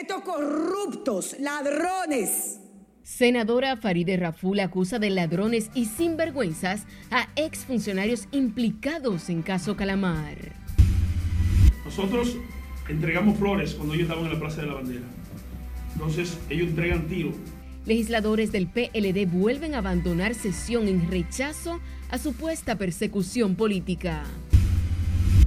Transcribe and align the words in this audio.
que 0.00 0.14
estos 0.14 0.22
corruptos, 0.22 1.36
ladrones, 1.40 2.60
Senadora 3.02 3.76
Faride 3.76 4.16
Raful 4.16 4.60
acusa 4.60 4.98
de 4.98 5.10
ladrones 5.10 5.70
y 5.74 5.86
sinvergüenzas 5.86 6.84
a 7.10 7.28
exfuncionarios 7.34 8.28
implicados 8.30 9.28
en 9.30 9.42
caso 9.42 9.76
Calamar. 9.76 10.36
Nosotros 11.84 12.36
entregamos 12.88 13.36
flores 13.36 13.74
cuando 13.74 13.94
ellos 13.94 14.04
estaban 14.04 14.26
en 14.26 14.32
la 14.34 14.38
Plaza 14.38 14.60
de 14.60 14.68
la 14.68 14.74
Bandera. 14.74 15.06
Entonces 15.94 16.38
ellos 16.48 16.68
entregan 16.68 17.08
tiro. 17.08 17.32
Legisladores 17.84 18.52
del 18.52 18.68
PLD 18.68 19.26
vuelven 19.26 19.74
a 19.74 19.78
abandonar 19.78 20.34
sesión 20.34 20.86
en 20.86 21.10
rechazo 21.10 21.80
a 22.10 22.18
supuesta 22.18 22.76
persecución 22.76 23.56
política. 23.56 24.22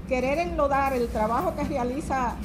Querer 0.09 0.39
enlodar 0.39 0.93
el 0.93 1.07
trabajo 1.07 1.55
que 1.55 1.63
realiza 1.63 2.35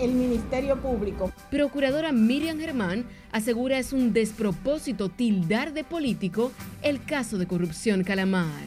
el 0.00 0.12
Ministerio 0.12 0.80
Público. 0.80 1.30
Procuradora 1.50 2.12
Miriam 2.12 2.58
Germán 2.58 3.04
asegura 3.32 3.78
es 3.78 3.92
un 3.92 4.12
despropósito 4.12 5.08
tildar 5.08 5.72
de 5.72 5.84
político 5.84 6.52
el 6.82 7.04
caso 7.04 7.38
de 7.38 7.46
corrupción 7.46 8.02
Calamar. 8.02 8.66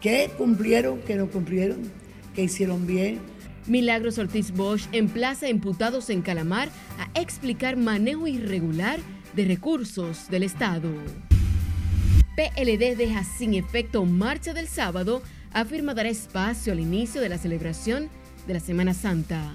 ¿Qué 0.00 0.30
cumplieron? 0.36 1.00
¿Qué 1.02 1.14
no 1.14 1.28
cumplieron? 1.28 1.78
¿Qué 2.34 2.42
hicieron 2.44 2.86
bien? 2.86 3.20
Milagros 3.66 4.18
Ortiz 4.18 4.50
Bosch 4.50 4.88
emplaza 4.90 5.46
a 5.46 5.50
imputados 5.50 6.10
en 6.10 6.22
Calamar 6.22 6.68
a 6.98 7.20
explicar 7.20 7.76
manejo 7.76 8.26
irregular 8.26 8.98
de 9.36 9.44
recursos 9.44 10.28
del 10.28 10.42
Estado. 10.42 10.90
PLD 12.34 12.96
deja 12.96 13.22
sin 13.22 13.54
efecto 13.54 14.04
marcha 14.04 14.52
del 14.52 14.66
sábado, 14.66 15.22
afirma 15.52 15.94
dará 15.94 16.08
espacio 16.08 16.72
al 16.72 16.80
inicio 16.80 17.20
de 17.20 17.28
la 17.28 17.38
celebración 17.38 18.08
de 18.46 18.54
la 18.54 18.60
Semana 18.60 18.94
Santa. 18.94 19.52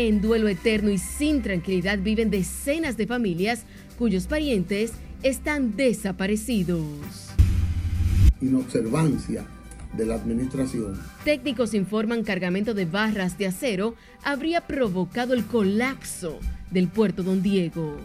En 0.00 0.20
duelo 0.20 0.46
eterno 0.46 0.90
y 0.90 0.98
sin 0.98 1.42
tranquilidad 1.42 1.98
viven 1.98 2.30
decenas 2.30 2.96
de 2.96 3.08
familias 3.08 3.64
cuyos 3.98 4.28
parientes 4.28 4.92
están 5.24 5.74
desaparecidos. 5.74 6.86
Inobservancia 8.40 9.44
de 9.94 10.06
la 10.06 10.14
administración. 10.14 11.02
Técnicos 11.24 11.74
informan 11.74 12.22
cargamento 12.22 12.74
de 12.74 12.84
barras 12.84 13.38
de 13.38 13.48
acero 13.48 13.96
habría 14.22 14.60
provocado 14.68 15.34
el 15.34 15.44
colapso 15.44 16.38
del 16.70 16.86
puerto 16.86 17.24
Don 17.24 17.42
Diego. 17.42 17.96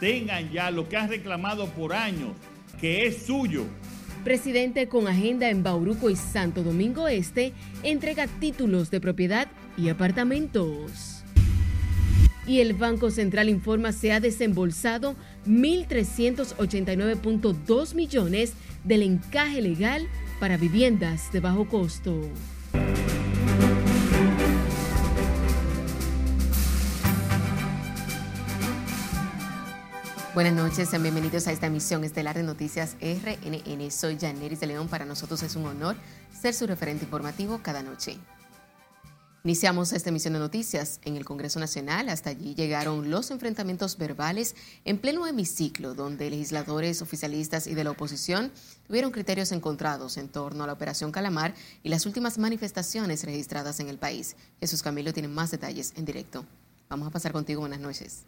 Tengan 0.00 0.50
ya 0.50 0.72
lo 0.72 0.88
que 0.88 0.96
han 0.96 1.10
reclamado 1.10 1.68
por 1.68 1.92
años, 1.92 2.32
que 2.80 3.06
es 3.06 3.22
suyo. 3.24 3.66
Presidente 4.24 4.86
con 4.86 5.08
agenda 5.08 5.48
en 5.48 5.62
Bauruco 5.62 6.10
y 6.10 6.16
Santo 6.16 6.62
Domingo 6.62 7.08
Este 7.08 7.54
entrega 7.82 8.26
títulos 8.26 8.90
de 8.90 9.00
propiedad 9.00 9.48
y 9.78 9.88
apartamentos. 9.88 11.24
Y 12.46 12.60
el 12.60 12.74
Banco 12.74 13.10
Central 13.10 13.48
informa 13.48 13.92
se 13.92 14.12
ha 14.12 14.20
desembolsado 14.20 15.16
1.389.2 15.46 17.94
millones 17.94 18.52
del 18.84 19.04
encaje 19.04 19.62
legal 19.62 20.06
para 20.38 20.58
viviendas 20.58 21.32
de 21.32 21.40
bajo 21.40 21.66
costo. 21.66 22.20
Buenas 30.32 30.52
noches, 30.54 30.88
sean 30.88 31.02
bienvenidos 31.02 31.48
a 31.48 31.52
esta 31.52 31.66
emisión 31.66 32.04
estelar 32.04 32.36
de 32.36 32.44
Noticias 32.44 32.96
RNN. 33.00 33.90
Soy 33.90 34.16
Janeris 34.16 34.60
de 34.60 34.68
León. 34.68 34.86
Para 34.86 35.04
nosotros 35.04 35.42
es 35.42 35.56
un 35.56 35.66
honor 35.66 35.96
ser 36.32 36.54
su 36.54 36.68
referente 36.68 37.04
informativo 37.04 37.58
cada 37.64 37.82
noche. 37.82 38.16
Iniciamos 39.42 39.92
esta 39.92 40.10
emisión 40.10 40.34
de 40.34 40.38
noticias 40.38 41.00
en 41.04 41.16
el 41.16 41.24
Congreso 41.24 41.58
Nacional. 41.58 42.08
Hasta 42.08 42.30
allí 42.30 42.54
llegaron 42.54 43.10
los 43.10 43.32
enfrentamientos 43.32 43.98
verbales 43.98 44.54
en 44.84 44.98
pleno 44.98 45.26
hemiciclo, 45.26 45.94
donde 45.94 46.30
legisladores, 46.30 47.02
oficialistas 47.02 47.66
y 47.66 47.74
de 47.74 47.82
la 47.82 47.90
oposición 47.90 48.52
tuvieron 48.86 49.10
criterios 49.10 49.50
encontrados 49.50 50.16
en 50.16 50.28
torno 50.28 50.62
a 50.62 50.68
la 50.68 50.74
Operación 50.74 51.10
Calamar 51.10 51.54
y 51.82 51.88
las 51.88 52.06
últimas 52.06 52.38
manifestaciones 52.38 53.24
registradas 53.24 53.80
en 53.80 53.88
el 53.88 53.98
país. 53.98 54.36
Jesús 54.60 54.84
Camilo 54.84 55.12
tiene 55.12 55.26
más 55.26 55.50
detalles 55.50 55.92
en 55.96 56.04
directo. 56.04 56.44
Vamos 56.88 57.08
a 57.08 57.10
pasar 57.10 57.32
contigo. 57.32 57.62
Buenas 57.62 57.80
noches. 57.80 58.26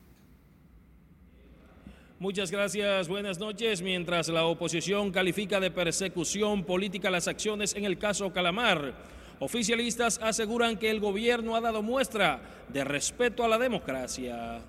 Muchas 2.23 2.53
gracias, 2.53 3.09
buenas 3.09 3.41
noches. 3.41 3.83
Mientras 3.83 4.29
la 4.29 4.45
oposición 4.45 5.11
califica 5.11 5.59
de 5.59 5.73
persecución 5.73 6.63
política 6.63 7.11
las 7.11 7.27
acciones 7.27 7.75
en 7.75 7.85
el 7.85 7.99
caso 7.99 8.33
Calamar, 8.33 8.95
Oficialistas 9.41 10.21
aseguran 10.23 10.77
que 10.77 10.89
el 10.89 11.01
gobierno 11.01 11.57
ha 11.57 11.61
dado 11.61 11.83
muestra 11.83 12.41
de 12.73 12.85
respeto 12.85 13.43
a 13.43 13.49
la 13.49 13.59
democracia. 13.59 14.61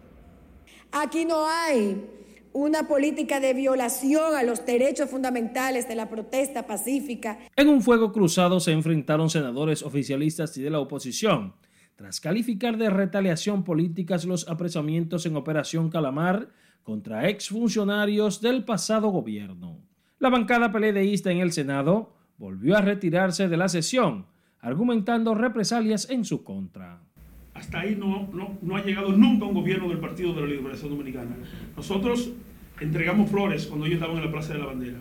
Aquí 0.92 1.26
no 1.26 1.48
hay 1.48 2.04
una 2.54 2.88
política 2.88 3.40
de 3.40 3.54
violación 3.54 4.36
a 4.36 4.42
los 4.42 4.66
derechos 4.66 5.12
fundamentales 5.12 5.88
de 5.88 5.94
la 5.94 6.10
protesta 6.10 6.66
pacífica. 6.66 7.38
En 7.56 7.70
un 7.70 7.84
fuego 7.84 8.12
cruzado 8.12 8.60
se 8.60 8.72
enfrentaron 8.72 9.30
senadores 9.30 9.84
oficialistas 9.84 10.58
y 10.58 10.64
de 10.64 10.72
la 10.72 10.80
oposición. 10.80 11.54
Tras 11.98 12.20
calificar 12.20 12.78
de 12.78 12.90
retaliación 12.90 13.64
políticas 13.64 14.26
los 14.26 14.50
apresamientos 14.50 15.28
en 15.28 15.36
Operación 15.36 15.92
Calamar 15.92 16.50
contra 16.84 17.30
exfuncionarios 17.30 18.42
del 18.42 18.64
pasado 18.64 19.10
gobierno. 19.10 19.80
La 20.20 20.30
bancada 20.30 20.72
peledeísta 20.72 21.32
en 21.32 21.40
el 21.40 21.52
Senado 21.52 22.14
volvió 22.38 22.78
a 22.78 22.82
retirarse 22.82 23.48
de 23.48 23.58
la 23.58 23.70
sesión 23.70 24.26
argumentando 24.64 25.36
represalias 25.36 26.10
en 26.10 26.24
su 26.24 26.44
contra. 26.44 27.02
Hasta 27.54 27.82
ahí 27.82 27.96
no, 27.96 28.30
no, 28.62 28.76
ha 28.76 28.84
llegado 28.84 29.12
nunca 29.12 29.46
un 29.46 29.54
gobierno 29.54 29.90
del 29.90 30.00
Partido 30.00 30.34
de 30.34 30.42
la 30.42 30.48
Liberación 30.48 30.90
Dominicana. 30.90 31.36
Nosotros 31.76 32.32
entregamos 32.80 33.30
flores 33.30 33.68
cuando 33.68 33.86
ellos 33.86 33.98
estaban 33.98 34.18
en 34.18 34.26
la 34.26 34.32
Plaza 34.32 34.54
de 34.54 34.60
la 34.60 34.66
Bandera. 34.66 34.98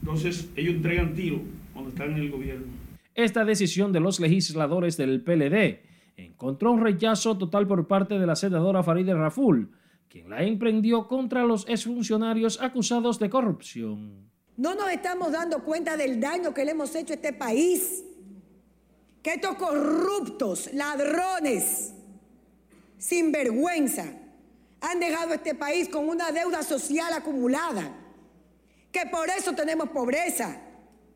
Entonces 0.00 0.50
ellos 0.54 0.76
entregan 0.76 1.12
tiro 1.12 1.40
cuando 1.72 1.90
están 1.90 2.12
en 2.12 2.18
el 2.18 2.30
gobierno. 2.30 2.66
Esta 3.14 3.44
decisión 3.44 3.92
de 3.92 4.00
los 4.00 4.20
legisladores 4.20 4.96
del 4.96 5.22
PLD 5.22 5.80
encontró 6.16 6.70
un 6.70 6.80
rechazo 6.80 7.36
total 7.36 7.66
por 7.66 7.88
parte 7.88 8.18
de 8.18 8.26
la 8.26 8.36
senadora 8.36 8.84
Farideh 8.84 9.14
Raful, 9.14 9.70
quien 10.08 10.30
la 10.30 10.42
emprendió 10.42 11.06
contra 11.06 11.44
los 11.44 11.68
exfuncionarios 11.68 12.60
acusados 12.60 13.18
de 13.18 13.28
corrupción. 13.28 14.30
No 14.56 14.74
nos 14.74 14.90
estamos 14.90 15.32
dando 15.32 15.62
cuenta 15.62 15.96
del 15.96 16.20
daño 16.20 16.52
que 16.52 16.64
le 16.64 16.72
hemos 16.72 16.94
hecho 16.94 17.12
a 17.12 17.16
este 17.16 17.32
país 17.32 18.04
que 19.22 19.34
estos 19.34 19.56
corruptos, 19.56 20.70
ladrones, 20.72 21.92
sin 22.96 23.30
vergüenza, 23.32 24.04
han 24.80 25.00
dejado 25.00 25.34
este 25.34 25.54
país 25.54 25.88
con 25.88 26.08
una 26.08 26.30
deuda 26.32 26.62
social 26.62 27.12
acumulada, 27.12 27.94
que 28.92 29.06
por 29.06 29.28
eso 29.28 29.52
tenemos 29.54 29.90
pobreza 29.90 30.60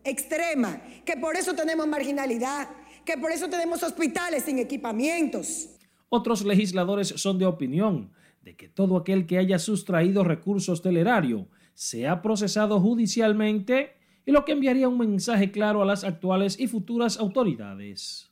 extrema, 0.04 0.82
que 1.04 1.16
por 1.16 1.36
eso 1.36 1.54
tenemos 1.54 1.86
marginalidad, 1.86 2.68
que 3.04 3.16
por 3.16 3.30
eso 3.30 3.48
tenemos 3.48 3.82
hospitales 3.82 4.44
sin 4.44 4.58
equipamientos. 4.58 5.70
Otros 6.08 6.44
legisladores 6.44 7.08
son 7.08 7.38
de 7.38 7.46
opinión 7.46 8.12
de 8.42 8.56
que 8.56 8.68
todo 8.68 8.96
aquel 8.96 9.26
que 9.26 9.38
haya 9.38 9.58
sustraído 9.58 10.24
recursos 10.24 10.82
del 10.82 10.96
erario 10.96 11.48
sea 11.74 12.22
procesado 12.22 12.80
judicialmente 12.80 13.90
y 14.26 14.32
lo 14.32 14.44
que 14.44 14.52
enviaría 14.52 14.88
un 14.88 14.98
mensaje 14.98 15.50
claro 15.50 15.82
a 15.82 15.86
las 15.86 16.04
actuales 16.04 16.58
y 16.58 16.68
futuras 16.68 17.18
autoridades. 17.18 18.30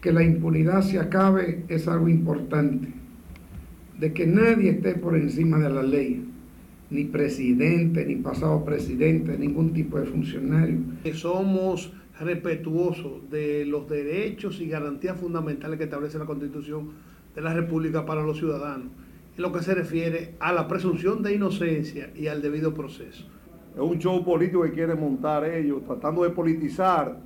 Que 0.00 0.12
la 0.12 0.22
impunidad 0.22 0.82
se 0.82 0.98
acabe 0.98 1.64
es 1.68 1.86
algo 1.88 2.08
importante, 2.08 2.88
de 3.98 4.12
que 4.12 4.26
nadie 4.26 4.70
esté 4.70 4.94
por 4.94 5.16
encima 5.16 5.58
de 5.58 5.70
la 5.70 5.82
ley, 5.82 6.24
ni 6.90 7.04
presidente, 7.04 8.04
ni 8.06 8.16
pasado 8.16 8.64
presidente, 8.64 9.36
ningún 9.36 9.72
tipo 9.72 9.98
de 9.98 10.06
funcionario. 10.06 10.78
Somos 11.14 11.92
respetuosos 12.18 13.30
de 13.30 13.64
los 13.66 13.88
derechos 13.88 14.60
y 14.60 14.68
garantías 14.68 15.16
fundamentales 15.18 15.78
que 15.78 15.84
establece 15.84 16.18
la 16.18 16.26
Constitución 16.26 16.90
de 17.34 17.42
la 17.42 17.54
República 17.54 18.04
para 18.04 18.22
los 18.22 18.38
ciudadanos, 18.38 18.88
en 19.38 19.42
lo 19.42 19.52
que 19.52 19.62
se 19.62 19.74
refiere 19.74 20.34
a 20.38 20.52
la 20.52 20.68
presunción 20.68 21.22
de 21.22 21.34
inocencia 21.34 22.10
y 22.14 22.26
al 22.26 22.42
debido 22.42 22.74
proceso 22.74 23.24
es 23.78 23.80
un 23.80 23.98
show 23.98 24.24
político 24.24 24.62
que 24.64 24.72
quieren 24.72 24.98
montar 24.98 25.44
ellos, 25.44 25.84
tratando 25.84 26.24
de 26.24 26.30
politizar 26.30 27.20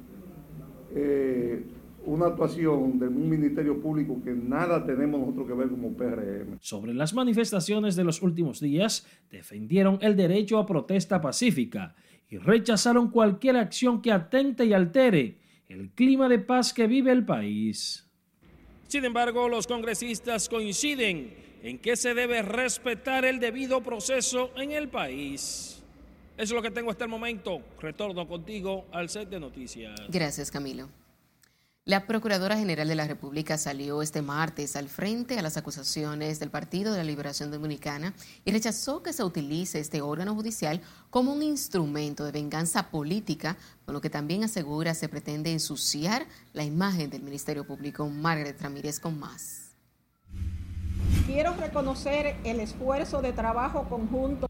eh, 0.94 1.64
una 2.05 2.26
actuación 2.26 2.99
de 2.99 3.09
un 3.09 3.31
ministerio 3.31 3.81
público 3.81 4.20
que 4.23 4.32
nada 4.32 4.85
tenemos 4.85 5.20
nosotros 5.20 5.47
que 5.47 5.55
ver 5.55 5.69
como 5.70 5.97
PRM. 5.97 6.59
Sobre 6.61 6.93
las 6.93 7.14
manifestaciones 7.14 7.97
de 7.97 8.05
los 8.05 8.20
últimos 8.20 8.61
días, 8.61 9.06
defendieron 9.31 9.99
el 10.03 10.14
derecho 10.14 10.59
a 10.59 10.67
protesta 10.67 11.23
pacífica 11.23 11.94
y 12.29 12.37
rechazaron 12.37 13.11
cualquier 13.11 13.56
acción 13.56 14.03
que 14.03 14.12
atente 14.12 14.67
y 14.67 14.75
altere 14.75 15.38
el 15.69 15.91
clima 15.93 16.29
de 16.29 16.38
paz 16.38 16.75
que 16.75 16.87
vive 16.87 17.12
el 17.12 17.25
país. 17.25 18.11
Sin 18.88 19.06
embargo, 19.06 19.49
los 19.49 19.67
congresistas 19.67 20.50
coinciden 20.50 21.51
en 21.62 21.79
que 21.79 21.97
se 21.97 22.14
debe 22.14 22.43
respetar 22.43 23.25
el 23.25 23.38
debido 23.38 23.82
proceso 23.82 24.50
en 24.56 24.73
el 24.73 24.88
país. 24.88 25.82
Eso 26.37 26.43
es 26.43 26.50
lo 26.53 26.62
que 26.62 26.70
tengo 26.70 26.91
hasta 26.91 27.05
el 27.05 27.11
momento. 27.11 27.62
Retorno 27.81 28.26
contigo 28.26 28.87
al 28.91 29.09
set 29.09 29.29
de 29.29 29.38
noticias. 29.38 30.00
Gracias, 30.09 30.50
Camilo. 30.50 30.88
La 31.85 32.06
Procuradora 32.06 32.56
General 32.56 32.87
de 32.87 32.94
la 32.94 33.09
República 33.09 33.59
salió 33.59 34.03
este 34.03 34.23
martes 34.23 34.76
al 34.76 34.88
frente 34.88 35.37
a 35.37 35.43
las 35.43 35.56
acusaciones 35.56 36.38
del 36.38 36.49
Partido 36.49 36.93
de 36.93 36.99
la 36.99 37.05
Liberación 37.05 37.50
Dominicana 37.50 38.14
y 38.44 38.53
rechazó 38.53 39.03
que 39.03 39.12
se 39.12 39.25
utilice 39.25 39.81
este 39.81 40.00
órgano 40.00 40.32
judicial 40.32 40.81
como 41.11 41.32
un 41.32 41.43
instrumento 41.43 42.25
de 42.25 42.31
venganza 42.31 42.88
política, 42.91 43.56
con 43.85 43.94
lo 43.94 44.00
que 44.00 44.11
también 44.11 44.44
asegura 44.44 44.94
se 44.94 45.09
pretende 45.09 45.50
ensuciar 45.50 46.25
la 46.53 46.62
imagen 46.62 47.11
del 47.11 47.23
Ministerio 47.23 47.67
Público. 47.67 48.09
Margaret 48.09 48.62
Ramírez 48.62 49.00
con 49.00 49.19
más. 49.19 49.62
Quiero 51.26 51.55
reconocer 51.55 52.37
el 52.44 52.61
esfuerzo 52.61 53.23
de 53.23 53.32
trabajo 53.32 53.88
conjunto 53.88 54.47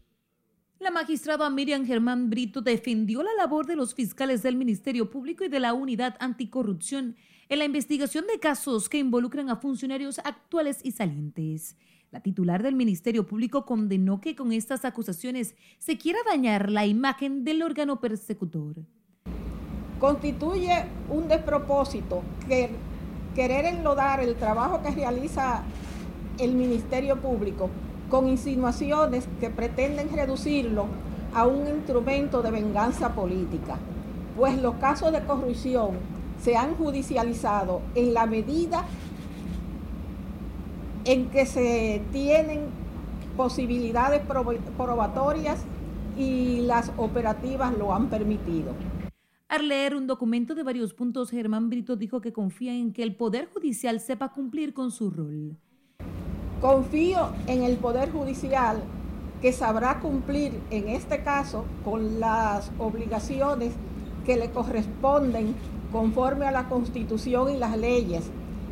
la 0.83 0.91
magistrada 0.91 1.49
Miriam 1.49 1.85
Germán 1.85 2.29
Brito 2.29 2.59
defendió 2.59 3.23
la 3.23 3.33
labor 3.37 3.65
de 3.65 3.77
los 3.77 3.95
fiscales 3.95 4.43
del 4.43 4.57
Ministerio 4.57 5.09
Público 5.09 5.45
y 5.45 5.47
de 5.47 5.61
la 5.61 5.73
Unidad 5.73 6.17
Anticorrupción 6.19 7.15
en 7.47 7.59
la 7.59 7.63
investigación 7.63 8.25
de 8.27 8.37
casos 8.37 8.89
que 8.89 8.97
involucran 8.97 9.49
a 9.49 9.55
funcionarios 9.55 10.19
actuales 10.19 10.81
y 10.83 10.91
salientes. 10.91 11.77
La 12.11 12.19
titular 12.19 12.61
del 12.63 12.75
Ministerio 12.75 13.25
Público 13.25 13.65
condenó 13.65 14.19
que 14.19 14.35
con 14.35 14.51
estas 14.51 14.83
acusaciones 14.83 15.55
se 15.77 15.97
quiera 15.97 16.19
dañar 16.25 16.69
la 16.69 16.85
imagen 16.85 17.45
del 17.45 17.63
órgano 17.63 18.01
persecutor. 18.01 18.75
Constituye 20.01 20.83
un 21.09 21.29
despropósito 21.29 22.23
que 22.45 22.71
querer 23.35 23.67
enlodar 23.67 24.19
el 24.19 24.35
trabajo 24.35 24.83
que 24.83 24.91
realiza 24.91 25.63
el 26.43 26.53
Ministerio 26.53 27.17
Público 27.17 27.69
con 28.09 28.27
insinuaciones 28.27 29.27
que 29.39 29.49
pretenden 29.49 30.11
reducirlo 30.11 30.85
a 31.33 31.47
un 31.47 31.67
instrumento 31.67 32.41
de 32.41 32.51
venganza 32.51 33.15
política, 33.15 33.77
pues 34.37 34.61
los 34.61 34.75
casos 34.75 35.11
de 35.11 35.23
corrupción 35.23 35.91
se 36.41 36.55
han 36.55 36.75
judicializado 36.75 37.81
en 37.95 38.13
la 38.13 38.25
medida 38.25 38.85
en 41.05 41.29
que 41.29 41.45
se 41.45 42.01
tienen 42.11 42.61
posibilidades 43.35 44.21
probatorias 44.77 45.59
y 46.17 46.61
las 46.61 46.91
operativas 46.97 47.75
lo 47.77 47.93
han 47.93 48.09
permitido. 48.09 48.73
Al 49.49 49.67
leer 49.67 49.95
un 49.95 50.07
documento 50.07 50.55
de 50.55 50.63
varios 50.63 50.93
puntos, 50.93 51.29
Germán 51.29 51.69
Brito 51.69 51.95
dijo 51.95 52.21
que 52.21 52.33
confía 52.33 52.73
en 52.73 52.91
que 52.91 53.03
el 53.03 53.15
Poder 53.15 53.49
Judicial 53.53 53.99
sepa 53.99 54.31
cumplir 54.31 54.73
con 54.73 54.91
su 54.91 55.11
rol. 55.11 55.57
Confío 56.63 57.33
en 57.47 57.63
el 57.63 57.75
Poder 57.75 58.09
Judicial 58.09 58.81
que 59.41 59.51
sabrá 59.51 59.99
cumplir 59.99 60.61
en 60.71 60.87
este 60.87 61.21
caso 61.21 61.65
con 61.83 62.21
las 62.21 62.71
obligaciones 62.79 63.73
que 64.25 64.37
le 64.37 64.49
corresponden 64.49 65.55
conforme 65.91 66.45
a 66.45 66.51
la 66.51 66.69
Constitución 66.69 67.53
y 67.53 67.57
las 67.57 67.77
leyes, 67.77 68.23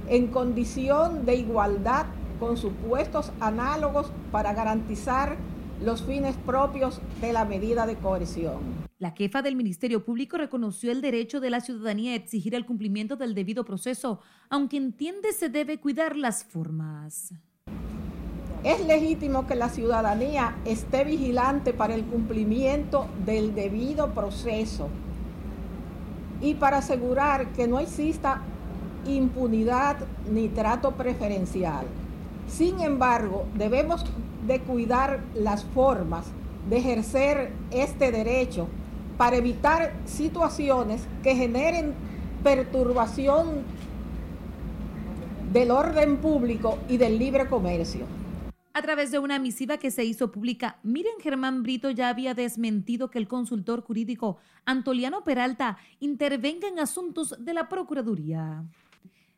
en 0.07 0.27
condición 0.27 1.25
de 1.25 1.35
igualdad 1.35 2.05
con 2.39 2.55
supuestos 2.55 3.33
análogos 3.41 4.09
para 4.31 4.53
garantizar 4.53 5.35
los 5.83 6.01
fines 6.01 6.37
propios 6.45 7.01
de 7.19 7.33
la 7.33 7.43
medida 7.43 7.85
de 7.85 7.97
coerción. 7.97 8.59
La 8.99 9.11
jefa 9.11 9.41
del 9.41 9.57
Ministerio 9.57 10.05
Público 10.05 10.37
reconoció 10.37 10.93
el 10.93 11.01
derecho 11.01 11.41
de 11.41 11.49
la 11.49 11.59
ciudadanía 11.59 12.13
a 12.13 12.15
exigir 12.15 12.55
el 12.55 12.65
cumplimiento 12.65 13.17
del 13.17 13.35
debido 13.35 13.65
proceso, 13.65 14.21
aunque 14.49 14.77
entiende 14.77 15.33
se 15.33 15.49
debe 15.49 15.81
cuidar 15.81 16.15
las 16.15 16.45
formas. 16.45 17.33
Es 18.63 18.85
legítimo 18.85 19.47
que 19.47 19.55
la 19.55 19.69
ciudadanía 19.69 20.55
esté 20.65 21.03
vigilante 21.03 21.73
para 21.73 21.95
el 21.95 22.03
cumplimiento 22.03 23.07
del 23.25 23.55
debido 23.55 24.09
proceso 24.09 24.87
y 26.41 26.53
para 26.53 26.77
asegurar 26.77 27.47
que 27.53 27.67
no 27.67 27.79
exista 27.79 28.41
impunidad 29.07 29.97
ni 30.31 30.47
trato 30.47 30.91
preferencial. 30.91 31.87
Sin 32.47 32.81
embargo, 32.81 33.45
debemos 33.55 34.05
de 34.45 34.59
cuidar 34.59 35.21
las 35.33 35.63
formas 35.63 36.27
de 36.69 36.77
ejercer 36.77 37.51
este 37.71 38.11
derecho 38.11 38.67
para 39.17 39.37
evitar 39.37 39.93
situaciones 40.05 41.01
que 41.23 41.35
generen 41.35 41.93
perturbación 42.43 43.63
del 45.51 45.71
orden 45.71 46.17
público 46.17 46.77
y 46.87 46.97
del 46.97 47.17
libre 47.17 47.47
comercio. 47.47 48.20
A 48.73 48.81
través 48.81 49.11
de 49.11 49.19
una 49.19 49.37
misiva 49.37 49.77
que 49.77 49.91
se 49.91 50.05
hizo 50.05 50.31
pública, 50.31 50.79
Miren 50.81 51.19
Germán 51.19 51.61
Brito 51.61 51.89
ya 51.89 52.07
había 52.07 52.33
desmentido 52.33 53.09
que 53.09 53.19
el 53.19 53.27
consultor 53.27 53.81
jurídico 53.81 54.37
Antoliano 54.63 55.25
Peralta 55.25 55.77
intervenga 55.99 56.69
en 56.69 56.79
asuntos 56.79 57.35
de 57.37 57.53
la 57.53 57.67
Procuraduría. 57.67 58.63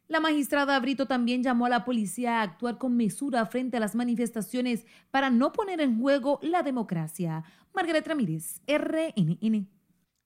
La 0.08 0.20
magistrada 0.20 0.80
Brito 0.80 1.08
también 1.08 1.42
llamó 1.42 1.66
a 1.66 1.70
la 1.70 1.84
policía 1.84 2.40
a 2.40 2.42
actuar 2.44 2.78
con 2.78 2.96
mesura 2.96 3.44
frente 3.48 3.78
a 3.78 3.80
las 3.80 3.96
manifestaciones 3.96 4.86
para 5.10 5.32
no 5.32 5.52
poner 5.52 5.82
en 5.82 6.00
juego 6.00 6.38
la 6.44 6.62
democracia. 6.62 7.44
Margaret 7.74 8.08
Ramírez, 8.08 8.62
RNN. 8.68 9.68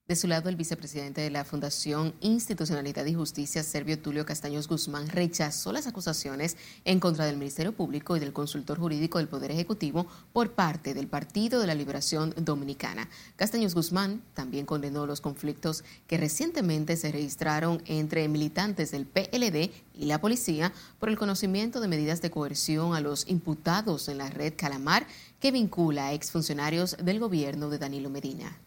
De 0.07 0.15
su 0.15 0.27
lado, 0.27 0.47
el 0.47 0.55
vicepresidente 0.55 1.19
de 1.19 1.29
la 1.29 1.43
Fundación 1.43 2.13
Institucionalidad 2.21 3.05
y 3.07 3.13
Justicia, 3.13 3.61
Servio 3.61 3.99
Tulio 3.99 4.25
Castaños 4.25 4.69
Guzmán, 4.69 5.09
rechazó 5.09 5.73
las 5.73 5.85
acusaciones 5.85 6.55
en 6.85 7.01
contra 7.01 7.25
del 7.25 7.35
Ministerio 7.35 7.73
Público 7.73 8.15
y 8.15 8.21
del 8.21 8.31
consultor 8.31 8.79
jurídico 8.79 9.17
del 9.17 9.27
Poder 9.27 9.51
Ejecutivo 9.51 10.07
por 10.31 10.53
parte 10.53 10.93
del 10.93 11.09
Partido 11.09 11.59
de 11.59 11.67
la 11.67 11.75
Liberación 11.75 12.33
Dominicana. 12.37 13.09
Castaños 13.35 13.75
Guzmán 13.75 14.23
también 14.33 14.65
condenó 14.65 15.05
los 15.05 15.19
conflictos 15.19 15.83
que 16.07 16.15
recientemente 16.15 16.95
se 16.95 17.11
registraron 17.11 17.83
entre 17.85 18.29
militantes 18.29 18.91
del 18.91 19.07
PLD 19.07 19.71
y 19.93 20.05
la 20.05 20.21
policía 20.21 20.71
por 20.99 21.09
el 21.09 21.17
conocimiento 21.17 21.81
de 21.81 21.89
medidas 21.89 22.21
de 22.21 22.31
coerción 22.31 22.95
a 22.95 23.01
los 23.01 23.27
imputados 23.27 24.07
en 24.07 24.19
la 24.19 24.29
red 24.29 24.53
Calamar 24.55 25.05
que 25.41 25.51
vincula 25.51 26.07
a 26.07 26.13
exfuncionarios 26.13 26.95
del 26.95 27.19
gobierno 27.19 27.69
de 27.69 27.77
Danilo 27.77 28.09
Medina. 28.09 28.57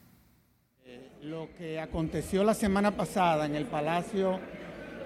Lo 1.23 1.51
que 1.59 1.79
aconteció 1.79 2.43
la 2.43 2.55
semana 2.55 2.97
pasada 2.97 3.45
en 3.45 3.55
el 3.55 3.67
Palacio 3.67 4.41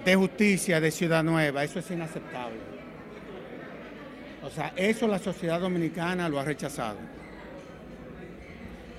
de 0.04 0.14
Justicia 0.14 0.80
de 0.80 0.92
Ciudad 0.92 1.24
Nueva, 1.24 1.64
eso 1.64 1.80
es 1.80 1.90
inaceptable. 1.90 2.60
O 4.44 4.48
sea, 4.48 4.72
eso 4.76 5.08
la 5.08 5.18
sociedad 5.18 5.60
dominicana 5.60 6.28
lo 6.28 6.38
ha 6.38 6.44
rechazado. 6.44 6.98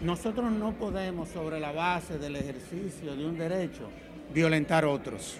Nosotros 0.01 0.51
no 0.51 0.73
podemos, 0.73 1.29
sobre 1.29 1.57
la 1.57 1.71
base 1.71 2.17
del 2.17 2.35
ejercicio 2.35 3.15
de 3.15 3.25
un 3.25 3.38
derecho, 3.38 3.89
violentar 4.33 4.83
otros. 4.83 5.38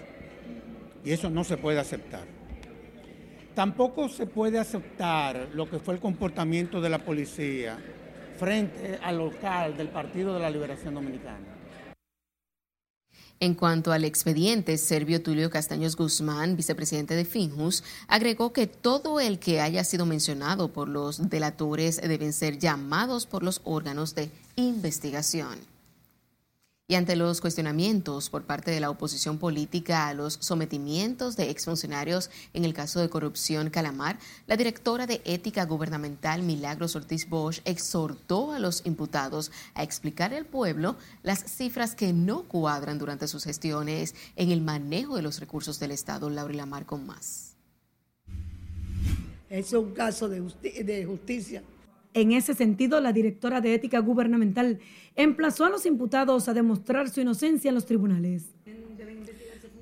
Y 1.04 1.12
eso 1.12 1.28
no 1.28 1.44
se 1.44 1.58
puede 1.58 1.78
aceptar. 1.78 2.24
Tampoco 3.54 4.08
se 4.08 4.26
puede 4.26 4.58
aceptar 4.58 5.48
lo 5.52 5.68
que 5.68 5.78
fue 5.78 5.92
el 5.92 6.00
comportamiento 6.00 6.80
de 6.80 6.88
la 6.88 7.00
policía 7.00 7.76
frente 8.38 8.98
al 9.02 9.18
local 9.18 9.76
del 9.76 9.88
Partido 9.88 10.32
de 10.32 10.40
la 10.40 10.48
Liberación 10.48 10.94
Dominicana. 10.94 11.55
En 13.38 13.54
cuanto 13.54 13.92
al 13.92 14.04
expediente, 14.04 14.78
Servio 14.78 15.22
Tulio 15.22 15.50
Castaños 15.50 15.94
Guzmán, 15.94 16.56
vicepresidente 16.56 17.14
de 17.14 17.26
Finjus, 17.26 17.84
agregó 18.08 18.54
que 18.54 18.66
todo 18.66 19.20
el 19.20 19.38
que 19.38 19.60
haya 19.60 19.84
sido 19.84 20.06
mencionado 20.06 20.72
por 20.72 20.88
los 20.88 21.28
delatores 21.28 22.00
deben 22.00 22.32
ser 22.32 22.58
llamados 22.58 23.26
por 23.26 23.42
los 23.42 23.60
órganos 23.64 24.14
de 24.14 24.30
investigación. 24.56 25.75
Y 26.88 26.94
ante 26.94 27.16
los 27.16 27.40
cuestionamientos 27.40 28.30
por 28.30 28.44
parte 28.44 28.70
de 28.70 28.78
la 28.78 28.90
oposición 28.90 29.38
política 29.38 30.06
a 30.06 30.14
los 30.14 30.34
sometimientos 30.34 31.36
de 31.36 31.50
exfuncionarios 31.50 32.30
en 32.54 32.64
el 32.64 32.74
caso 32.74 33.00
de 33.00 33.08
corrupción 33.08 33.70
Calamar, 33.70 34.20
la 34.46 34.56
directora 34.56 35.08
de 35.08 35.20
Ética 35.24 35.64
Gubernamental 35.64 36.44
Milagros 36.44 36.94
Ortiz 36.94 37.28
Bosch 37.28 37.60
exhortó 37.64 38.52
a 38.52 38.60
los 38.60 38.86
imputados 38.86 39.50
a 39.74 39.82
explicar 39.82 40.32
al 40.32 40.46
pueblo 40.46 40.94
las 41.24 41.42
cifras 41.42 41.96
que 41.96 42.12
no 42.12 42.44
cuadran 42.44 42.98
durante 42.98 43.26
sus 43.26 43.42
gestiones 43.42 44.14
en 44.36 44.52
el 44.52 44.60
manejo 44.60 45.16
de 45.16 45.22
los 45.22 45.40
recursos 45.40 45.80
del 45.80 45.90
Estado. 45.90 46.30
Laura 46.30 46.54
Lamar 46.54 46.86
con 46.86 47.04
más. 47.04 47.56
Es 49.50 49.72
un 49.72 49.92
caso 49.92 50.28
de, 50.28 50.40
de 50.84 51.04
justicia 51.04 51.64
en 52.16 52.32
ese 52.32 52.54
sentido, 52.54 52.98
la 53.02 53.12
directora 53.12 53.60
de 53.60 53.74
Ética 53.74 53.98
Gubernamental 53.98 54.78
emplazó 55.16 55.66
a 55.66 55.68
los 55.68 55.84
imputados 55.84 56.48
a 56.48 56.54
demostrar 56.54 57.10
su 57.10 57.20
inocencia 57.20 57.68
en 57.68 57.74
los 57.74 57.84
tribunales. 57.84 58.54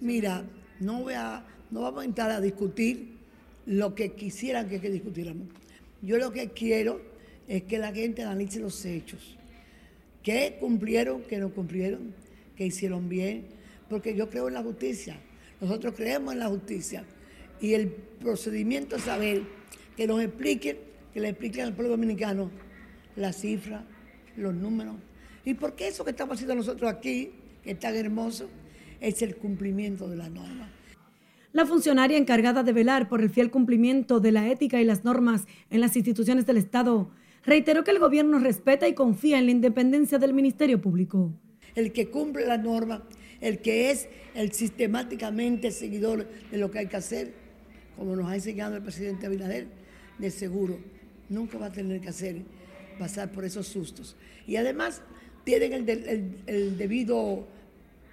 Mira, 0.00 0.44
no, 0.80 1.02
voy 1.04 1.14
a, 1.14 1.46
no 1.70 1.82
vamos 1.82 2.02
a 2.02 2.04
entrar 2.04 2.32
a 2.32 2.40
discutir 2.40 3.18
lo 3.66 3.94
que 3.94 4.14
quisieran 4.14 4.68
que, 4.68 4.80
que 4.80 4.90
discutiéramos. 4.90 5.46
Yo 6.02 6.18
lo 6.18 6.32
que 6.32 6.48
quiero 6.48 7.00
es 7.46 7.62
que 7.62 7.78
la 7.78 7.92
gente 7.92 8.24
analice 8.24 8.58
los 8.58 8.84
hechos. 8.84 9.36
¿Qué 10.24 10.56
cumplieron, 10.58 11.22
qué 11.22 11.38
no 11.38 11.50
cumplieron, 11.50 12.16
qué 12.56 12.66
hicieron 12.66 13.08
bien? 13.08 13.44
Porque 13.88 14.16
yo 14.16 14.28
creo 14.28 14.48
en 14.48 14.54
la 14.54 14.62
justicia. 14.64 15.20
Nosotros 15.60 15.94
creemos 15.96 16.32
en 16.32 16.40
la 16.40 16.48
justicia. 16.48 17.04
Y 17.60 17.74
el 17.74 17.90
procedimiento 17.90 18.96
es 18.96 19.02
saber 19.02 19.42
que 19.96 20.08
nos 20.08 20.20
expliquen 20.20 20.93
que 21.14 21.20
le 21.20 21.28
expliquen 21.28 21.66
al 21.66 21.74
pueblo 21.74 21.92
dominicano 21.92 22.50
las 23.14 23.36
cifras, 23.40 23.84
los 24.36 24.52
números. 24.52 24.96
¿Y 25.44 25.54
por 25.54 25.76
qué 25.76 25.88
eso 25.88 26.04
que 26.04 26.10
estamos 26.10 26.34
haciendo 26.34 26.56
nosotros 26.56 26.90
aquí, 26.90 27.30
que 27.62 27.70
es 27.70 27.78
tan 27.78 27.94
hermoso, 27.94 28.48
es 29.00 29.22
el 29.22 29.36
cumplimiento 29.36 30.08
de 30.08 30.16
la 30.16 30.28
norma? 30.28 30.68
La 31.52 31.66
funcionaria 31.66 32.18
encargada 32.18 32.64
de 32.64 32.72
velar 32.72 33.08
por 33.08 33.20
el 33.22 33.30
fiel 33.30 33.52
cumplimiento 33.52 34.18
de 34.18 34.32
la 34.32 34.48
ética 34.48 34.80
y 34.80 34.84
las 34.84 35.04
normas 35.04 35.46
en 35.70 35.80
las 35.80 35.94
instituciones 35.94 36.46
del 36.46 36.56
Estado 36.56 37.10
reiteró 37.44 37.84
que 37.84 37.92
el 37.92 38.00
gobierno 38.00 38.40
respeta 38.40 38.88
y 38.88 38.94
confía 38.94 39.38
en 39.38 39.44
la 39.44 39.52
independencia 39.52 40.18
del 40.18 40.34
Ministerio 40.34 40.80
Público. 40.80 41.32
El 41.76 41.92
que 41.92 42.10
cumple 42.10 42.44
la 42.44 42.58
norma, 42.58 43.04
el 43.40 43.60
que 43.60 43.92
es 43.92 44.08
el 44.34 44.50
sistemáticamente 44.50 45.70
seguidor 45.70 46.26
de 46.50 46.58
lo 46.58 46.72
que 46.72 46.80
hay 46.80 46.86
que 46.88 46.96
hacer, 46.96 47.34
como 47.96 48.16
nos 48.16 48.28
ha 48.28 48.34
enseñado 48.34 48.74
el 48.74 48.82
presidente 48.82 49.26
Abinader, 49.26 49.68
de 50.18 50.30
seguro 50.32 50.78
nunca 51.28 51.58
va 51.58 51.66
a 51.66 51.72
tener 51.72 52.00
que 52.00 52.08
hacer 52.08 52.42
pasar 52.98 53.32
por 53.32 53.44
esos 53.44 53.66
sustos. 53.66 54.16
Y 54.46 54.56
además 54.56 55.02
tienen 55.44 55.88
el, 56.46 56.78
debido 56.78 57.46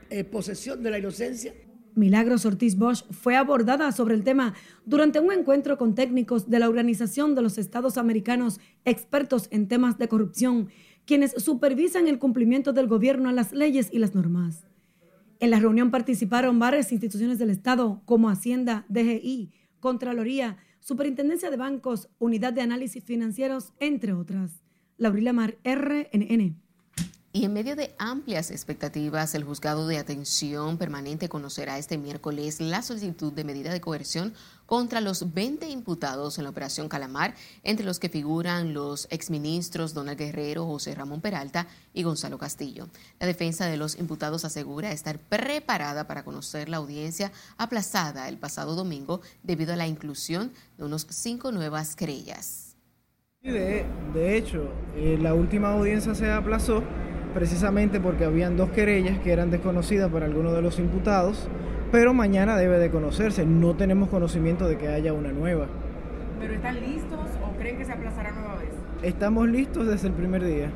eh, 0.10 0.24
posesión 0.24 0.84
de 0.84 0.92
la 0.92 1.00
inocencia. 1.00 1.54
Milagros 1.96 2.46
Ortiz 2.46 2.78
Bosch 2.78 3.04
fue 3.12 3.36
abordada 3.36 3.92
sobre 3.92 4.16
el 4.16 4.24
tema 4.24 4.54
durante 4.86 5.20
un 5.20 5.32
encuentro 5.32 5.78
con 5.78 5.94
técnicos 5.94 6.50
de 6.50 6.60
la 6.60 6.70
Organización 6.70 7.36
de 7.36 7.42
los 7.42 7.58
Estados 7.58 7.98
Americanos, 7.98 8.60
expertos 8.86 9.48
en 9.52 9.68
temas 9.68 9.98
de 9.98 10.08
corrupción, 10.08 10.70
quienes 11.06 11.32
supervisan 11.32 12.08
el 12.08 12.20
cumplimiento 12.20 12.72
del 12.72 12.88
gobierno 12.88 13.30
a 13.30 13.34
las 13.34 13.52
leyes 13.52 13.90
y 13.92 14.00
las 14.00 14.16
normas. 14.16 14.66
En 15.40 15.50
la 15.50 15.60
reunión 15.60 15.92
participaron 15.92 16.60
varias 16.60 16.92
instituciones 16.92 17.40
del 17.40 17.50
Estado 17.50 18.02
como 18.06 18.30
Hacienda, 18.30 18.86
DGI, 18.88 19.52
Contraloría, 19.80 20.58
Superintendencia 20.82 21.50
de 21.50 21.58
Bancos, 21.58 22.10
Unidad 22.20 22.54
de 22.54 22.62
Análisis 22.62 23.04
Financieros, 23.04 23.72
entre 23.80 24.14
otras. 24.14 24.64
Laurila 24.98 25.32
Mar, 25.32 25.58
RNN. 25.64 26.61
Y 27.34 27.46
en 27.46 27.54
medio 27.54 27.78
de 27.78 27.96
amplias 27.98 28.52
expectativas, 28.52 29.36
el 29.36 29.46
juzgado 29.46 29.88
de 29.88 29.98
atención 29.98 30.78
permanente 30.78 31.30
conocerá 31.30 31.78
este 31.78 31.98
miércoles 31.98 32.60
la 32.60 32.82
solicitud 32.82 33.32
de 33.32 33.46
medida 33.46 33.72
de 33.72 33.80
coerción 33.80 34.34
contra 34.66 35.00
los 35.00 35.34
20 35.34 35.70
imputados 35.70 36.38
en 36.38 36.44
la 36.44 36.50
operación 36.50 36.90
Calamar, 36.90 37.34
entre 37.64 37.86
los 37.86 38.00
que 38.00 38.10
figuran 38.10 38.74
los 38.74 39.08
exministros 39.12 39.94
Donald 39.94 40.20
Guerrero, 40.20 40.66
José 40.66 40.94
Ramón 40.94 41.22
Peralta 41.22 41.68
y 41.94 42.04
Gonzalo 42.04 42.38
Castillo. 42.38 42.90
La 43.18 43.28
defensa 43.28 43.66
de 43.66 43.78
los 43.78 43.98
imputados 43.98 44.44
asegura 44.44 44.92
estar 44.92 45.18
preparada 45.18 46.08
para 46.08 46.26
conocer 46.26 46.68
la 46.68 46.78
audiencia 46.78 47.32
aplazada 47.58 48.28
el 48.28 48.40
pasado 48.40 48.76
domingo 48.76 49.22
debido 49.42 49.72
a 49.72 49.78
la 49.78 49.88
inclusión 49.88 50.52
de 50.78 50.84
unos 50.84 51.08
cinco 51.10 51.54
nuevas 51.54 51.96
querellas. 51.96 52.76
De, 53.42 54.38
hecho, 54.38 54.70
eh, 54.96 55.18
la 55.20 55.34
última 55.34 55.72
audiencia 55.72 56.14
se 56.14 56.30
aplazó 56.30 56.84
precisamente 57.34 58.00
porque 58.00 58.26
habían 58.26 58.58
dos 58.58 58.70
querellas 58.70 59.20
que 59.20 59.32
eran 59.32 59.52
desconocidas 59.52 60.12
para 60.12 60.26
algunos 60.26 60.54
de 60.54 60.62
los 60.62 60.80
imputados, 60.80 61.48
pero 61.92 62.14
mañana 62.14 62.58
debe 62.58 62.80
de 62.80 62.90
conocerse. 62.90 63.46
No 63.46 63.76
tenemos 63.76 64.10
conocimiento 64.10 64.68
de 64.68 64.78
que 64.78 64.88
haya 64.88 65.14
una 65.14 65.32
nueva. 65.32 65.68
¿Pero 66.40 66.54
están 66.54 66.80
listos 66.80 67.20
o 67.44 67.58
creen 67.58 67.78
que 67.78 67.86
se 67.86 67.92
aplazará 67.92 68.32
nueva 68.32 68.56
vez? 68.56 68.72
Estamos 69.04 69.48
listos 69.48 69.88
desde 69.88 70.08
el 70.08 70.14
primer 70.14 70.44
día. 70.44 70.70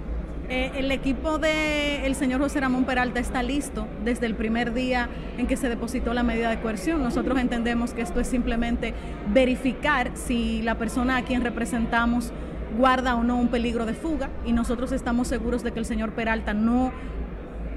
Eh, 0.47 0.71
el 0.75 0.91
equipo 0.91 1.39
del 1.39 2.13
señor 2.13 2.39
José 2.39 2.59
Ramón 2.59 2.85
Peralta 2.85 3.19
está 3.19 3.41
listo 3.41 3.87
desde 4.03 4.27
el 4.27 4.35
primer 4.35 4.73
día 4.73 5.09
en 5.39 5.47
que 5.47 5.57
se 5.57 5.69
depositó 5.69 6.13
la 6.13 6.21
medida 6.21 6.51
de 6.51 6.59
coerción. 6.59 7.01
Nosotros 7.01 7.39
entendemos 7.39 7.93
que 7.93 8.01
esto 8.03 8.19
es 8.19 8.27
simplemente 8.27 8.93
verificar 9.33 10.11
si 10.13 10.61
la 10.61 10.75
persona 10.75 11.17
a 11.17 11.23
quien 11.23 11.41
representamos 11.41 12.31
guarda 12.75 13.15
o 13.15 13.23
no 13.23 13.37
un 13.37 13.47
peligro 13.47 13.85
de 13.85 13.93
fuga 13.93 14.29
y 14.45 14.51
nosotros 14.51 14.91
estamos 14.91 15.27
seguros 15.27 15.63
de 15.63 15.71
que 15.71 15.79
el 15.79 15.85
señor 15.85 16.13
Peralta 16.13 16.53
no 16.53 16.91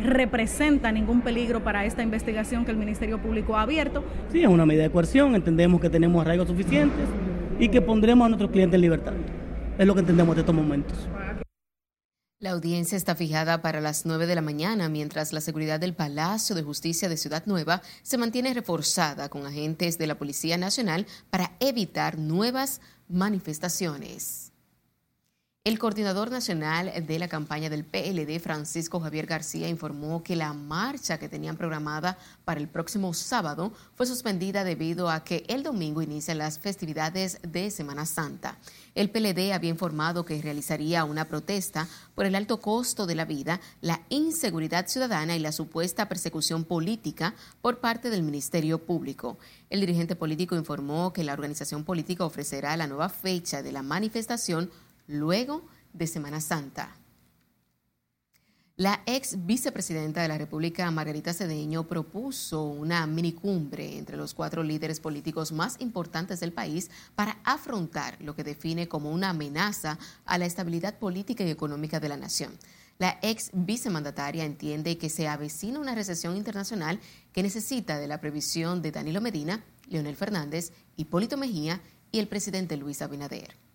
representa 0.01 0.93
ningún 0.93 1.23
peligro 1.23 1.65
para 1.65 1.85
esta 1.85 2.03
investigación 2.03 2.65
que 2.65 2.71
el 2.71 2.77
Ministerio 2.77 3.21
Público 3.21 3.57
ha 3.57 3.63
abierto. 3.63 4.05
Sí, 4.31 4.43
es 4.43 4.49
una 4.49 4.67
medida 4.67 4.85
de 4.85 4.91
coerción, 4.91 5.35
entendemos 5.35 5.81
que 5.81 5.91
tenemos 5.91 6.21
arraigos 6.21 6.49
suficientes 6.49 7.09
y 7.59 7.69
que 7.69 7.81
pondremos 7.81 8.27
a 8.27 8.29
nuestros 8.29 8.51
clientes 8.51 8.75
en 8.77 8.81
libertad. 8.81 9.15
Es 9.77 9.87
lo 9.87 9.95
que 9.95 10.01
entendemos 10.01 10.35
de 10.37 10.43
estos 10.43 10.55
momentos. 10.55 11.09
La 12.41 12.53
audiencia 12.53 12.97
está 12.97 13.17
fijada 13.17 13.63
para 13.63 13.81
las 13.81 14.07
9 14.07 14.29
de 14.29 14.37
la 14.37 14.43
mañana, 14.43 14.89
mientras 14.89 15.33
la 15.33 15.41
seguridad 15.41 15.81
del 15.81 15.95
Palacio 15.95 16.55
de 16.55 16.63
Justicia 16.63 17.09
de 17.09 17.17
Ciudad 17.17 17.43
Nueva 17.47 17.83
se 18.03 18.17
mantiene 18.17 18.55
reforzada 18.55 19.29
con 19.29 19.45
agentes 19.45 19.99
de 19.99 20.07
la 20.07 20.17
Policía 20.17 20.57
Nacional 20.57 21.07
para 21.31 21.51
evitar 21.59 22.17
nuevas 22.17 22.81
manifestaciones. 23.09 24.53
El 25.69 25.79
coordinador 25.79 26.31
nacional 26.31 26.91
de 27.07 27.19
la 27.19 27.29
campaña 27.29 27.69
del 27.69 27.85
PLD, 27.85 28.41
Francisco 28.41 29.01
Javier 29.01 29.27
García, 29.27 29.69
informó 29.69 30.23
que 30.23 30.35
la 30.35 30.55
marcha 30.55 31.19
que 31.19 31.29
tenían 31.29 31.59
programada 31.59 32.17
para 32.47 32.59
el 32.59 32.69
próximo 32.69 33.13
sábado 33.13 33.75
fue 33.95 34.07
suspendida 34.07 34.65
debido 34.65 35.11
a 35.11 35.25
que 35.25 35.45
el 35.47 35.63
domingo 35.63 36.01
inician 36.01 36.39
las 36.39 36.59
festividades 36.59 37.39
de 37.43 37.71
Semana 37.71 38.07
Santa. 38.07 38.57
El 38.95 39.11
PLD 39.11 39.53
había 39.53 39.69
informado 39.69 40.25
que 40.25 40.41
realizaría 40.41 41.05
una 41.05 41.27
protesta 41.27 41.87
por 42.15 42.25
el 42.25 42.35
alto 42.35 42.63
costo 42.63 43.05
de 43.05 43.17
la 43.17 43.27
vida, 43.27 43.61
la 43.83 44.01
inseguridad 44.09 44.87
ciudadana 44.87 45.37
y 45.37 45.39
la 45.39 45.53
supuesta 45.53 46.09
persecución 46.09 46.65
política 46.65 47.35
por 47.61 47.81
parte 47.81 48.09
del 48.09 48.23
Ministerio 48.23 48.79
Público. 48.87 49.37
El 49.69 49.81
dirigente 49.81 50.17
político 50.17 50.57
informó 50.57 51.13
que 51.13 51.25
la 51.25 51.35
organización 51.35 51.85
política 51.85 52.25
ofrecerá 52.25 52.75
la 52.79 52.87
nueva 52.87 53.11
fecha 53.11 53.63
de 53.63 53.73
la 53.73 53.83
manifestación 53.83 54.71
luego 55.09 55.67
de 55.93 56.07
Semana 56.07 56.41
Santa. 56.41 56.95
La 58.77 59.03
ex 59.07 59.45
vicepresidenta 59.45 60.23
de 60.23 60.29
la 60.29 60.39
República, 60.39 60.89
Margarita 60.93 61.33
Cedeño, 61.35 61.89
propuso 61.89 62.63
una 62.63 63.05
minicumbre 63.09 63.99
entre 63.99 64.17
los 64.17 64.35
cuatro 64.35 64.63
líderes 64.63 65.01
políticos 65.01 65.51
más 65.51 65.81
importantes 65.81 66.39
del 66.39 66.53
país 66.53 66.89
para 67.17 67.41
afrontar 67.43 68.17
lo 68.23 68.37
que 68.37 68.45
define 68.45 68.87
como 68.87 69.11
una 69.11 69.31
amenaza 69.31 69.99
a 70.25 70.39
la 70.39 70.47
estabilidad 70.47 70.97
política 71.01 71.43
y 71.43 71.51
económica 71.51 71.99
de 71.99 72.09
la 72.09 72.17
nación. 72.17 72.57
La 72.99 73.19
ex 73.21 73.51
vicemandataria 73.53 74.45
entiende 74.45 74.97
que 74.97 75.09
se 75.09 75.27
avecina 75.27 75.81
una 75.81 75.97
recesión 75.97 76.37
internacional 76.37 77.01
que 77.33 77.43
necesita 77.43 77.99
de 77.99 78.07
la 78.07 78.21
previsión 78.21 78.81
de 78.81 78.93
Danilo 78.93 79.21
Medina, 79.21 79.65
Leonel 79.89 80.15
Fernández, 80.15 80.73
Hipólito 80.97 81.37
Mejía 81.37 81.81
y 82.13 82.21
el 82.21 82.29
presidente 82.29 82.77
Luis 82.77 83.03
Abinader 83.03 83.68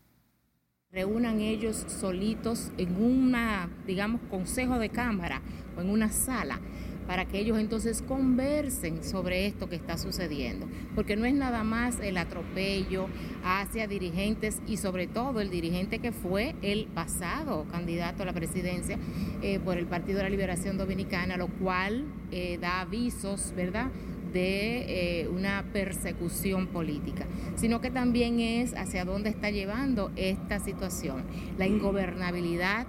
reúnan 0.93 1.41
ellos 1.41 1.83
solitos 1.87 2.71
en 2.77 3.03
una, 3.03 3.67
digamos, 3.87 4.21
consejo 4.29 4.77
de 4.77 4.89
cámara 4.89 5.41
o 5.75 5.81
en 5.81 5.89
una 5.89 6.11
sala 6.11 6.59
para 7.07 7.25
que 7.25 7.39
ellos 7.39 7.57
entonces 7.57 8.03
conversen 8.03 9.03
sobre 9.03 9.47
esto 9.47 9.67
que 9.67 9.75
está 9.75 9.97
sucediendo, 9.97 10.67
porque 10.95 11.15
no 11.15 11.25
es 11.25 11.33
nada 11.33 11.63
más 11.63 11.99
el 11.99 12.15
atropello 12.15 13.07
hacia 13.43 13.87
dirigentes 13.87 14.61
y 14.67 14.77
sobre 14.77 15.07
todo 15.07 15.41
el 15.41 15.49
dirigente 15.49 15.99
que 15.99 16.11
fue 16.11 16.55
el 16.61 16.85
pasado 16.85 17.65
candidato 17.71 18.23
a 18.23 18.25
la 18.27 18.33
presidencia 18.33 18.97
eh, 19.41 19.59
por 19.59 19.77
el 19.77 19.87
Partido 19.87 20.17
de 20.19 20.23
la 20.23 20.29
Liberación 20.29 20.77
Dominicana, 20.77 21.37
lo 21.37 21.47
cual 21.47 22.05
eh, 22.31 22.57
da 22.61 22.81
avisos, 22.81 23.51
¿verdad?, 23.55 23.89
de 24.33 25.21
eh, 25.21 25.27
una 25.27 25.63
persecución 25.71 26.67
política, 26.67 27.25
sino 27.55 27.79
que 27.79 27.91
también 27.91 28.39
es 28.39 28.73
hacia 28.73 29.05
dónde 29.05 29.29
está 29.29 29.51
llevando 29.51 30.11
esta 30.15 30.59
situación, 30.59 31.23
la 31.57 31.67
ingobernabilidad. 31.67 32.87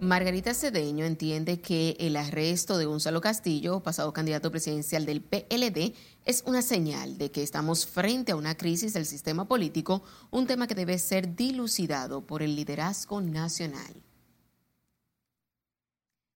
Margarita 0.00 0.54
Cedeño 0.54 1.04
entiende 1.04 1.60
que 1.60 1.96
el 1.98 2.16
arresto 2.16 2.78
de 2.78 2.84
Gonzalo 2.84 3.20
Castillo, 3.20 3.80
pasado 3.80 4.12
candidato 4.12 4.50
presidencial 4.52 5.04
del 5.06 5.22
PLD, 5.22 5.92
es 6.24 6.44
una 6.46 6.62
señal 6.62 7.18
de 7.18 7.32
que 7.32 7.42
estamos 7.42 7.84
frente 7.84 8.30
a 8.30 8.36
una 8.36 8.56
crisis 8.56 8.92
del 8.92 9.06
sistema 9.06 9.48
político, 9.48 10.02
un 10.30 10.46
tema 10.46 10.68
que 10.68 10.76
debe 10.76 10.98
ser 10.98 11.34
dilucidado 11.34 12.24
por 12.24 12.42
el 12.42 12.54
liderazgo 12.54 13.20
nacional. 13.20 14.07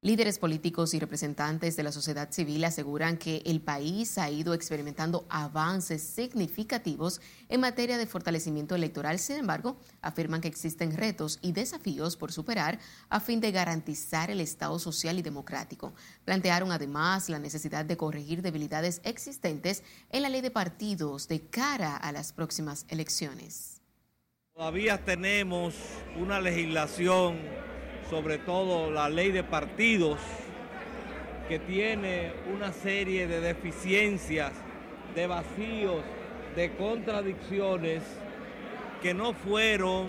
Líderes 0.04 0.40
políticos 0.40 0.94
y 0.94 0.99
representantes 0.99 1.76
de 1.76 1.85
la 1.85 1.92
sociedad 1.92 2.28
civil 2.32 2.64
aseguran 2.64 3.16
que 3.16 3.40
el 3.47 3.61
país 3.61 4.18
ha 4.18 4.28
ido 4.28 4.52
experimentando 4.52 5.25
avances 5.28 6.02
significativos 6.02 7.21
en 7.49 7.61
materia 7.61 7.97
de 7.97 8.09
fortalecimiento 8.09 8.75
electoral. 8.75 9.21
Sin 9.21 9.37
embargo, 9.37 9.76
afirman 10.00 10.40
que 10.40 10.49
existen 10.49 10.97
retos 10.97 11.38
y 11.40 11.52
desafíos 11.52 12.16
por 12.16 12.32
superar 12.32 12.80
a 13.11 13.21
fin 13.21 13.40
de 13.40 13.52
garantizar 13.52 14.28
el 14.28 14.40
Estado 14.40 14.80
social 14.80 15.21
y 15.21 15.23
democrático. 15.23 15.92
Plantearon 16.25 16.73
además 16.73 17.28
la 17.28 17.38
necesidad 17.38 17.85
de 17.85 17.97
corregir 17.97 18.42
debilidades 18.42 19.00
existentes 19.04 19.85
en 20.11 20.23
la 20.23 20.30
ley 20.30 20.40
de 20.40 20.50
partidos 20.50 21.28
de 21.28 21.42
cara 21.42 21.97
a 21.97 22.11
las 22.11 22.32
próximas 22.32 22.87
elecciones. 22.88 23.80
Todavía 24.52 25.04
tenemos 25.04 25.76
una 26.18 26.40
legislación 26.40 27.38
sobre 28.12 28.37
todo 28.37 28.90
la 28.90 29.09
ley 29.09 29.33
de 29.33 29.42
partidos, 29.42 30.19
que 31.49 31.59
tiene 31.59 32.35
una 32.54 32.71
serie 32.71 33.26
de 33.26 33.40
deficiencias, 33.40 34.52
de 35.14 35.26
vacíos, 35.26 36.02
de 36.54 36.73
contradicciones 36.76 38.02
que 39.00 39.14
no 39.14 39.33
fueron 39.33 40.09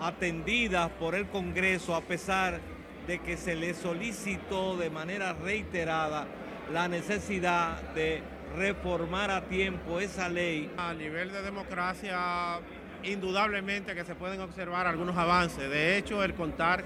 atendidas 0.00 0.90
por 0.98 1.14
el 1.14 1.28
Congreso 1.28 1.94
a 1.94 2.00
pesar 2.00 2.58
de 3.06 3.20
que 3.20 3.36
se 3.36 3.54
le 3.54 3.74
solicitó 3.74 4.76
de 4.76 4.90
manera 4.90 5.32
reiterada 5.32 6.26
la 6.72 6.88
necesidad 6.88 7.80
de 7.94 8.20
reformar 8.56 9.30
a 9.30 9.42
tiempo 9.42 10.00
esa 10.00 10.28
ley. 10.28 10.72
A 10.76 10.92
nivel 10.92 11.30
de 11.30 11.42
democracia, 11.42 12.58
indudablemente 13.06 13.94
que 13.94 14.04
se 14.04 14.14
pueden 14.14 14.40
observar 14.40 14.86
algunos 14.86 15.16
avances. 15.16 15.70
De 15.70 15.96
hecho, 15.96 16.22
el 16.24 16.34
contar 16.34 16.84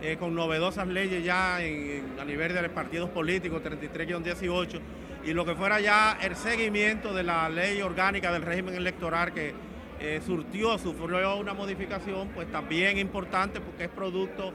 eh, 0.00 0.16
con 0.16 0.34
novedosas 0.34 0.86
leyes 0.86 1.24
ya 1.24 1.56
a 1.56 2.24
nivel 2.24 2.54
de 2.54 2.62
los 2.62 2.70
partidos 2.70 3.10
políticos, 3.10 3.62
33-18, 3.62 4.80
y 5.24 5.32
lo 5.32 5.44
que 5.44 5.54
fuera 5.54 5.80
ya 5.80 6.18
el 6.22 6.36
seguimiento 6.36 7.12
de 7.12 7.24
la 7.24 7.48
ley 7.48 7.82
orgánica 7.82 8.32
del 8.32 8.42
régimen 8.42 8.74
electoral 8.74 9.32
que 9.32 9.52
eh, 10.00 10.20
surtió, 10.24 10.78
sufrió 10.78 11.36
una 11.36 11.54
modificación, 11.54 12.28
pues 12.28 12.50
también 12.52 12.98
importante 12.98 13.60
porque 13.60 13.84
es 13.84 13.90
producto 13.90 14.52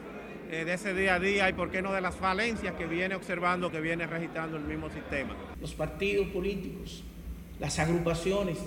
eh, 0.49 0.63
de 0.63 0.73
ese 0.73 0.93
día 0.93 1.15
a 1.15 1.19
día 1.19 1.49
y 1.49 1.53
por 1.53 1.69
qué 1.69 1.81
no 1.81 1.91
de 1.91 1.99
las 1.99 2.15
falencias 2.15 2.75
que 2.75 2.85
viene 2.85 3.15
observando, 3.15 3.69
que 3.69 3.81
viene 3.81 4.07
registrando 4.07 4.55
el 4.55 4.63
mismo 4.63 4.89
sistema. 4.89 5.35
Los 5.59 5.73
partidos 5.73 6.27
políticos, 6.27 7.03
las 7.59 7.77
agrupaciones 7.79 8.57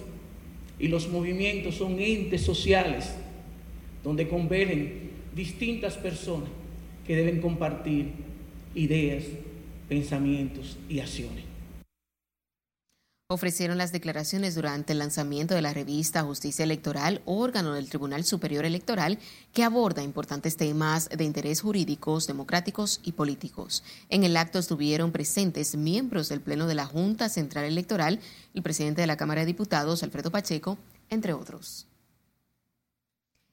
y 0.78 0.88
los 0.88 1.08
movimientos 1.08 1.76
son 1.76 1.98
entes 1.98 2.42
sociales 2.42 3.14
donde 4.04 4.28
convergen 4.28 5.10
distintas 5.34 5.96
personas 5.96 6.48
que 7.06 7.16
deben 7.16 7.40
compartir 7.40 8.10
ideas, 8.74 9.24
pensamientos 9.88 10.76
y 10.88 11.00
acciones 11.00 11.45
ofrecieron 13.28 13.76
las 13.76 13.90
declaraciones 13.90 14.54
durante 14.54 14.92
el 14.92 15.00
lanzamiento 15.00 15.56
de 15.56 15.62
la 15.62 15.74
revista 15.74 16.22
Justicia 16.22 16.62
Electoral, 16.62 17.22
órgano 17.24 17.74
del 17.74 17.88
Tribunal 17.88 18.24
Superior 18.24 18.64
Electoral, 18.64 19.18
que 19.52 19.64
aborda 19.64 20.04
importantes 20.04 20.56
temas 20.56 21.08
de 21.08 21.24
interés 21.24 21.60
jurídicos, 21.60 22.28
democráticos 22.28 23.00
y 23.02 23.12
políticos. 23.12 23.82
En 24.10 24.22
el 24.22 24.36
acto 24.36 24.60
estuvieron 24.60 25.10
presentes 25.10 25.74
miembros 25.74 26.28
del 26.28 26.40
Pleno 26.40 26.68
de 26.68 26.76
la 26.76 26.86
Junta 26.86 27.28
Central 27.28 27.64
Electoral, 27.64 28.20
el 28.54 28.62
presidente 28.62 29.00
de 29.00 29.08
la 29.08 29.16
Cámara 29.16 29.40
de 29.40 29.46
Diputados, 29.46 30.04
Alfredo 30.04 30.30
Pacheco, 30.30 30.78
entre 31.10 31.32
otros. 31.32 31.88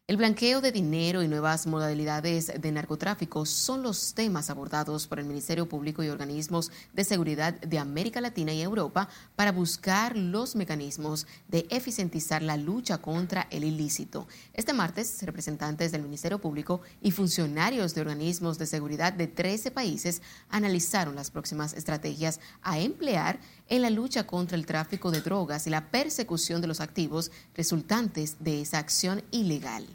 El 0.05 0.17
blanqueo 0.17 0.60
de 0.60 0.74
dinero 0.74 1.24
y 1.24 1.29
nuevas 1.29 1.65
modalidades 1.65 2.51
de 2.60 2.72
narcotráfico 2.74 3.45
son 3.45 3.83
los 3.83 4.13
temas 4.13 4.50
abordados 4.50 5.07
por 5.07 5.17
el 5.17 5.24
Ministerio 5.24 5.69
Público 5.69 6.03
y 6.03 6.10
organismos 6.10 6.74
de 6.91 7.05
seguridad 7.05 7.53
de 7.53 7.79
América 7.79 8.19
Latina 8.19 8.51
y 8.51 8.62
Europa 8.62 9.07
para 9.38 9.53
buscar 9.53 10.17
los 10.17 10.57
mecanismos 10.57 11.25
de 11.48 11.67
eficientizar 11.69 12.41
la 12.41 12.57
lucha 12.57 12.98
contra 12.98 13.48
el 13.50 13.63
ilícito. 13.63 14.27
Este 14.53 14.74
martes, 14.74 15.24
representantes 15.24 15.93
del 15.93 16.03
Ministerio 16.03 16.38
Público 16.38 16.81
y 17.01 17.12
funcionarios 17.12 17.95
de 17.95 18.01
organismos 18.01 18.57
de 18.57 18.65
seguridad 18.65 19.13
de 19.13 19.27
13 19.27 19.72
países 19.72 20.22
analizaron 20.50 21.15
las 21.15 21.31
próximas 21.31 21.72
estrategias 21.75 22.41
a 22.62 22.77
emplear 22.77 23.39
en 23.70 23.82
la 23.82 23.89
lucha 23.89 24.25
contra 24.25 24.58
el 24.58 24.65
tráfico 24.65 25.12
de 25.12 25.22
drogas 25.22 25.67
y 25.67 25.70
la 25.70 25.89
persecución 25.89 26.62
de 26.62 26.67
los 26.67 26.82
activos 26.82 27.32
resultantes 27.55 28.38
de 28.43 28.62
esa 28.62 28.79
acción 28.79 29.24
ilegal. 29.32 29.86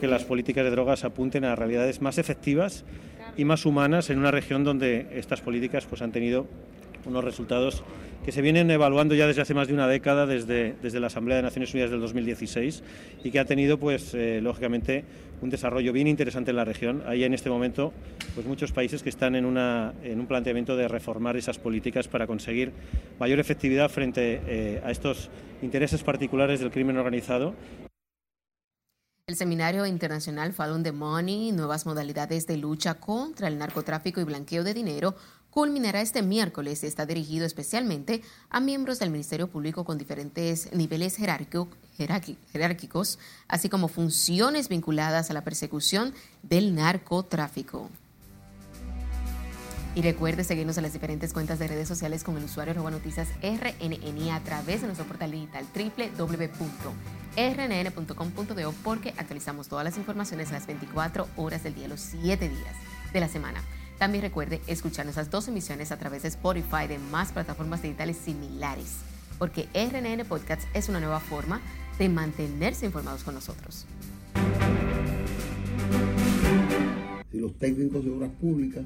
Que 0.00 0.08
las 0.08 0.24
políticas 0.24 0.64
de 0.64 0.70
drogas 0.70 1.04
apunten 1.04 1.44
a 1.44 1.54
realidades 1.54 2.02
más 2.02 2.18
efectivas 2.18 2.84
y 3.36 3.44
más 3.44 3.64
humanas 3.64 4.10
en 4.10 4.18
una 4.18 4.32
región 4.32 4.64
donde 4.64 5.08
estas 5.12 5.40
políticas 5.40 5.86
pues, 5.86 6.02
han 6.02 6.10
tenido 6.10 6.48
unos 7.08 7.24
resultados 7.24 7.82
que 8.24 8.32
se 8.32 8.42
vienen 8.42 8.70
evaluando 8.70 9.14
ya 9.14 9.26
desde 9.26 9.42
hace 9.42 9.54
más 9.54 9.68
de 9.68 9.74
una 9.74 9.88
década, 9.88 10.26
desde, 10.26 10.74
desde 10.82 11.00
la 11.00 11.06
Asamblea 11.06 11.38
de 11.38 11.42
Naciones 11.42 11.72
Unidas 11.72 11.90
del 11.90 12.00
2016, 12.00 12.82
y 13.24 13.30
que 13.30 13.38
ha 13.38 13.44
tenido, 13.44 13.78
pues, 13.78 14.12
eh, 14.14 14.40
lógicamente, 14.42 15.04
un 15.40 15.50
desarrollo 15.50 15.92
bien 15.92 16.06
interesante 16.06 16.50
en 16.50 16.56
la 16.56 16.64
región. 16.64 17.02
Hay 17.06 17.24
en 17.24 17.32
este 17.32 17.48
momento 17.48 17.92
pues, 18.34 18.46
muchos 18.46 18.72
países 18.72 19.02
que 19.02 19.08
están 19.08 19.34
en, 19.34 19.44
una, 19.44 19.94
en 20.02 20.20
un 20.20 20.26
planteamiento 20.26 20.76
de 20.76 20.88
reformar 20.88 21.36
esas 21.36 21.58
políticas 21.58 22.08
para 22.08 22.26
conseguir 22.26 22.72
mayor 23.18 23.38
efectividad 23.38 23.88
frente 23.88 24.42
eh, 24.46 24.82
a 24.84 24.90
estos 24.90 25.30
intereses 25.62 26.02
particulares 26.02 26.60
del 26.60 26.70
crimen 26.70 26.98
organizado 26.98 27.54
el 29.28 29.36
Seminario 29.36 29.84
Internacional 29.84 30.54
Follow 30.54 30.82
the 30.82 30.90
Money, 30.90 31.52
nuevas 31.52 31.84
modalidades 31.84 32.46
de 32.46 32.56
lucha 32.56 32.94
contra 32.94 33.48
el 33.48 33.58
narcotráfico 33.58 34.22
y 34.22 34.24
blanqueo 34.24 34.64
de 34.64 34.72
dinero, 34.72 35.16
culminará 35.50 36.00
este 36.00 36.22
miércoles 36.22 36.82
y 36.82 36.86
está 36.86 37.04
dirigido 37.06 37.46
especialmente 37.46 38.22
a 38.50 38.58
miembros 38.60 38.98
del 38.98 39.10
Ministerio 39.10 39.48
Público 39.48 39.84
con 39.84 39.98
diferentes 39.98 40.72
niveles 40.72 41.16
jerárquicos, 41.16 43.18
así 43.48 43.68
como 43.68 43.88
funciones 43.88 44.68
vinculadas 44.68 45.30
a 45.30 45.34
la 45.34 45.44
persecución 45.44 46.14
del 46.42 46.74
narcotráfico. 46.74 47.90
Y 49.94 50.02
recuerde 50.02 50.44
seguirnos 50.44 50.76
en 50.76 50.82
las 50.84 50.92
diferentes 50.92 51.32
cuentas 51.32 51.58
de 51.58 51.66
redes 51.66 51.88
sociales 51.88 52.22
con 52.22 52.36
el 52.36 52.44
usuario 52.44 52.72
arroba 52.72 52.92
noticias 52.92 53.26
RNN 53.42 54.30
a 54.30 54.44
través 54.44 54.82
de 54.82 54.86
nuestro 54.86 55.08
portal 55.08 55.32
digital 55.32 55.66
www.rnn.com.do 55.74 56.94
porque 58.84 59.12
actualizamos 59.16 59.66
todas 59.66 59.84
las 59.84 59.96
informaciones 59.96 60.52
las 60.52 60.68
24 60.68 61.26
horas 61.36 61.64
del 61.64 61.74
día, 61.74 61.88
los 61.88 62.00
7 62.00 62.48
días 62.48 62.76
de 63.12 63.20
la 63.20 63.28
semana. 63.28 63.60
También 63.98 64.22
recuerde 64.22 64.60
escuchar 64.68 65.06
nuestras 65.06 65.30
dos 65.30 65.48
emisiones 65.48 65.90
a 65.90 65.98
través 65.98 66.22
de 66.22 66.28
Spotify 66.28 66.86
de 66.88 66.98
más 66.98 67.32
plataformas 67.32 67.82
digitales 67.82 68.16
similares, 68.16 68.98
porque 69.38 69.68
RNN 69.74 70.24
Podcast 70.24 70.62
es 70.72 70.88
una 70.88 71.00
nueva 71.00 71.20
forma 71.20 71.60
de 71.98 72.08
mantenerse 72.08 72.86
informados 72.86 73.24
con 73.24 73.34
nosotros. 73.34 73.86
Si 77.32 77.38
los 77.38 77.52
técnicos 77.58 78.04
de 78.04 78.10
obras 78.10 78.30
públicas 78.40 78.84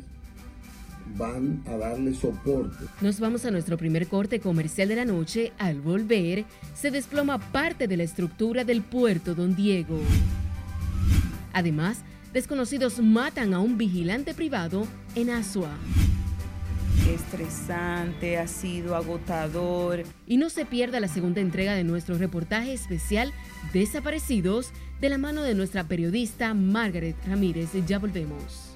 van 1.18 1.62
a 1.66 1.76
darle 1.76 2.14
soporte. 2.14 2.86
Nos 3.00 3.20
vamos 3.20 3.44
a 3.44 3.50
nuestro 3.50 3.76
primer 3.76 4.08
corte 4.08 4.40
comercial 4.40 4.88
de 4.88 4.96
la 4.96 5.04
noche. 5.04 5.52
Al 5.58 5.80
volver, 5.80 6.44
se 6.74 6.90
desploma 6.90 7.38
parte 7.38 7.86
de 7.86 7.96
la 7.96 8.04
estructura 8.04 8.64
del 8.64 8.82
puerto 8.82 9.34
Don 9.34 9.54
Diego. 9.54 10.00
Además, 11.52 11.98
desconocidos 12.32 13.00
matan 13.00 13.54
a 13.54 13.60
un 13.60 13.78
vigilante 13.78 14.34
privado 14.34 14.86
en 15.14 15.30
Asua. 15.30 15.70
Estresante, 17.08 18.38
ha 18.38 18.46
sido 18.46 18.94
agotador. 18.94 20.04
Y 20.26 20.36
no 20.36 20.50
se 20.50 20.64
pierda 20.64 21.00
la 21.00 21.08
segunda 21.08 21.40
entrega 21.40 21.74
de 21.74 21.84
nuestro 21.84 22.16
reportaje 22.16 22.72
especial 22.72 23.32
Desaparecidos 23.72 24.70
de 25.00 25.08
la 25.08 25.18
mano 25.18 25.42
de 25.42 25.54
nuestra 25.54 25.84
periodista 25.84 26.54
Margaret 26.54 27.16
Ramírez. 27.26 27.70
Ya 27.86 27.98
volvemos. 27.98 28.71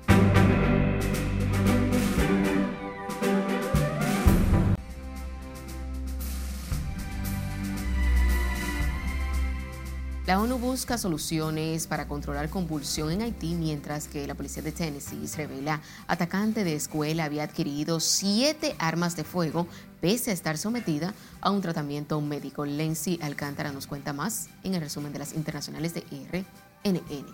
La 10.26 10.40
ONU 10.40 10.58
busca 10.58 10.98
soluciones 10.98 11.86
para 11.86 12.08
controlar 12.08 12.50
convulsión 12.50 13.12
en 13.12 13.22
Haití, 13.22 13.54
mientras 13.54 14.08
que 14.08 14.26
la 14.26 14.34
policía 14.34 14.60
de 14.60 14.72
Tennessee 14.72 15.24
revela 15.36 15.80
atacante 16.08 16.64
de 16.64 16.74
escuela 16.74 17.26
había 17.26 17.44
adquirido 17.44 18.00
siete 18.00 18.74
armas 18.80 19.14
de 19.14 19.22
fuego 19.22 19.68
pese 20.00 20.32
a 20.32 20.34
estar 20.34 20.58
sometida 20.58 21.14
a 21.40 21.52
un 21.52 21.60
tratamiento 21.60 22.20
médico. 22.20 22.66
Lency 22.66 23.20
Alcántara 23.22 23.70
nos 23.70 23.86
cuenta 23.86 24.12
más 24.12 24.48
en 24.64 24.74
el 24.74 24.80
resumen 24.80 25.12
de 25.12 25.20
las 25.20 25.32
internacionales 25.32 25.94
de 25.94 26.00
RNN. 26.02 27.24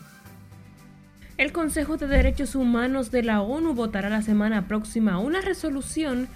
El 1.39 1.51
Consejo 1.51 1.97
de 1.97 2.07
Derechos 2.07 2.55
Humanos 2.55 3.11
de 3.11 3.23
la 3.23 3.41
ONU 3.41 3.73
votará 3.73 4.11
la 4.11 4.21
semana 4.21 4.69
próxima 4.69 5.19
una 5.19 5.41
resolución 5.41 6.29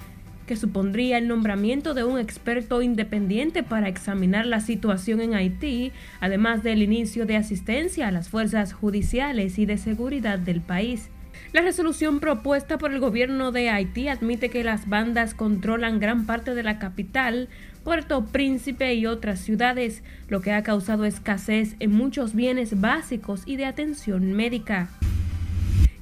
que 0.46 0.56
supondría 0.56 1.18
el 1.18 1.28
nombramiento 1.28 1.92
de 1.94 2.04
un 2.04 2.18
experto 2.18 2.82
independiente 2.82 3.62
para 3.62 3.88
examinar 3.88 4.46
la 4.46 4.61
situación 4.61 5.20
en 5.20 5.35
Haití, 5.35 5.92
además 6.20 6.62
del 6.62 6.82
inicio 6.82 7.26
de 7.26 7.37
asistencia 7.37 8.09
a 8.09 8.12
las 8.12 8.28
fuerzas 8.28 8.72
judiciales 8.72 9.59
y 9.59 9.66
de 9.66 9.78
seguridad 9.78 10.38
del 10.38 10.61
país. 10.61 11.11
La 11.52 11.62
resolución 11.62 12.20
propuesta 12.20 12.78
por 12.78 12.92
el 12.92 13.00
gobierno 13.00 13.52
de 13.52 13.70
Haití 13.70 14.09
admite 14.09 14.48
que 14.48 14.64
las 14.64 14.88
bandas 14.88 15.35
controlan 15.35 16.00
gran 16.00 16.26
parte 16.26 16.54
de 16.54 16.62
la 16.62 16.78
capital, 16.78 17.48
Puerto 17.85 18.24
Príncipe 18.26 18.94
y 18.94 19.06
otras 19.06 19.40
ciudades, 19.40 20.02
lo 20.28 20.40
que 20.40 20.52
ha 20.52 20.62
causado 20.62 21.04
escasez 21.04 21.76
en 21.78 21.92
muchos 21.92 22.35
bienes 22.35 22.80
básicos 22.80 23.42
y 23.46 23.56
de 23.56 23.64
atención 23.64 24.32
médica. 24.32 24.88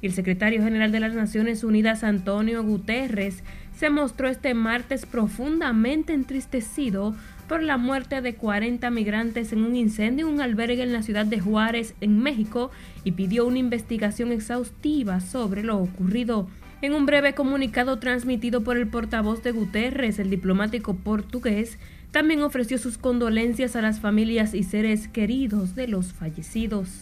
El 0.01 0.13
secretario 0.13 0.61
general 0.63 0.91
de 0.91 0.99
las 0.99 1.13
Naciones 1.13 1.63
Unidas, 1.63 2.03
Antonio 2.03 2.63
Guterres, 2.63 3.43
se 3.77 3.89
mostró 3.89 4.27
este 4.27 4.53
martes 4.53 5.05
profundamente 5.05 6.13
entristecido 6.13 7.15
por 7.47 7.61
la 7.61 7.77
muerte 7.77 8.21
de 8.21 8.35
40 8.35 8.89
migrantes 8.89 9.53
en 9.53 9.63
un 9.63 9.75
incendio 9.75 10.27
en 10.27 10.33
un 10.33 10.41
albergue 10.41 10.81
en 10.81 10.93
la 10.93 11.03
ciudad 11.03 11.25
de 11.25 11.39
Juárez, 11.39 11.93
en 12.01 12.19
México, 12.19 12.71
y 13.03 13.11
pidió 13.11 13.45
una 13.45 13.59
investigación 13.59 14.31
exhaustiva 14.31 15.19
sobre 15.19 15.63
lo 15.63 15.77
ocurrido. 15.77 16.47
En 16.81 16.93
un 16.93 17.05
breve 17.05 17.33
comunicado 17.33 17.99
transmitido 17.99 18.63
por 18.63 18.77
el 18.77 18.87
portavoz 18.87 19.43
de 19.43 19.51
Guterres, 19.51 20.19
el 20.19 20.29
diplomático 20.29 20.95
portugués, 20.95 21.77
también 22.11 22.41
ofreció 22.41 22.77
sus 22.77 22.97
condolencias 22.97 23.75
a 23.75 23.81
las 23.81 23.99
familias 23.99 24.53
y 24.53 24.63
seres 24.63 25.07
queridos 25.07 25.75
de 25.75 25.87
los 25.87 26.13
fallecidos. 26.13 27.01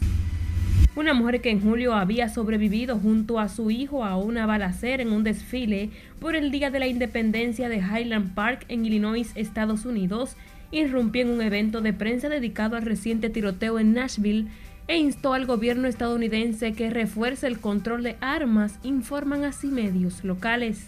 Una 0.96 1.14
mujer 1.14 1.42
que 1.42 1.50
en 1.50 1.62
julio 1.62 1.94
había 1.94 2.30
sobrevivido 2.30 2.98
junto 3.00 3.40
a 3.40 3.50
su 3.50 3.72
hijo 3.72 4.06
a 4.06 4.18
una 4.18 4.46
balacera 4.46 5.02
en 5.04 5.12
un 5.12 5.24
desfile 5.24 5.90
por 6.20 6.36
el 6.36 6.52
Día 6.52 6.70
de 6.70 6.80
la 6.80 6.88
Independencia 6.88 7.70
de 7.70 7.78
Highland 7.78 8.34
Park 8.34 8.66
en 8.70 8.86
Illinois, 8.86 9.32
Estados 9.36 9.86
Unidos, 9.86 10.36
irrumpió 10.72 11.24
en 11.24 11.30
un 11.30 11.42
evento 11.42 11.82
de 11.82 11.94
prensa 11.94 12.30
dedicado 12.30 12.76
al 12.76 12.84
reciente 12.84 13.30
tiroteo 13.30 13.80
en 13.80 13.94
Nashville 13.94 14.48
e 14.88 14.98
instó 14.98 15.34
al 15.34 15.46
gobierno 15.46 15.88
estadounidense 15.88 16.74
que 16.74 16.90
refuerce 16.90 17.48
el 17.48 17.60
control 17.60 18.04
de 18.04 18.18
armas, 18.20 18.80
informan 18.84 19.44
así 19.46 19.68
medios 19.68 20.24
locales. 20.24 20.88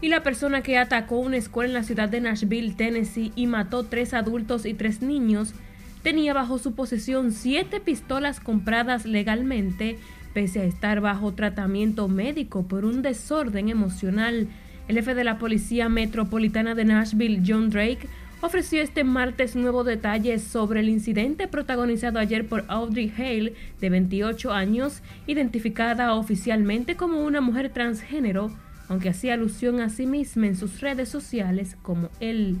Y 0.00 0.08
la 0.08 0.24
persona 0.24 0.62
que 0.62 0.78
atacó 0.78 1.20
una 1.20 1.36
escuela 1.36 1.68
en 1.68 1.74
la 1.74 1.84
ciudad 1.84 2.08
de 2.08 2.20
Nashville, 2.20 2.74
Tennessee, 2.74 3.32
y 3.36 3.46
mató 3.46 3.84
tres 3.84 4.14
adultos 4.14 4.66
y 4.66 4.74
tres 4.74 5.00
niños, 5.00 5.54
tenía 6.02 6.34
bajo 6.34 6.58
su 6.58 6.74
posesión 6.74 7.32
siete 7.32 7.80
pistolas 7.80 8.40
compradas 8.40 9.06
legalmente, 9.06 9.98
pese 10.34 10.60
a 10.60 10.64
estar 10.64 11.00
bajo 11.00 11.32
tratamiento 11.32 12.08
médico 12.08 12.66
por 12.66 12.84
un 12.84 13.02
desorden 13.02 13.68
emocional. 13.68 14.48
El 14.88 14.96
jefe 14.96 15.14
de 15.14 15.24
la 15.24 15.38
Policía 15.38 15.88
Metropolitana 15.88 16.74
de 16.74 16.84
Nashville, 16.84 17.42
John 17.46 17.70
Drake, 17.70 18.08
ofreció 18.40 18.82
este 18.82 19.04
martes 19.04 19.54
nuevos 19.54 19.86
detalles 19.86 20.42
sobre 20.42 20.80
el 20.80 20.88
incidente 20.88 21.46
protagonizado 21.46 22.18
ayer 22.18 22.46
por 22.48 22.64
Audrey 22.66 23.12
Hale, 23.16 23.54
de 23.80 23.90
28 23.90 24.52
años, 24.52 25.00
identificada 25.28 26.14
oficialmente 26.14 26.96
como 26.96 27.22
una 27.22 27.40
mujer 27.40 27.70
transgénero, 27.70 28.50
aunque 28.88 29.10
hacía 29.10 29.34
alusión 29.34 29.80
a 29.80 29.88
sí 29.88 30.06
misma 30.06 30.48
en 30.48 30.56
sus 30.56 30.80
redes 30.80 31.08
sociales 31.08 31.76
como 31.82 32.10
él. 32.18 32.58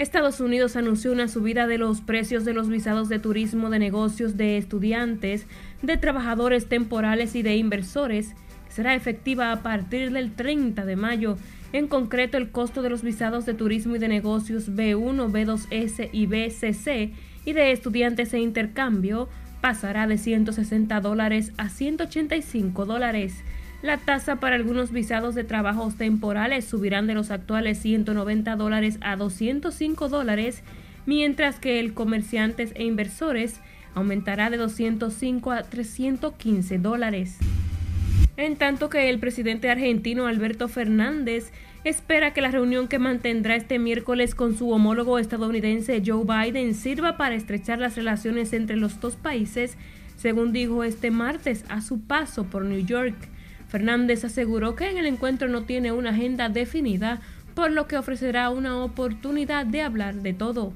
Estados 0.00 0.40
Unidos 0.40 0.76
anunció 0.76 1.12
una 1.12 1.28
subida 1.28 1.66
de 1.66 1.76
los 1.76 2.00
precios 2.00 2.46
de 2.46 2.54
los 2.54 2.70
visados 2.70 3.10
de 3.10 3.18
turismo 3.18 3.68
de 3.68 3.78
negocios 3.78 4.38
de 4.38 4.56
estudiantes, 4.56 5.46
de 5.82 5.98
trabajadores 5.98 6.70
temporales 6.70 7.34
y 7.34 7.42
de 7.42 7.56
inversores, 7.56 8.34
será 8.70 8.94
efectiva 8.94 9.52
a 9.52 9.62
partir 9.62 10.10
del 10.10 10.32
30 10.32 10.86
de 10.86 10.96
mayo. 10.96 11.36
En 11.74 11.86
concreto, 11.86 12.38
el 12.38 12.50
costo 12.50 12.80
de 12.80 12.88
los 12.88 13.02
visados 13.02 13.44
de 13.44 13.52
turismo 13.52 13.94
y 13.94 13.98
de 13.98 14.08
negocios 14.08 14.70
B1, 14.70 15.30
B2S 15.30 16.08
y 16.12 16.24
BCC 16.24 17.12
y 17.44 17.52
de 17.52 17.70
estudiantes 17.70 18.32
e 18.32 18.38
intercambio 18.38 19.28
pasará 19.60 20.06
de 20.06 20.16
160 20.16 20.98
dólares 21.02 21.52
a 21.58 21.68
185 21.68 22.86
dólares. 22.86 23.44
La 23.82 23.96
tasa 23.96 24.36
para 24.36 24.56
algunos 24.56 24.92
visados 24.92 25.34
de 25.34 25.42
trabajos 25.42 25.96
temporales 25.96 26.66
subirán 26.66 27.06
de 27.06 27.14
los 27.14 27.30
actuales 27.30 27.78
190 27.78 28.56
dólares 28.56 28.98
a 29.00 29.16
205 29.16 30.08
dólares, 30.10 30.62
mientras 31.06 31.58
que 31.58 31.80
el 31.80 31.94
comerciantes 31.94 32.72
e 32.74 32.84
inversores 32.84 33.60
aumentará 33.94 34.50
de 34.50 34.58
205 34.58 35.50
a 35.50 35.62
315 35.62 36.78
dólares. 36.78 37.38
En 38.36 38.56
tanto 38.56 38.90
que 38.90 39.08
el 39.08 39.18
presidente 39.18 39.70
argentino 39.70 40.26
Alberto 40.26 40.68
Fernández 40.68 41.50
espera 41.84 42.34
que 42.34 42.42
la 42.42 42.50
reunión 42.50 42.86
que 42.86 42.98
mantendrá 42.98 43.56
este 43.56 43.78
miércoles 43.78 44.34
con 44.34 44.56
su 44.56 44.70
homólogo 44.70 45.18
estadounidense 45.18 46.02
Joe 46.04 46.24
Biden 46.24 46.74
sirva 46.74 47.16
para 47.16 47.34
estrechar 47.34 47.78
las 47.78 47.96
relaciones 47.96 48.52
entre 48.52 48.76
los 48.76 49.00
dos 49.00 49.16
países, 49.16 49.78
según 50.16 50.52
dijo 50.52 50.84
este 50.84 51.10
martes 51.10 51.64
a 51.70 51.80
su 51.80 52.02
paso 52.02 52.44
por 52.44 52.64
New 52.66 52.84
York. 52.84 53.16
Fernández 53.70 54.24
aseguró 54.24 54.74
que 54.74 54.90
en 54.90 54.98
el 54.98 55.06
encuentro 55.06 55.48
no 55.48 55.62
tiene 55.62 55.92
una 55.92 56.10
agenda 56.10 56.48
definida, 56.48 57.20
por 57.54 57.70
lo 57.70 57.86
que 57.86 57.96
ofrecerá 57.96 58.50
una 58.50 58.82
oportunidad 58.82 59.64
de 59.64 59.82
hablar 59.82 60.16
de 60.16 60.34
todo. 60.34 60.72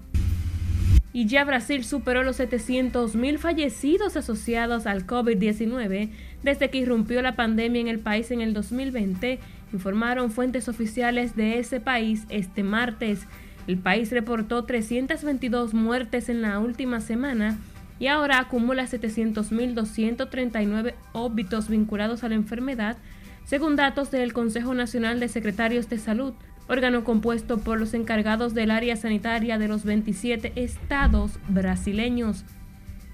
Y 1.13 1.27
ya 1.27 1.45
Brasil 1.45 1.85
superó 1.85 2.23
los 2.23 2.39
700.000 2.39 3.39
fallecidos 3.39 4.17
asociados 4.17 4.87
al 4.87 5.07
COVID-19 5.07 6.11
desde 6.43 6.71
que 6.71 6.79
irrumpió 6.79 7.21
la 7.23 7.37
pandemia 7.37 7.81
en 7.81 7.89
el 7.89 7.99
país 7.99 8.31
en 8.31 8.41
el 8.41 8.53
2020, 8.53 9.41
informaron 9.73 10.31
fuentes 10.31 10.69
oficiales 10.69 11.35
de 11.35 11.59
ese 11.59 11.81
país 11.81 12.25
este 12.29 12.63
martes. 12.63 13.27
El 13.67 13.79
país 13.79 14.11
reportó 14.11 14.65
322 14.65 15.75
muertes 15.75 16.29
en 16.29 16.43
la 16.43 16.59
última 16.59 17.01
semana 17.01 17.59
y 17.99 18.09
ahora 18.09 18.39
acumula 18.39 18.85
700.239 18.85 20.95
óbitos 21.13 21.69
vinculados 21.69 22.25
a 22.25 22.29
la 22.29 22.35
enfermedad, 22.35 22.97
según 23.45 23.77
datos 23.77 24.11
del 24.11 24.33
Consejo 24.33 24.75
Nacional 24.75 25.21
de 25.21 25.29
Secretarios 25.29 25.89
de 25.89 25.99
Salud, 25.99 26.35
órgano 26.69 27.05
compuesto 27.05 27.59
por 27.59 27.79
los 27.79 27.95
encargados 27.95 28.55
del 28.55 28.71
área 28.71 28.97
sanitaria 28.97 29.59
de 29.59 29.69
los 29.69 29.85
27 29.85 30.53
estados 30.57 31.39
brasileños. 31.49 32.45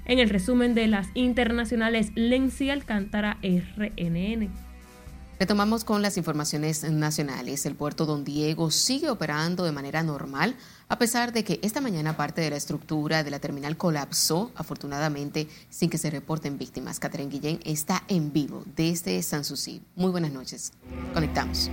En 0.07 0.19
el 0.19 0.31
resumen 0.31 0.75
de 0.75 0.87
las 0.87 1.09
internacionales, 1.14 2.12
Lenzi 2.14 2.71
Alcántara, 2.71 3.38
RNN. 3.43 4.69
Retomamos 5.40 5.85
con 5.85 6.03
las 6.03 6.18
informaciones 6.18 6.85
nacionales. 6.85 7.64
El 7.64 7.74
puerto 7.74 8.05
Don 8.05 8.24
Diego 8.24 8.70
sigue 8.70 9.09
operando 9.09 9.64
de 9.64 9.72
manera 9.72 10.03
normal 10.03 10.55
a 10.87 10.98
pesar 10.98 11.33
de 11.33 11.44
que 11.44 11.59
esta 11.62 11.81
mañana 11.81 12.14
parte 12.14 12.42
de 12.42 12.50
la 12.50 12.57
estructura 12.57 13.24
de 13.24 13.31
la 13.31 13.38
terminal 13.38 13.79
colapsó, 13.79 14.50
afortunadamente 14.55 15.48
sin 15.70 15.88
que 15.88 15.96
se 15.96 16.11
reporten 16.11 16.59
víctimas. 16.59 17.00
Catherine 17.00 17.31
Guillén 17.31 17.59
está 17.64 18.03
en 18.09 18.35
vivo 18.35 18.64
desde 18.76 19.22
Sanssouci. 19.22 19.81
Muy 19.96 20.11
buenas 20.11 20.31
noches. 20.31 20.74
Conectamos. 21.14 21.70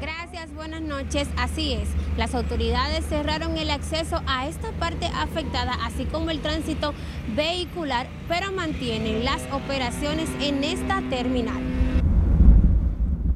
Gracias, 0.00 0.54
buenas 0.54 0.80
noches. 0.80 1.28
Así 1.36 1.74
es, 1.74 1.90
las 2.16 2.34
autoridades 2.34 3.04
cerraron 3.10 3.58
el 3.58 3.68
acceso 3.68 4.22
a 4.26 4.48
esta 4.48 4.72
parte 4.78 5.04
afectada, 5.06 5.74
así 5.84 6.06
como 6.06 6.30
el 6.30 6.40
tránsito 6.40 6.94
vehicular, 7.36 8.08
pero 8.26 8.52
mantienen 8.52 9.22
las 9.22 9.42
operaciones 9.52 10.30
en 10.40 10.64
esta 10.64 11.02
terminal. 11.10 11.81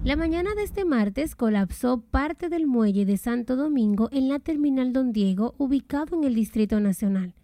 La 0.06 0.14
mañana 0.14 0.54
de 0.54 0.62
este 0.62 0.84
martes 0.84 1.34
colapsó 1.34 2.00
parte 2.00 2.48
del 2.48 2.68
muelle 2.68 3.04
de 3.04 3.16
Santo 3.16 3.56
Domingo 3.56 4.08
en 4.12 4.28
la 4.28 4.38
terminal 4.38 4.92
Don 4.92 5.12
Diego, 5.12 5.56
ubicado 5.58 6.16
en 6.16 6.22
el 6.22 6.36
Distrito 6.36 6.78
Nacional. 6.78 7.34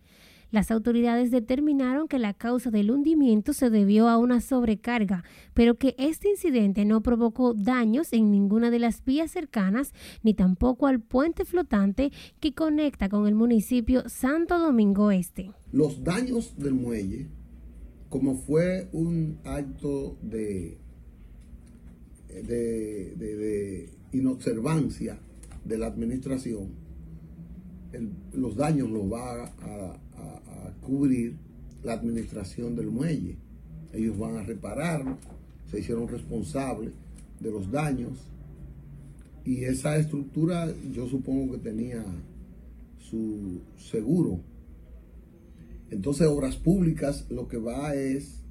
Las 0.53 0.71
autoridades 0.71 1.33
determinaron 1.33 2.07
que 2.07 2.21
la 2.21 2.35
causa 2.35 2.71
del 2.71 2.93
hundimiento 2.93 3.53
se 3.53 3.69
debió 3.69 4.09
a 4.09 4.17
una 4.17 4.41
sobrecarga, 4.41 5.25
pero 5.55 5.75
que 5.75 5.97
este 5.99 6.29
incidente 6.29 6.85
no 6.85 7.03
provocó 7.03 7.53
daños 7.53 8.13
en 8.13 8.31
ninguna 8.31 8.71
de 8.71 8.79
las 8.79 9.05
vías 9.05 9.33
cercanas 9.33 9.93
ni 10.23 10.33
tampoco 10.33 10.87
al 10.87 11.01
puente 11.01 11.45
flotante 11.45 12.13
que 12.39 12.55
conecta 12.55 13.09
con 13.09 13.27
el 13.27 13.35
municipio 13.35 14.09
Santo 14.09 14.61
Domingo 14.61 15.11
Este. 15.11 15.51
Los 15.73 16.05
daños 16.05 16.57
del 16.57 16.75
muelle, 16.75 17.27
como 18.09 18.37
fue 18.37 18.89
un 18.93 19.41
acto 19.43 20.17
de 20.23 20.79
de, 22.41 23.89
inobservancia 24.13 25.19
de 25.65 25.79
la 25.79 25.87
administración, 25.87 26.69
los 28.33 28.57
daños 28.57 28.91
los 28.91 29.11
va 29.11 29.45
a, 29.45 29.99
cubrir 30.81 31.37
la 31.85 31.93
administración 31.93 32.75
del 32.75 32.91
muelle. 32.91 33.37
Ellos 33.93 34.19
van 34.19 34.37
a 34.37 34.43
reparar, 34.43 35.17
se 35.71 35.79
hicieron 35.79 36.09
responsables 36.09 36.93
de 37.39 37.51
los 37.53 37.71
daños 37.71 38.19
y 39.45 39.65
esa 39.65 39.97
estructura 39.97 40.73
yo 40.93 41.09
supongo 41.09 41.53
que 41.53 41.59
tenía 41.59 42.05
su 42.99 43.61
seguro. 43.77 44.41
Entonces 45.91 46.27
Obras 46.27 46.57
Públicas 46.57 47.27
lo 47.31 47.47
que 47.47 47.59
va 47.59 47.95
es 47.95 48.43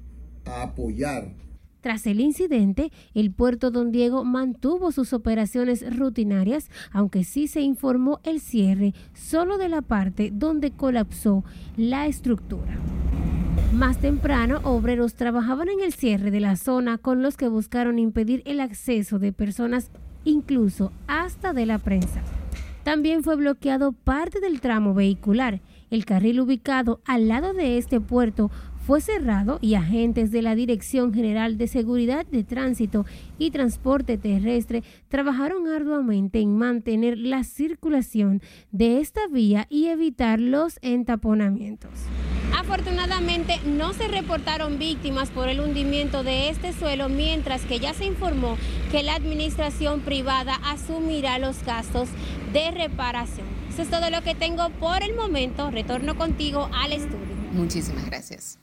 a 0.44 0.62
apoyar 0.62 1.34
tras 1.82 2.06
el 2.06 2.20
incidente, 2.20 2.92
el 3.12 3.32
puerto 3.32 3.70
Don 3.70 3.90
Diego 3.90 4.24
mantuvo 4.24 4.92
sus 4.92 5.12
operaciones 5.12 5.84
rutinarias, 5.96 6.70
aunque 6.92 7.24
sí 7.24 7.48
se 7.48 7.60
informó 7.60 8.20
el 8.22 8.40
cierre 8.40 8.94
solo 9.12 9.58
de 9.58 9.68
la 9.68 9.82
parte 9.82 10.30
donde 10.32 10.70
colapsó 10.70 11.44
la 11.76 12.06
estructura. 12.06 12.78
Más 13.74 13.98
temprano, 13.98 14.60
obreros 14.62 15.14
trabajaban 15.14 15.68
en 15.68 15.80
el 15.80 15.92
cierre 15.92 16.30
de 16.30 16.40
la 16.40 16.56
zona 16.56 16.98
con 16.98 17.20
los 17.20 17.36
que 17.36 17.48
buscaron 17.48 17.98
impedir 17.98 18.42
el 18.44 18.60
acceso 18.60 19.18
de 19.18 19.32
personas, 19.32 19.90
incluso 20.24 20.92
hasta 21.08 21.52
de 21.52 21.66
la 21.66 21.78
prensa. 21.78 22.22
También 22.84 23.22
fue 23.22 23.36
bloqueado 23.36 23.92
parte 23.92 24.40
del 24.40 24.60
tramo 24.60 24.94
vehicular. 24.94 25.60
El 25.90 26.04
carril 26.04 26.40
ubicado 26.40 27.00
al 27.04 27.28
lado 27.28 27.54
de 27.54 27.78
este 27.78 28.00
puerto 28.00 28.50
fue 28.86 29.00
cerrado 29.00 29.58
y 29.60 29.74
agentes 29.74 30.30
de 30.30 30.42
la 30.42 30.54
Dirección 30.54 31.14
General 31.14 31.56
de 31.56 31.68
Seguridad 31.68 32.26
de 32.26 32.44
Tránsito 32.44 33.06
y 33.38 33.50
Transporte 33.50 34.18
Terrestre 34.18 34.82
trabajaron 35.08 35.68
arduamente 35.68 36.40
en 36.40 36.56
mantener 36.56 37.16
la 37.16 37.44
circulación 37.44 38.42
de 38.72 39.00
esta 39.00 39.26
vía 39.28 39.66
y 39.70 39.86
evitar 39.86 40.40
los 40.40 40.78
entaponamientos. 40.82 41.90
Afortunadamente 42.58 43.60
no 43.64 43.92
se 43.92 44.08
reportaron 44.08 44.78
víctimas 44.78 45.30
por 45.30 45.48
el 45.48 45.60
hundimiento 45.60 46.22
de 46.22 46.48
este 46.48 46.72
suelo, 46.72 47.08
mientras 47.08 47.62
que 47.62 47.78
ya 47.78 47.94
se 47.94 48.04
informó 48.04 48.56
que 48.90 49.02
la 49.02 49.14
administración 49.14 50.00
privada 50.00 50.56
asumirá 50.64 51.38
los 51.38 51.64
gastos 51.64 52.08
de 52.52 52.70
reparación. 52.70 53.46
Eso 53.70 53.82
es 53.82 53.90
todo 53.90 54.10
lo 54.10 54.22
que 54.22 54.34
tengo 54.34 54.68
por 54.80 55.02
el 55.02 55.14
momento. 55.14 55.70
Retorno 55.70 56.16
contigo 56.16 56.68
al 56.72 56.92
estudio. 56.92 57.34
Muchísimas 57.52 58.06
gracias. 58.06 58.58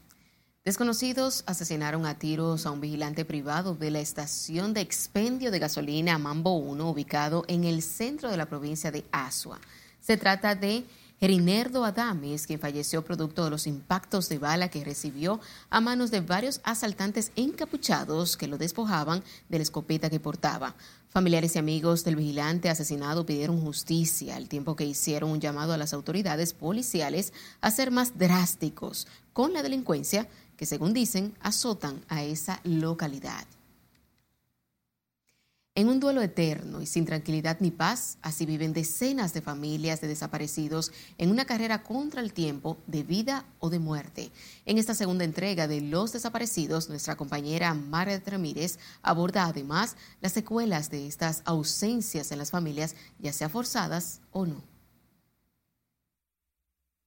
Desconocidos 0.69 1.43
asesinaron 1.47 2.05
a 2.05 2.19
tiros 2.19 2.67
a 2.67 2.69
un 2.69 2.79
vigilante 2.79 3.25
privado 3.25 3.73
de 3.73 3.89
la 3.89 4.01
estación 4.01 4.71
de 4.75 4.81
expendio 4.81 5.49
de 5.49 5.57
gasolina 5.57 6.19
Mambo 6.19 6.57
1, 6.57 6.87
ubicado 6.87 7.43
en 7.47 7.63
el 7.63 7.81
centro 7.81 8.29
de 8.29 8.37
la 8.37 8.45
provincia 8.45 8.91
de 8.91 9.03
Asua. 9.11 9.59
Se 9.99 10.15
trata 10.15 10.53
de 10.53 10.85
Gerinerdo 11.19 11.85
Adames, 11.85 12.45
quien 12.45 12.59
falleció 12.59 13.03
producto 13.03 13.43
de 13.43 13.49
los 13.49 13.65
impactos 13.65 14.29
de 14.29 14.37
bala 14.37 14.69
que 14.69 14.85
recibió 14.85 15.39
a 15.71 15.81
manos 15.81 16.11
de 16.11 16.21
varios 16.21 16.61
asaltantes 16.63 17.31
encapuchados 17.35 18.37
que 18.37 18.47
lo 18.47 18.59
despojaban 18.59 19.23
de 19.49 19.57
la 19.57 19.63
escopeta 19.63 20.11
que 20.11 20.19
portaba. 20.19 20.75
Familiares 21.09 21.55
y 21.55 21.59
amigos 21.59 22.03
del 22.03 22.15
vigilante 22.15 22.69
asesinado 22.69 23.25
pidieron 23.25 23.59
justicia 23.59 24.35
al 24.35 24.47
tiempo 24.47 24.75
que 24.75 24.85
hicieron 24.85 25.31
un 25.31 25.39
llamado 25.39 25.73
a 25.73 25.77
las 25.77 25.93
autoridades 25.93 26.53
policiales 26.53 27.33
a 27.59 27.71
ser 27.71 27.89
más 27.89 28.19
drásticos 28.19 29.07
con 29.33 29.51
la 29.51 29.63
delincuencia 29.63 30.27
que, 30.59 30.65
según 30.65 30.93
dicen, 30.93 31.33
azotan 31.39 32.03
a 32.09 32.21
esa 32.21 32.59
localidad. 32.65 33.45
En 35.73 35.87
un 35.87 36.01
duelo 36.01 36.21
eterno 36.21 36.81
y 36.81 36.85
sin 36.85 37.05
tranquilidad 37.05 37.55
ni 37.61 37.71
paz, 37.71 38.17
así 38.21 38.45
viven 38.45 38.73
decenas 38.73 39.33
de 39.33 39.41
familias 39.41 40.01
de 40.01 40.09
desaparecidos 40.09 40.91
en 41.17 41.31
una 41.31 41.45
carrera 41.45 41.81
contra 41.81 42.19
el 42.19 42.33
tiempo 42.33 42.77
de 42.87 43.03
vida 43.03 43.45
o 43.59 43.69
de 43.69 43.79
muerte. 43.79 44.31
En 44.65 44.77
esta 44.77 44.93
segunda 44.93 45.23
entrega 45.23 45.69
de 45.69 45.79
Los 45.79 46.11
Desaparecidos, 46.11 46.89
nuestra 46.89 47.15
compañera 47.15 47.73
Margaret 47.73 48.27
Ramírez 48.27 48.79
aborda 49.01 49.45
además 49.45 49.95
las 50.19 50.33
secuelas 50.33 50.89
de 50.89 51.07
estas 51.07 51.41
ausencias 51.45 52.33
en 52.33 52.39
las 52.39 52.51
familias, 52.51 52.97
ya 53.17 53.31
sea 53.31 53.47
forzadas 53.47 54.19
o 54.31 54.45
no. 54.45 54.61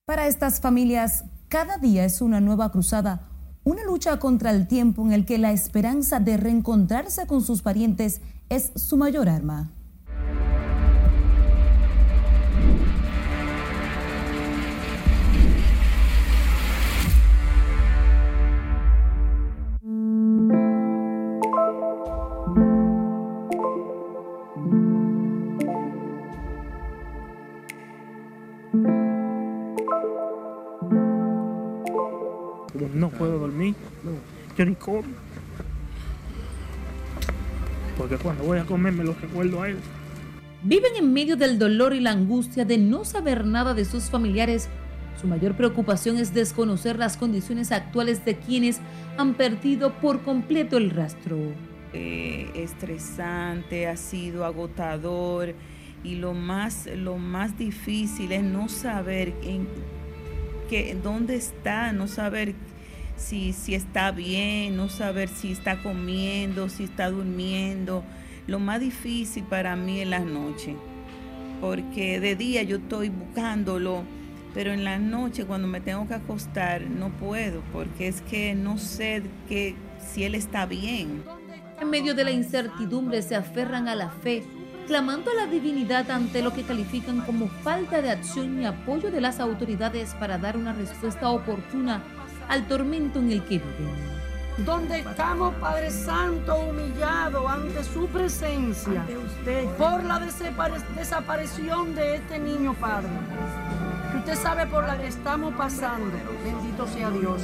Para 0.05 0.25
estas 0.25 0.59
familias, 0.59 1.25
cada 1.49 1.77
día 1.77 2.03
es 2.03 2.19
una 2.19 2.41
nueva 2.41 2.71
cruzada, 2.71 3.29
una 3.63 3.83
lucha 3.83 4.19
contra 4.19 4.51
el 4.51 4.67
tiempo 4.67 5.05
en 5.05 5.13
el 5.13 5.25
que 5.25 5.37
la 5.37 5.51
esperanza 5.51 6.19
de 6.19 6.37
reencontrarse 6.37 7.27
con 7.27 7.41
sus 7.41 7.61
parientes 7.61 8.21
es 8.49 8.71
su 8.75 8.97
mayor 8.97 9.29
arma. 9.29 9.71
Yo 34.63 34.69
ni 34.69 34.75
como 34.75 35.03
porque 37.97 38.17
cuando 38.17 38.43
voy 38.43 38.57
a 38.57 38.65
comer 38.65 38.93
me 38.93 39.03
lo 39.03 39.13
recuerdo 39.13 39.61
a 39.61 39.69
él. 39.69 39.77
Viven 40.63 40.95
en 40.97 41.13
medio 41.13 41.35
del 41.35 41.59
dolor 41.59 41.93
y 41.93 41.99
la 41.99 42.11
angustia 42.11 42.65
de 42.65 42.77
no 42.77 43.05
saber 43.05 43.45
nada 43.45 43.73
de 43.73 43.85
sus 43.85 44.05
familiares. 44.05 44.69
Su 45.19 45.27
mayor 45.27 45.55
preocupación 45.55 46.17
es 46.17 46.33
desconocer 46.33 46.97
las 46.97 47.17
condiciones 47.17 47.71
actuales 47.71 48.25
de 48.25 48.37
quienes 48.37 48.79
han 49.17 49.35
perdido 49.35 49.93
por 49.99 50.21
completo 50.21 50.77
el 50.77 50.89
rastro. 50.89 51.37
Eh, 51.93 52.49
estresante, 52.55 53.87
ha 53.87 53.97
sido 53.97 54.45
agotador 54.45 55.53
y 56.03 56.15
lo 56.15 56.33
más, 56.33 56.87
lo 56.95 57.17
más 57.17 57.57
difícil 57.57 58.31
es 58.31 58.43
no 58.43 58.67
saber 58.69 59.35
en 59.43 59.67
qué, 60.69 60.97
dónde 61.01 61.35
está, 61.35 61.93
no 61.93 62.07
saber 62.07 62.55
si, 63.15 63.53
si 63.53 63.75
está 63.75 64.11
bien, 64.11 64.75
no 64.75 64.89
saber 64.89 65.29
si 65.29 65.51
está 65.51 65.81
comiendo, 65.81 66.69
si 66.69 66.85
está 66.85 67.09
durmiendo. 67.09 68.03
Lo 68.47 68.59
más 68.59 68.79
difícil 68.79 69.43
para 69.43 69.75
mí 69.75 70.01
es 70.01 70.07
la 70.07 70.19
noche, 70.19 70.75
porque 71.61 72.19
de 72.19 72.35
día 72.35 72.63
yo 72.63 72.77
estoy 72.77 73.09
buscándolo, 73.09 74.03
pero 74.53 74.73
en 74.73 74.83
la 74.83 74.99
noche 74.99 75.45
cuando 75.45 75.67
me 75.67 75.79
tengo 75.79 76.07
que 76.07 76.15
acostar 76.15 76.81
no 76.81 77.09
puedo, 77.09 77.61
porque 77.71 78.07
es 78.07 78.21
que 78.21 78.53
no 78.53 78.77
sé 78.77 79.23
que, 79.47 79.75
si 79.99 80.23
él 80.23 80.35
está 80.35 80.65
bien. 80.65 81.23
En 81.79 81.89
medio 81.89 82.13
de 82.13 82.25
la 82.25 82.31
incertidumbre 82.31 83.21
se 83.21 83.35
aferran 83.35 83.87
a 83.87 83.95
la 83.95 84.09
fe, 84.09 84.43
clamando 84.87 85.31
a 85.31 85.45
la 85.45 85.47
divinidad 85.47 86.11
ante 86.11 86.41
lo 86.41 86.53
que 86.53 86.63
califican 86.63 87.21
como 87.21 87.47
falta 87.47 88.01
de 88.01 88.11
acción 88.11 88.61
y 88.61 88.65
apoyo 88.65 89.09
de 89.09 89.21
las 89.21 89.39
autoridades 89.39 90.13
para 90.15 90.37
dar 90.37 90.57
una 90.57 90.73
respuesta 90.73 91.29
oportuna 91.29 92.03
al 92.49 92.67
tormento 92.67 93.19
en 93.19 93.31
el 93.31 93.43
que 93.43 93.59
viven. 93.59 94.13
Donde 94.57 94.99
estamos, 94.99 95.55
Padre 95.55 95.89
Santo, 95.89 96.55
humillados 96.55 97.49
ante 97.49 97.83
su 97.83 98.05
presencia, 98.07 99.01
ante 99.01 99.17
usted, 99.17 99.65
por 99.77 100.03
la 100.03 100.19
desaparición 100.95 101.95
de 101.95 102.17
este 102.17 102.37
niño, 102.37 102.75
Padre. 102.75 103.09
Que 104.11 104.17
usted 104.19 104.35
sabe 104.35 104.67
por 104.67 104.85
la 104.85 104.99
que 104.99 105.07
estamos 105.07 105.55
pasando. 105.55 106.11
Bendito 106.43 106.87
sea 106.87 107.09
Dios. 107.09 107.41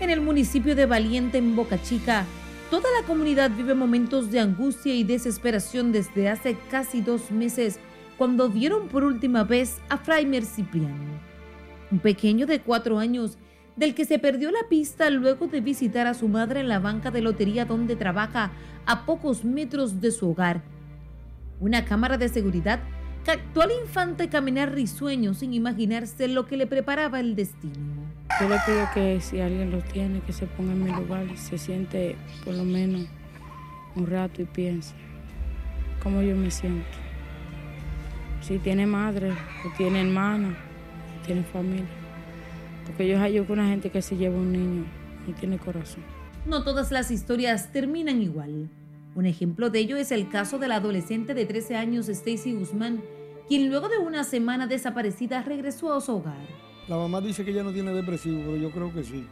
En 0.00 0.10
el 0.10 0.20
municipio 0.20 0.76
de 0.76 0.84
Valiente, 0.84 1.38
en 1.38 1.56
Boca 1.56 1.80
Chica, 1.80 2.26
toda 2.70 2.90
la 3.00 3.06
comunidad 3.06 3.50
vive 3.50 3.74
momentos 3.74 4.30
de 4.30 4.40
angustia 4.40 4.94
y 4.94 5.02
desesperación 5.02 5.92
desde 5.92 6.28
hace 6.28 6.58
casi 6.70 7.00
dos 7.00 7.30
meses 7.30 7.78
cuando 8.16 8.48
vieron 8.48 8.88
por 8.88 9.04
última 9.04 9.44
vez 9.44 9.80
a 9.88 9.98
Fraimer 9.98 10.44
Cipriano, 10.44 11.20
un 11.90 11.98
pequeño 11.98 12.46
de 12.46 12.60
cuatro 12.60 12.98
años 12.98 13.38
del 13.76 13.94
que 13.94 14.04
se 14.04 14.18
perdió 14.18 14.50
la 14.50 14.68
pista 14.68 15.10
luego 15.10 15.48
de 15.48 15.60
visitar 15.60 16.06
a 16.06 16.14
su 16.14 16.28
madre 16.28 16.60
en 16.60 16.68
la 16.68 16.78
banca 16.78 17.10
de 17.10 17.20
lotería 17.20 17.64
donde 17.64 17.96
trabaja 17.96 18.52
a 18.86 19.04
pocos 19.04 19.44
metros 19.44 20.00
de 20.00 20.12
su 20.12 20.30
hogar. 20.30 20.62
Una 21.60 21.84
cámara 21.84 22.16
de 22.18 22.28
seguridad 22.28 22.80
captó 23.24 23.62
al 23.62 23.72
infante 23.72 24.28
caminar 24.28 24.72
risueño 24.72 25.34
sin 25.34 25.54
imaginarse 25.54 26.28
lo 26.28 26.46
que 26.46 26.56
le 26.56 26.66
preparaba 26.66 27.20
el 27.20 27.34
destino. 27.34 28.04
Yo 28.40 28.48
le 28.48 28.56
pido 28.66 28.86
que 28.94 29.20
si 29.20 29.40
alguien 29.40 29.70
lo 29.70 29.78
tiene, 29.78 30.20
que 30.20 30.32
se 30.32 30.46
ponga 30.46 30.72
en 30.72 30.84
mi 30.84 30.92
lugar 30.92 31.26
y 31.26 31.36
se 31.36 31.58
siente 31.58 32.16
por 32.44 32.54
lo 32.54 32.64
menos 32.64 33.06
un 33.96 34.06
rato 34.06 34.42
y 34.42 34.44
piense 34.44 34.94
cómo 36.02 36.22
yo 36.22 36.36
me 36.36 36.50
siento 36.50 37.03
si 38.46 38.58
tiene 38.58 38.86
madre, 38.86 39.30
o 39.30 39.76
tiene 39.76 40.02
hermana, 40.02 40.54
o 41.18 41.26
tiene 41.26 41.42
familia. 41.44 41.86
Porque 42.86 43.08
yo 43.08 43.18
hallo 43.18 43.46
con 43.46 43.58
una 43.58 43.68
gente 43.68 43.90
que 43.90 44.02
se 44.02 44.16
lleva 44.16 44.36
un 44.36 44.52
niño 44.52 44.84
y 45.26 45.32
tiene 45.32 45.58
corazón. 45.58 46.02
No 46.44 46.62
todas 46.62 46.92
las 46.92 47.10
historias 47.10 47.72
terminan 47.72 48.20
igual. 48.20 48.68
Un 49.14 49.26
ejemplo 49.26 49.70
de 49.70 49.78
ello 49.78 49.96
es 49.96 50.12
el 50.12 50.28
caso 50.28 50.58
de 50.58 50.68
la 50.68 50.76
adolescente 50.76 51.32
de 51.32 51.46
13 51.46 51.76
años 51.76 52.08
Stacy 52.08 52.52
Guzmán, 52.52 53.00
quien 53.48 53.70
luego 53.70 53.88
de 53.88 53.96
una 53.96 54.24
semana 54.24 54.66
desaparecida 54.66 55.42
regresó 55.42 55.94
a 55.94 56.00
su 56.02 56.16
hogar. 56.16 56.46
La 56.88 56.96
mamá 56.96 57.22
dice 57.22 57.44
que 57.44 57.50
ella 57.50 57.62
no 57.62 57.72
tiene 57.72 57.94
depresivo, 57.94 58.40
pero 58.44 58.56
yo 58.56 58.70
creo 58.70 58.92
que 58.92 59.04
sí. 59.04 59.26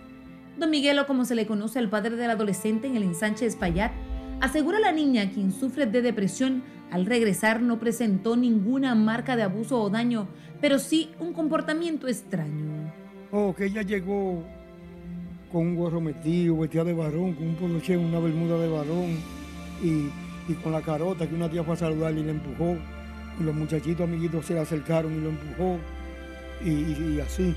Don 0.59 0.71
Miguelo, 0.71 1.07
como 1.07 1.27
se 1.27 1.35
le 1.35 1.47
conoce 1.47 1.79
al 1.79 1.91
padre 1.91 2.17
del 2.17 2.31
adolescente 2.31 2.87
en 2.87 2.97
el 2.97 3.03
ensanche 3.03 3.45
Espaillat, 3.45 3.93
asegura 4.41 4.79
a 4.79 4.81
la 4.81 4.93
niña, 4.93 5.31
quien 5.31 5.53
sufre 5.53 5.85
de 5.85 6.01
depresión, 6.01 6.63
al 6.93 7.07
regresar 7.07 7.63
no 7.63 7.79
presentó 7.79 8.37
ninguna 8.37 8.95
marca 8.95 9.35
de 9.35 9.43
abuso 9.43 9.81
o 9.81 9.89
daño, 9.89 10.29
pero 10.61 10.79
sí 10.79 11.11
un 11.19 11.33
comportamiento 11.33 12.07
extraño. 12.07 12.93
Oh, 13.31 13.55
que 13.55 13.65
ella 13.65 13.81
llegó 13.81 14.45
con 15.51 15.69
un 15.69 15.77
gorro 15.77 16.03
metido, 16.03 16.59
vestida 16.59 16.85
de 16.85 16.93
varón, 16.93 17.33
con 17.33 17.49
un 17.49 17.55
poloche, 17.55 17.97
una 17.97 18.19
bermuda 18.19 18.59
de 18.59 18.69
varón 18.69 19.17
y, 19.83 20.11
con 20.63 20.73
la 20.73 20.83
carota 20.83 21.27
que 21.27 21.35
una 21.35 21.49
tía 21.49 21.65
fue 21.65 21.73
a 21.73 21.79
saludarle 21.79 22.21
y 22.21 22.25
le 22.25 22.33
empujó. 22.33 22.77
Y 23.41 23.43
los 23.43 23.55
muchachitos 23.55 24.07
amiguitos 24.07 24.45
se 24.45 24.53
le 24.53 24.61
acercaron 24.61 25.15
y 25.15 25.21
lo 25.21 25.31
empujó 25.31 25.79
y, 26.63 27.21
así. 27.21 27.55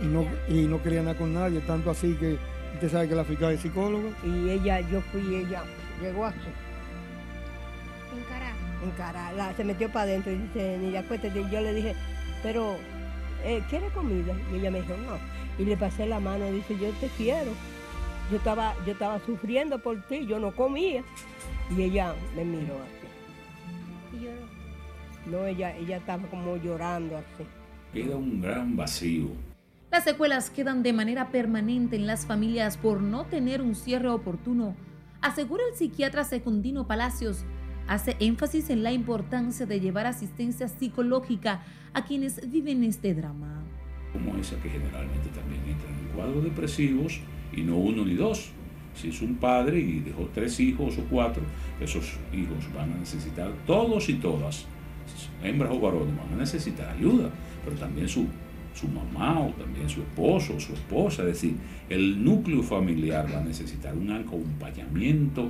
Y 0.00 0.06
no, 0.06 0.24
y 0.48 0.68
no 0.68 0.80
quería 0.80 1.02
nada 1.02 1.18
con 1.18 1.34
nadie, 1.34 1.58
tanto 1.62 1.90
así 1.90 2.14
que 2.14 2.38
usted 2.74 2.90
sabe 2.90 3.08
que 3.08 3.16
la 3.16 3.24
fiscal 3.24 3.54
es 3.54 3.60
psicóloga. 3.60 4.10
Y 4.24 4.50
ella, 4.50 4.80
yo 4.82 5.00
fui 5.00 5.34
ella, 5.34 5.64
llegó 6.00 6.26
aquí 6.26 6.46
cara, 8.96 9.54
se 9.56 9.64
metió 9.64 9.90
para 9.90 10.04
adentro 10.04 10.32
y 10.32 10.36
dice, 10.36 10.78
ni 10.78 10.90
la 10.90 11.02
cuesta, 11.02 11.28
yo 11.28 11.60
le 11.60 11.74
dije, 11.74 11.94
pero, 12.42 12.76
eh, 13.44 13.62
¿quiere 13.68 13.88
comida? 13.88 14.34
Y 14.52 14.56
ella 14.56 14.70
me 14.70 14.82
dijo, 14.82 14.94
no. 14.96 15.18
Y 15.58 15.64
le 15.64 15.76
pasé 15.76 16.06
la 16.06 16.20
mano, 16.20 16.50
dice, 16.50 16.76
yo 16.78 16.90
te 17.00 17.08
quiero. 17.16 17.52
Yo 18.30 18.36
estaba, 18.36 18.74
yo 18.84 18.92
estaba 18.92 19.18
sufriendo 19.20 19.78
por 19.78 20.00
ti, 20.06 20.26
yo 20.26 20.38
no 20.38 20.54
comía. 20.54 21.02
Y 21.76 21.82
ella 21.82 22.14
me 22.36 22.44
miró 22.44 22.74
así. 22.74 24.16
¿Y 24.16 24.24
lloró? 24.24 24.46
No, 25.26 25.46
ella, 25.46 25.76
ella 25.76 25.96
estaba 25.96 26.26
como 26.28 26.56
llorando 26.56 27.16
así. 27.16 27.46
Queda 27.92 28.16
un 28.16 28.40
gran 28.40 28.76
vacío. 28.76 29.28
Las 29.90 30.04
secuelas 30.04 30.50
quedan 30.50 30.82
de 30.82 30.92
manera 30.92 31.28
permanente 31.30 31.96
en 31.96 32.06
las 32.06 32.26
familias 32.26 32.76
por 32.76 33.00
no 33.00 33.24
tener 33.24 33.62
un 33.62 33.74
cierre 33.74 34.10
oportuno, 34.10 34.76
asegura 35.22 35.62
el 35.70 35.76
psiquiatra 35.76 36.24
Secundino 36.24 36.86
Palacios, 36.86 37.44
hace 37.88 38.16
énfasis 38.20 38.70
en 38.70 38.82
la 38.82 38.92
importancia 38.92 39.66
de 39.66 39.80
llevar 39.80 40.06
asistencia 40.06 40.68
psicológica 40.68 41.62
a 41.94 42.04
quienes 42.04 42.48
viven 42.50 42.84
este 42.84 43.14
drama. 43.14 43.62
Como 44.12 44.36
esa 44.36 44.56
que 44.60 44.68
generalmente 44.68 45.28
también 45.30 45.62
entra 45.66 45.88
en 45.88 46.14
cuadros 46.14 46.44
depresivos 46.44 47.20
y 47.52 47.62
no 47.62 47.76
uno 47.78 48.04
ni 48.04 48.14
dos. 48.14 48.50
Si 48.94 49.08
es 49.08 49.22
un 49.22 49.36
padre 49.36 49.78
y 49.78 50.00
dejó 50.00 50.28
tres 50.34 50.58
hijos 50.60 50.98
o 50.98 51.04
cuatro, 51.04 51.42
esos 51.80 52.18
hijos 52.32 52.72
van 52.74 52.92
a 52.92 52.96
necesitar, 52.96 53.52
todos 53.66 54.08
y 54.08 54.14
todas, 54.14 54.66
hembras 55.42 55.70
o 55.72 55.80
varones, 55.80 56.16
van 56.16 56.34
a 56.34 56.36
necesitar 56.36 56.88
ayuda, 56.90 57.30
pero 57.64 57.76
también 57.76 58.08
su, 58.08 58.26
su 58.74 58.88
mamá 58.88 59.40
o 59.40 59.50
también 59.52 59.88
su 59.88 60.00
esposo 60.00 60.56
o 60.56 60.60
su 60.60 60.72
esposa, 60.72 61.22
es 61.22 61.28
decir, 61.28 61.54
el 61.88 62.24
núcleo 62.24 62.62
familiar 62.62 63.32
va 63.32 63.38
a 63.38 63.44
necesitar 63.44 63.94
un 63.94 64.10
acompañamiento, 64.10 65.48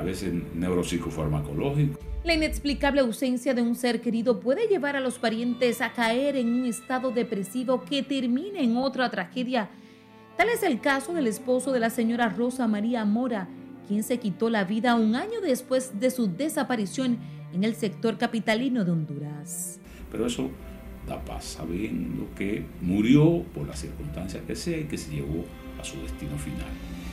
a 0.00 0.02
veces 0.02 0.32
neuropsicofarmacológico. 0.54 2.00
La 2.24 2.34
inexplicable 2.34 3.00
ausencia 3.00 3.54
de 3.54 3.62
un 3.62 3.74
ser 3.74 4.00
querido 4.00 4.40
puede 4.40 4.66
llevar 4.66 4.96
a 4.96 5.00
los 5.00 5.18
parientes 5.18 5.80
a 5.80 5.92
caer 5.92 6.36
en 6.36 6.52
un 6.52 6.64
estado 6.66 7.10
depresivo 7.10 7.84
que 7.84 8.02
termina 8.02 8.60
en 8.60 8.76
otra 8.76 9.10
tragedia 9.10 9.70
Tal 10.40 10.48
es 10.48 10.62
el 10.62 10.80
caso 10.80 11.12
del 11.12 11.26
esposo 11.26 11.70
de 11.70 11.80
la 11.80 11.90
señora 11.90 12.30
Rosa 12.30 12.66
María 12.66 13.04
Mora, 13.04 13.46
quien 13.86 14.02
se 14.02 14.18
quitó 14.18 14.48
la 14.48 14.64
vida 14.64 14.94
un 14.94 15.14
año 15.14 15.42
después 15.42 16.00
de 16.00 16.10
su 16.10 16.34
desaparición 16.34 17.18
en 17.52 17.62
el 17.62 17.74
sector 17.74 18.16
capitalino 18.16 18.82
de 18.86 18.90
Honduras. 18.90 19.78
Pero 20.10 20.24
eso 20.24 20.48
da 21.06 21.22
paz 21.22 21.44
sabiendo 21.44 22.26
que 22.38 22.64
murió 22.80 23.42
por 23.54 23.68
las 23.68 23.80
circunstancias 23.80 24.42
que 24.46 24.56
sea 24.56 24.78
y 24.78 24.84
que 24.84 24.96
se 24.96 25.10
llevó 25.10 25.44
a 25.78 25.84
su 25.84 26.00
destino 26.00 26.38
final. 26.38 26.72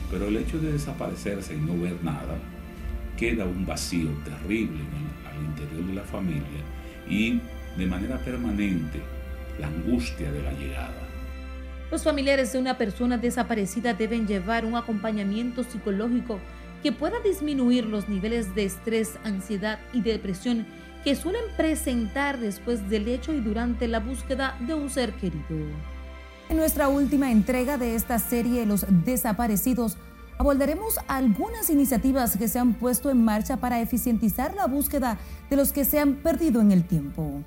Pero 0.10 0.30
el 0.30 0.38
hecho 0.38 0.58
de 0.60 0.72
desaparecerse 0.72 1.54
y 1.54 1.58
no 1.58 1.78
ver 1.82 2.02
nada, 2.06 2.40
queda 3.18 3.46
un 3.46 3.66
vacío 3.66 4.10
terrible 4.24 4.80
al 5.30 5.44
interior 5.44 5.86
de 5.88 5.94
la 5.96 6.04
familia 6.04 6.62
y 7.10 7.42
de 7.76 7.86
manera 7.86 8.18
permanente 8.20 9.02
la 9.60 9.68
angustia 9.68 10.32
de 10.32 10.44
la 10.44 10.54
llegada. 10.54 11.08
Los 11.92 12.04
familiares 12.04 12.54
de 12.54 12.60
una 12.60 12.78
persona 12.78 13.18
desaparecida 13.18 13.94
deben 13.94 14.28
llevar 14.28 14.66
un 14.66 14.76
acompañamiento 14.76 15.64
psicológico 15.64 16.40
que 16.84 16.92
pueda 16.92 17.20
disminuir 17.22 17.86
los 17.86 18.08
niveles 18.08 18.54
de 18.56 18.66
estrés, 18.66 19.18
ansiedad 19.24 19.80
y 19.94 20.02
depresión 20.02 20.66
que 21.04 21.16
suelen 21.16 21.44
presentar 21.56 22.40
después 22.40 22.90
del 22.90 23.08
hecho 23.08 23.34
y 23.34 23.40
durante 23.40 23.88
la 23.88 24.00
búsqueda 24.00 24.58
de 24.60 24.74
un 24.74 24.90
ser 24.90 25.14
querido. 25.14 25.46
En 26.50 26.58
nuestra 26.58 26.88
última 26.88 27.32
entrega 27.32 27.78
de 27.78 27.96
esta 27.96 28.20
serie 28.20 28.66
Los 28.66 28.86
desaparecidos, 29.06 29.98
abordaremos 30.38 31.00
algunas 31.08 31.70
iniciativas 31.70 32.38
que 32.38 32.48
se 32.48 32.60
han 32.60 32.74
puesto 32.74 33.10
en 33.10 33.24
marcha 33.24 33.58
para 33.58 33.82
eficientizar 33.82 34.54
la 34.54 34.68
búsqueda 34.68 35.18
de 35.50 35.56
los 35.56 35.72
que 35.72 35.86
se 35.86 36.00
han 36.00 36.16
perdido 36.16 36.62
en 36.62 36.72
el 36.72 36.84
tiempo. 36.84 37.44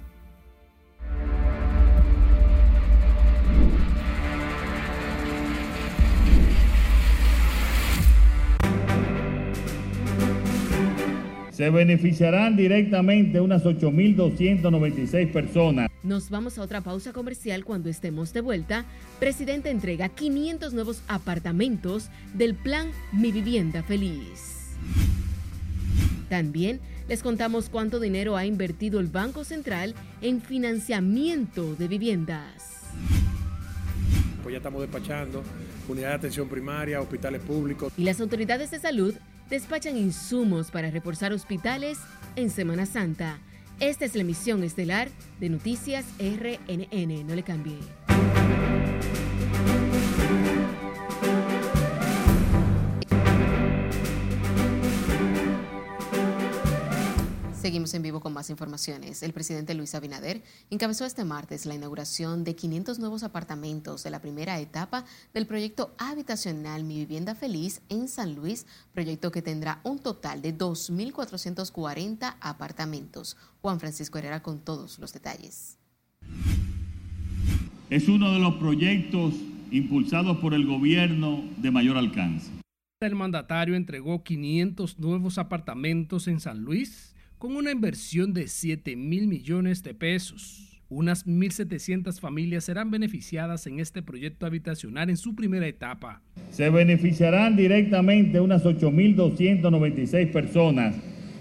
Se 11.61 11.68
beneficiarán 11.68 12.57
directamente 12.57 13.38
unas 13.38 13.66
8.296 13.66 15.31
personas. 15.31 15.90
Nos 16.03 16.31
vamos 16.31 16.57
a 16.57 16.62
otra 16.62 16.81
pausa 16.81 17.12
comercial 17.12 17.66
cuando 17.66 17.90
estemos 17.90 18.33
de 18.33 18.40
vuelta. 18.40 18.87
Presidente 19.18 19.68
entrega 19.68 20.09
500 20.09 20.73
nuevos 20.73 21.03
apartamentos 21.07 22.09
del 22.33 22.55
plan 22.55 22.90
Mi 23.12 23.31
Vivienda 23.31 23.83
Feliz. 23.83 24.70
También 26.31 26.81
les 27.11 27.23
contamos 27.23 27.68
cuánto 27.68 28.01
dinero 28.01 28.38
ha 28.38 28.46
invertido 28.46 28.99
el 28.99 29.09
Banco 29.09 29.44
Central 29.44 29.94
en 30.23 30.40
financiamiento 30.40 31.75
de 31.75 31.88
viviendas. 31.88 32.87
Pues 34.42 34.55
ya 34.55 34.57
estamos 34.57 34.81
despachando 34.81 35.42
unidad 35.88 36.09
de 36.09 36.14
atención 36.14 36.49
primaria, 36.49 37.03
hospitales 37.03 37.42
públicos. 37.42 37.92
Y 37.99 38.05
las 38.05 38.18
autoridades 38.18 38.70
de 38.70 38.79
salud 38.79 39.14
despachan 39.51 39.97
insumos 39.97 40.71
para 40.71 40.91
reforzar 40.91 41.33
hospitales 41.33 41.99
en 42.37 42.49
Semana 42.51 42.87
Santa. 42.87 43.39
Esta 43.81 44.05
es 44.05 44.15
la 44.15 44.23
emisión 44.23 44.63
estelar 44.63 45.09
de 45.41 45.49
Noticias 45.49 46.05
RNN. 46.19 47.27
No 47.27 47.35
le 47.35 47.43
cambie. 47.43 48.00
Seguimos 57.61 57.92
en 57.92 58.01
vivo 58.01 58.20
con 58.20 58.33
más 58.33 58.49
informaciones. 58.49 59.23
El 59.23 59.35
presidente 59.35 59.75
Luis 59.75 59.94
Abinader 59.94 60.42
encabezó 60.70 61.05
este 61.05 61.27
martes 61.27 61.66
la 61.66 61.75
inauguración 61.75 62.42
de 62.42 62.57
500 62.57 62.99
nuevos 62.99 63.23
apartamentos 63.23 64.03
de 64.03 64.09
la 64.09 64.23
primera 64.23 64.59
etapa 64.61 65.05
del 65.35 65.46
proyecto 65.46 65.94
habitacional 65.99 66.85
Mi 66.85 66.96
Vivienda 66.96 67.35
Feliz 67.35 67.83
en 67.90 68.09
San 68.09 68.35
Luis, 68.35 68.66
proyecto 68.94 69.31
que 69.31 69.42
tendrá 69.42 69.81
un 69.85 69.99
total 69.99 70.40
de 70.40 70.57
2.440 70.57 72.37
apartamentos. 72.40 73.37
Juan 73.61 73.79
Francisco 73.79 74.16
Herrera 74.16 74.42
con 74.42 74.61
todos 74.61 74.99
los 74.99 75.12
detalles. 75.12 75.77
Es 77.90 78.09
uno 78.09 78.33
de 78.33 78.38
los 78.38 78.55
proyectos 78.55 79.35
impulsados 79.70 80.38
por 80.38 80.55
el 80.55 80.64
gobierno 80.64 81.44
de 81.59 81.70
mayor 81.70 81.99
alcance. 81.99 82.51
El 83.03 83.16
mandatario 83.16 83.75
entregó 83.75 84.25
500 84.25 84.99
nuevos 84.99 85.37
apartamentos 85.37 86.27
en 86.27 86.40
San 86.40 86.64
Luis 86.64 87.11
con 87.40 87.57
una 87.57 87.70
inversión 87.70 88.35
de 88.35 88.48
7 88.48 88.96
mil 88.96 89.26
millones 89.26 89.83
de 89.83 89.94
pesos. 89.94 90.79
Unas 90.90 91.26
1.700 91.26 92.20
familias 92.20 92.64
serán 92.64 92.90
beneficiadas 92.90 93.66
en 93.66 93.81
este 93.81 94.03
proyecto 94.03 94.44
habitacional 94.44 95.09
en 95.09 95.16
su 95.16 95.35
primera 95.35 95.66
etapa. 95.66 96.20
Se 96.50 96.68
beneficiarán 96.68 97.57
directamente 97.57 98.40
unas 98.40 98.62
8.296 98.66 100.31
personas 100.31 100.94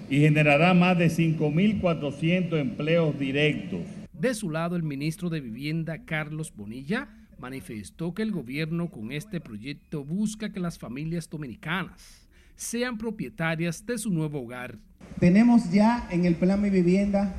y 0.09 0.19
generará 0.19 0.73
más 0.73 0.97
de 0.97 1.07
5.400 1.07 2.57
empleos 2.57 3.19
directos. 3.19 3.81
De 4.13 4.33
su 4.35 4.49
lado, 4.51 4.77
el 4.77 4.83
ministro 4.83 5.29
de 5.29 5.41
Vivienda, 5.41 6.05
Carlos 6.05 6.53
Bonilla, 6.55 7.09
manifestó 7.37 8.13
que 8.13 8.21
el 8.21 8.31
gobierno 8.31 8.89
con 8.89 9.11
este 9.11 9.41
proyecto 9.41 10.05
busca 10.05 10.53
que 10.53 10.61
las 10.61 10.79
familias 10.79 11.29
dominicanas 11.29 12.29
sean 12.55 12.97
propietarias 12.97 13.85
de 13.85 13.97
su 13.97 14.09
nuevo 14.11 14.39
hogar. 14.41 14.79
Tenemos 15.19 15.71
ya 15.71 16.07
en 16.11 16.25
el 16.25 16.35
plan 16.35 16.61
Mi 16.61 16.69
Vivienda 16.69 17.33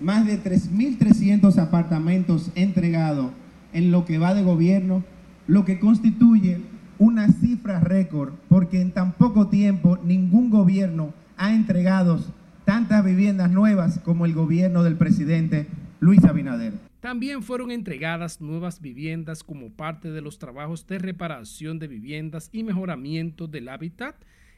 más 0.00 0.26
de 0.26 0.42
3.300 0.42 1.56
apartamentos 1.58 2.50
entregados 2.54 3.30
en 3.72 3.90
lo 3.90 4.04
que 4.04 4.18
va 4.18 4.34
de 4.34 4.42
gobierno, 4.42 5.04
lo 5.46 5.64
que 5.64 5.78
constituye 5.78 6.60
una 6.98 7.28
cifra 7.28 7.80
récord, 7.80 8.34
porque 8.48 8.80
en 8.80 8.92
tan 8.92 9.12
poco 9.12 9.48
tiempo 9.48 9.98
ningún 10.04 10.50
gobierno 10.50 11.12
ha 11.36 11.54
entregado 11.54 12.20
tantas 12.64 13.04
viviendas 13.04 13.50
nuevas 13.50 13.98
como 14.00 14.26
el 14.26 14.34
gobierno 14.34 14.82
del 14.82 14.96
presidente 14.96 15.66
Luis 16.00 16.24
Abinader. 16.24 16.72
También 17.00 17.42
fueron 17.42 17.70
entregadas 17.70 18.40
nuevas 18.40 18.80
viviendas 18.80 19.42
como 19.44 19.70
parte 19.70 20.10
de 20.10 20.22
los 20.22 20.38
trabajos 20.38 20.86
de 20.86 20.98
reparación 20.98 21.78
de 21.78 21.88
viviendas 21.88 22.48
y 22.52 22.62
mejoramiento 22.62 23.46
del 23.46 23.68
hábitat 23.68 24.16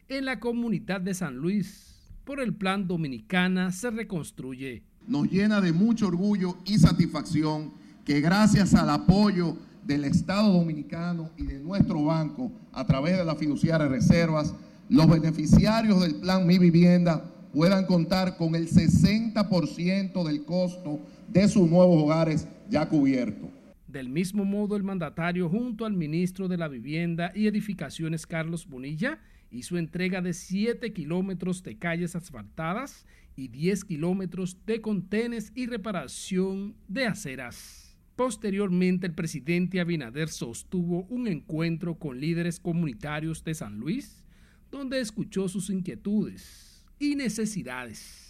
en 0.09 0.25
la 0.25 0.39
comunidad 0.39 1.01
de 1.01 1.15
San 1.15 1.37
Luis. 1.37 1.96
Por 2.27 2.41
el 2.41 2.57
plan 2.57 2.89
Dominicana 2.89 3.71
se 3.71 3.89
reconstruye. 3.89 4.83
Nos 5.07 5.31
llena 5.31 5.61
de 5.61 5.73
mucho 5.73 6.09
orgullo 6.09 6.57
y 6.65 6.77
satisfacción 6.77 7.73
que 8.05 8.21
gracias 8.21 8.75
al 8.75 8.91
apoyo 8.91 9.57
del 9.85 10.03
Estado 10.03 10.53
Dominicano 10.53 11.31
y 11.37 11.45
de 11.45 11.61
nuestro 11.61 12.03
banco 12.03 12.51
a 12.73 12.85
través 12.85 13.17
de 13.17 13.25
las 13.25 13.39
fiduciarias 13.39 13.89
reservas, 13.89 14.53
los 14.89 15.09
beneficiarios 15.09 16.01
del 16.01 16.17
plan 16.17 16.45
Mi 16.45 16.59
Vivienda 16.59 17.33
puedan 17.53 17.87
contar 17.87 18.37
con 18.37 18.57
el 18.57 18.69
60% 18.69 20.25
del 20.25 20.45
costo 20.45 20.99
de 21.29 21.47
sus 21.47 21.71
nuevos 21.71 22.03
hogares 22.03 22.49
ya 22.69 22.89
cubierto. 22.89 23.49
Del 23.87 24.09
mismo 24.09 24.45
modo, 24.45 24.75
el 24.75 24.83
mandatario 24.83 25.49
junto 25.49 25.87
al 25.87 25.93
ministro 25.93 26.49
de 26.49 26.57
la 26.57 26.67
Vivienda 26.67 27.31
y 27.37 27.47
Edificaciones, 27.47 28.27
Carlos 28.27 28.67
Bonilla, 28.67 29.21
hizo 29.51 29.79
entrega 29.79 30.21
de 30.21 30.33
7 30.33 30.93
kilómetros 30.93 31.63
de 31.63 31.79
calles 31.79 32.17
asfaltadas 32.17 33.07
y 33.37 33.49
10 33.49 33.85
kilómetros 33.85 34.65
de 34.67 34.81
contenes 34.81 35.53
y 35.55 35.67
reparación 35.67 36.75
de 36.89 37.07
aceras. 37.07 37.97
Posteriormente, 38.17 39.07
el 39.07 39.15
presidente 39.15 39.79
Abinader 39.79 40.29
sostuvo 40.29 41.03
un 41.11 41.29
encuentro 41.29 41.99
con 41.99 42.19
líderes 42.19 42.59
comunitarios 42.59 43.45
de 43.45 43.55
San 43.55 43.79
Luis, 43.79 44.25
donde 44.71 45.01
escuchó 45.01 45.49
sus 45.49 45.69
inquietudes 45.69 46.85
y 46.99 47.15
necesidades. 47.15 48.27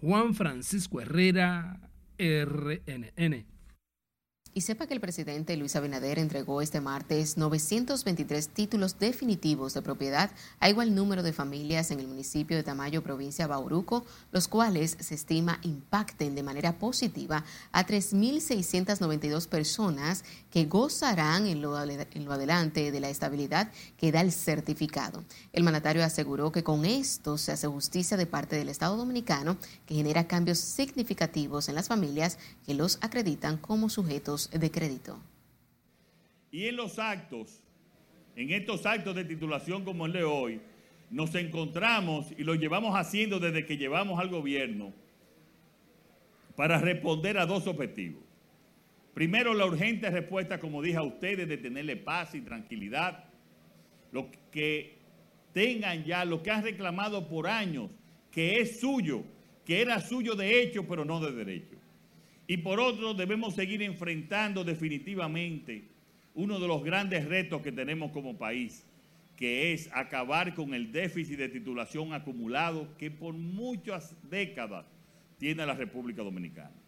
Juan 0.00 0.34
Francisco 0.34 1.00
Herrera, 1.00 1.90
RNN. 2.18 3.55
Y 4.56 4.62
sepa 4.62 4.86
que 4.86 4.94
el 4.94 5.00
presidente 5.00 5.54
Luis 5.58 5.76
Abinader 5.76 6.18
entregó 6.18 6.62
este 6.62 6.80
martes 6.80 7.36
923 7.36 8.48
títulos 8.48 8.98
definitivos 8.98 9.74
de 9.74 9.82
propiedad 9.82 10.30
a 10.60 10.70
igual 10.70 10.94
número 10.94 11.22
de 11.22 11.34
familias 11.34 11.90
en 11.90 12.00
el 12.00 12.06
municipio 12.06 12.56
de 12.56 12.62
Tamayo, 12.62 13.02
provincia 13.02 13.44
de 13.44 13.50
Bauruco, 13.50 14.06
los 14.32 14.48
cuales 14.48 14.96
se 14.98 15.14
estima 15.14 15.58
impacten 15.60 16.34
de 16.34 16.42
manera 16.42 16.78
positiva 16.78 17.44
a 17.70 17.86
3.692 17.86 19.46
personas 19.46 20.24
que 20.50 20.64
gozarán 20.64 21.46
en 21.46 21.60
lo, 21.60 21.78
en 21.78 22.24
lo 22.24 22.32
adelante 22.32 22.90
de 22.90 23.00
la 23.00 23.10
estabilidad 23.10 23.70
que 23.98 24.10
da 24.10 24.22
el 24.22 24.32
certificado. 24.32 25.22
El 25.52 25.64
mandatario 25.64 26.02
aseguró 26.02 26.50
que 26.50 26.64
con 26.64 26.86
esto 26.86 27.36
se 27.36 27.52
hace 27.52 27.66
justicia 27.66 28.16
de 28.16 28.24
parte 28.24 28.56
del 28.56 28.70
Estado 28.70 28.96
dominicano 28.96 29.58
que 29.84 29.96
genera 29.96 30.26
cambios 30.26 30.60
significativos 30.60 31.68
en 31.68 31.74
las 31.74 31.88
familias 31.88 32.38
que 32.64 32.72
los 32.72 32.96
acreditan 33.02 33.58
como 33.58 33.90
sujetos 33.90 34.45
de 34.50 34.70
crédito. 34.70 35.20
Y 36.50 36.66
en 36.66 36.76
los 36.76 36.98
actos, 36.98 37.60
en 38.34 38.50
estos 38.50 38.86
actos 38.86 39.14
de 39.14 39.24
titulación 39.24 39.84
como 39.84 40.06
el 40.06 40.12
de 40.12 40.24
hoy, 40.24 40.60
nos 41.10 41.34
encontramos 41.34 42.32
y 42.36 42.44
lo 42.44 42.54
llevamos 42.54 42.94
haciendo 42.94 43.38
desde 43.38 43.64
que 43.64 43.76
llevamos 43.76 44.18
al 44.18 44.28
gobierno 44.28 44.92
para 46.56 46.78
responder 46.78 47.38
a 47.38 47.46
dos 47.46 47.66
objetivos. 47.66 48.22
Primero, 49.14 49.54
la 49.54 49.66
urgente 49.66 50.10
respuesta, 50.10 50.58
como 50.58 50.82
dije 50.82 50.98
a 50.98 51.02
ustedes, 51.02 51.48
de 51.48 51.56
tenerle 51.56 51.96
paz 51.96 52.34
y 52.34 52.40
tranquilidad. 52.40 53.24
Lo 54.12 54.30
que 54.50 54.96
tengan 55.52 56.04
ya 56.04 56.26
lo 56.26 56.42
que 56.42 56.50
han 56.50 56.62
reclamado 56.62 57.28
por 57.28 57.46
años, 57.46 57.90
que 58.30 58.60
es 58.60 58.78
suyo, 58.78 59.22
que 59.64 59.80
era 59.80 60.00
suyo 60.00 60.34
de 60.34 60.60
hecho, 60.60 60.86
pero 60.86 61.04
no 61.06 61.18
de 61.18 61.32
derecho. 61.32 61.75
Y 62.46 62.58
por 62.58 62.78
otro, 62.78 63.14
debemos 63.14 63.54
seguir 63.54 63.82
enfrentando 63.82 64.62
definitivamente 64.62 65.84
uno 66.34 66.60
de 66.60 66.68
los 66.68 66.84
grandes 66.84 67.24
retos 67.24 67.62
que 67.62 67.72
tenemos 67.72 68.12
como 68.12 68.36
país, 68.36 68.86
que 69.36 69.72
es 69.72 69.90
acabar 69.92 70.54
con 70.54 70.74
el 70.74 70.92
déficit 70.92 71.38
de 71.38 71.48
titulación 71.48 72.12
acumulado 72.12 72.96
que 72.98 73.10
por 73.10 73.34
muchas 73.34 74.14
décadas 74.30 74.86
tiene 75.38 75.66
la 75.66 75.74
República 75.74 76.22
Dominicana. 76.22 76.85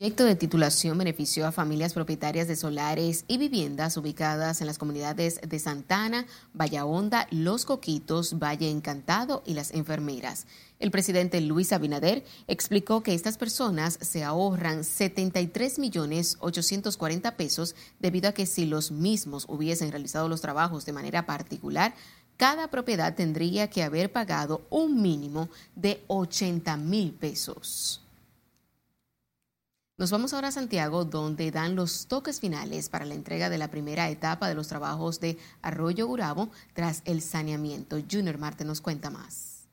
El 0.00 0.08
proyecto 0.10 0.24
de 0.24 0.34
titulación 0.34 0.98
benefició 0.98 1.46
a 1.46 1.52
familias 1.52 1.92
propietarias 1.92 2.48
de 2.48 2.56
solares 2.56 3.24
y 3.28 3.38
viviendas 3.38 3.96
ubicadas 3.96 4.60
en 4.60 4.66
las 4.66 4.76
comunidades 4.76 5.40
de 5.40 5.58
Santana, 5.60 6.26
Valle 6.52 6.82
Honda, 6.82 7.28
Los 7.30 7.64
Coquitos, 7.64 8.40
Valle 8.40 8.68
Encantado 8.68 9.44
y 9.46 9.54
Las 9.54 9.72
Enfermeras. 9.72 10.48
El 10.80 10.90
presidente 10.90 11.40
Luis 11.40 11.72
Abinader 11.72 12.24
explicó 12.48 13.04
que 13.04 13.14
estas 13.14 13.38
personas 13.38 13.96
se 14.00 14.24
ahorran 14.24 14.82
73 14.82 15.78
millones 15.78 16.38
840 16.40 17.36
pesos 17.36 17.76
debido 18.00 18.28
a 18.28 18.32
que 18.32 18.46
si 18.46 18.66
los 18.66 18.90
mismos 18.90 19.46
hubiesen 19.48 19.92
realizado 19.92 20.28
los 20.28 20.40
trabajos 20.40 20.84
de 20.86 20.92
manera 20.92 21.24
particular, 21.24 21.94
cada 22.36 22.66
propiedad 22.66 23.14
tendría 23.14 23.70
que 23.70 23.84
haber 23.84 24.10
pagado 24.10 24.66
un 24.70 25.00
mínimo 25.00 25.50
de 25.76 26.02
80 26.08 26.76
mil 26.78 27.12
pesos. 27.12 28.03
Nos 29.96 30.10
vamos 30.10 30.34
ahora 30.34 30.48
a 30.48 30.52
Santiago, 30.52 31.04
donde 31.04 31.52
dan 31.52 31.76
los 31.76 32.08
toques 32.08 32.40
finales 32.40 32.88
para 32.88 33.04
la 33.04 33.14
entrega 33.14 33.48
de 33.48 33.58
la 33.58 33.68
primera 33.68 34.10
etapa 34.10 34.48
de 34.48 34.56
los 34.56 34.66
trabajos 34.66 35.20
de 35.20 35.38
Arroyo 35.62 36.08
Gurabo 36.08 36.48
tras 36.72 37.02
el 37.04 37.22
saneamiento. 37.22 37.98
Junior 38.10 38.36
Marte 38.36 38.64
nos 38.64 38.80
cuenta 38.80 39.10
más. 39.10 39.68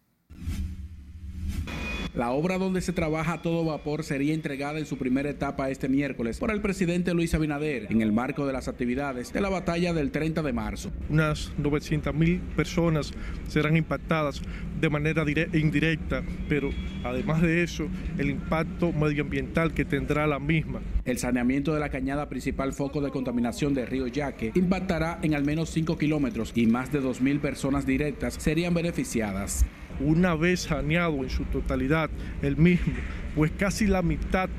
La 2.13 2.31
obra 2.31 2.57
donde 2.57 2.81
se 2.81 2.91
trabaja 2.91 3.33
a 3.33 3.41
todo 3.41 3.63
vapor 3.63 4.03
sería 4.03 4.33
entregada 4.33 4.79
en 4.79 4.85
su 4.85 4.97
primera 4.97 5.29
etapa 5.29 5.69
este 5.69 5.87
miércoles 5.87 6.39
por 6.39 6.51
el 6.51 6.59
presidente 6.59 7.13
Luis 7.13 7.33
Abinader 7.33 7.87
en 7.89 8.01
el 8.01 8.11
marco 8.11 8.45
de 8.45 8.51
las 8.51 8.67
actividades 8.67 9.31
de 9.31 9.39
la 9.39 9.47
batalla 9.47 9.93
del 9.93 10.11
30 10.11 10.41
de 10.41 10.51
marzo. 10.51 10.91
Unas 11.09 11.53
900 11.57 12.13
mil 12.13 12.39
personas 12.57 13.13
serán 13.47 13.77
impactadas 13.77 14.41
de 14.81 14.89
manera 14.89 15.23
indirecta, 15.53 16.21
pero 16.49 16.71
además 17.05 17.41
de 17.41 17.63
eso, 17.63 17.87
el 18.17 18.29
impacto 18.29 18.91
medioambiental 18.91 19.73
que 19.73 19.85
tendrá 19.85 20.27
la 20.27 20.39
misma. 20.39 20.81
El 21.05 21.17
saneamiento 21.17 21.73
de 21.73 21.79
la 21.79 21.89
cañada 21.89 22.27
principal 22.27 22.73
foco 22.73 22.99
de 22.99 23.11
contaminación 23.11 23.73
de 23.73 23.85
Río 23.85 24.07
Yaque 24.07 24.51
impactará 24.55 25.19
en 25.21 25.33
al 25.33 25.45
menos 25.45 25.69
5 25.69 25.97
kilómetros 25.97 26.51
y 26.55 26.65
más 26.65 26.91
de 26.91 26.99
2 26.99 27.21
mil 27.21 27.39
personas 27.39 27.85
directas 27.85 28.33
serían 28.33 28.73
beneficiadas 28.73 29.65
una 30.01 30.35
vez 30.35 30.61
saneado 30.61 31.23
en 31.23 31.29
su 31.29 31.43
totalidad 31.45 32.09
el 32.41 32.57
mismo, 32.57 32.93
pues 33.35 33.51
casi 33.57 33.87
la 33.87 34.01
mitad 34.01 34.49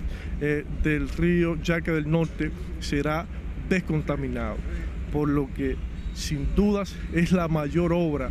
eh, 0.40 0.64
del 0.82 1.08
río 1.08 1.60
Yaque 1.62 1.90
del 1.90 2.10
Norte 2.10 2.50
será 2.80 3.26
descontaminado, 3.68 4.56
por 5.12 5.28
lo 5.28 5.52
que 5.54 5.76
sin 6.14 6.54
dudas 6.54 6.94
es 7.12 7.32
la 7.32 7.48
mayor 7.48 7.92
obra 7.92 8.30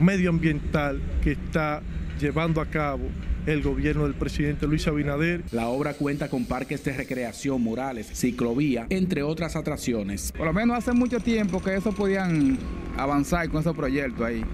medioambiental 0.00 1.00
que 1.22 1.32
está 1.32 1.82
llevando 2.18 2.60
a 2.60 2.66
cabo 2.66 3.08
el 3.46 3.62
gobierno 3.62 4.04
del 4.04 4.14
presidente 4.14 4.66
Luis 4.66 4.86
Abinader. 4.86 5.42
La 5.50 5.68
obra 5.68 5.94
cuenta 5.94 6.28
con 6.28 6.44
parques 6.44 6.84
de 6.84 6.92
recreación, 6.92 7.62
murales, 7.62 8.06
ciclovía, 8.12 8.86
entre 8.90 9.22
otras 9.22 9.56
atracciones. 9.56 10.32
Por 10.32 10.46
lo 10.46 10.52
menos 10.52 10.76
hace 10.76 10.92
mucho 10.92 11.20
tiempo 11.20 11.62
que 11.62 11.74
eso 11.74 11.92
podían 11.92 12.58
avanzar 12.96 13.48
con 13.48 13.60
esos 13.60 13.74
proyectos 13.74 14.26
ahí 14.26 14.44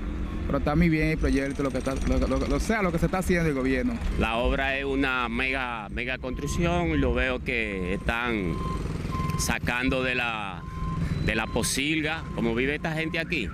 pero 0.47 0.59
está 0.59 0.75
muy 0.77 0.89
bien 0.89 1.09
el 1.09 1.19
proyecto, 1.19 1.63
lo 1.63 1.71
que 1.71 1.79
está, 1.79 1.95
lo, 1.95 2.61
sea 2.61 2.83
lo 2.83 2.93
que 2.93 2.99
se 2.99 3.07
está 3.07 3.19
haciendo 3.19 3.49
el 3.49 3.55
gobierno. 3.55 3.95
La 4.19 4.37
obra 4.37 4.79
es 4.79 4.85
una 4.85 5.29
mega, 5.29 5.89
mega 5.91 6.19
construcción 6.19 6.91
y 6.91 6.99
lo 6.99 7.13
veo 7.15 7.43
que 7.43 7.95
están 7.95 8.55
sacando 9.39 10.03
de 10.03 10.15
la, 10.15 10.63
de 11.25 11.35
la 11.35 11.47
posilga, 11.47 12.23
como 12.35 12.55
vive 12.55 12.77
esta 12.77 12.93
gente 12.93 13.19
aquí. 13.19 13.49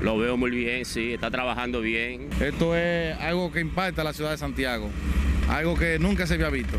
Lo 0.00 0.16
veo 0.16 0.36
muy 0.36 0.50
bien, 0.50 0.84
sí, 0.84 1.12
está 1.14 1.30
trabajando 1.30 1.80
bien. 1.80 2.28
Esto 2.40 2.76
es 2.76 3.18
algo 3.18 3.50
que 3.50 3.60
impacta 3.60 4.02
a 4.02 4.04
la 4.04 4.12
ciudad 4.12 4.30
de 4.30 4.38
Santiago, 4.38 4.88
algo 5.48 5.76
que 5.76 5.98
nunca 5.98 6.26
se 6.26 6.34
había 6.34 6.50
visto. 6.50 6.76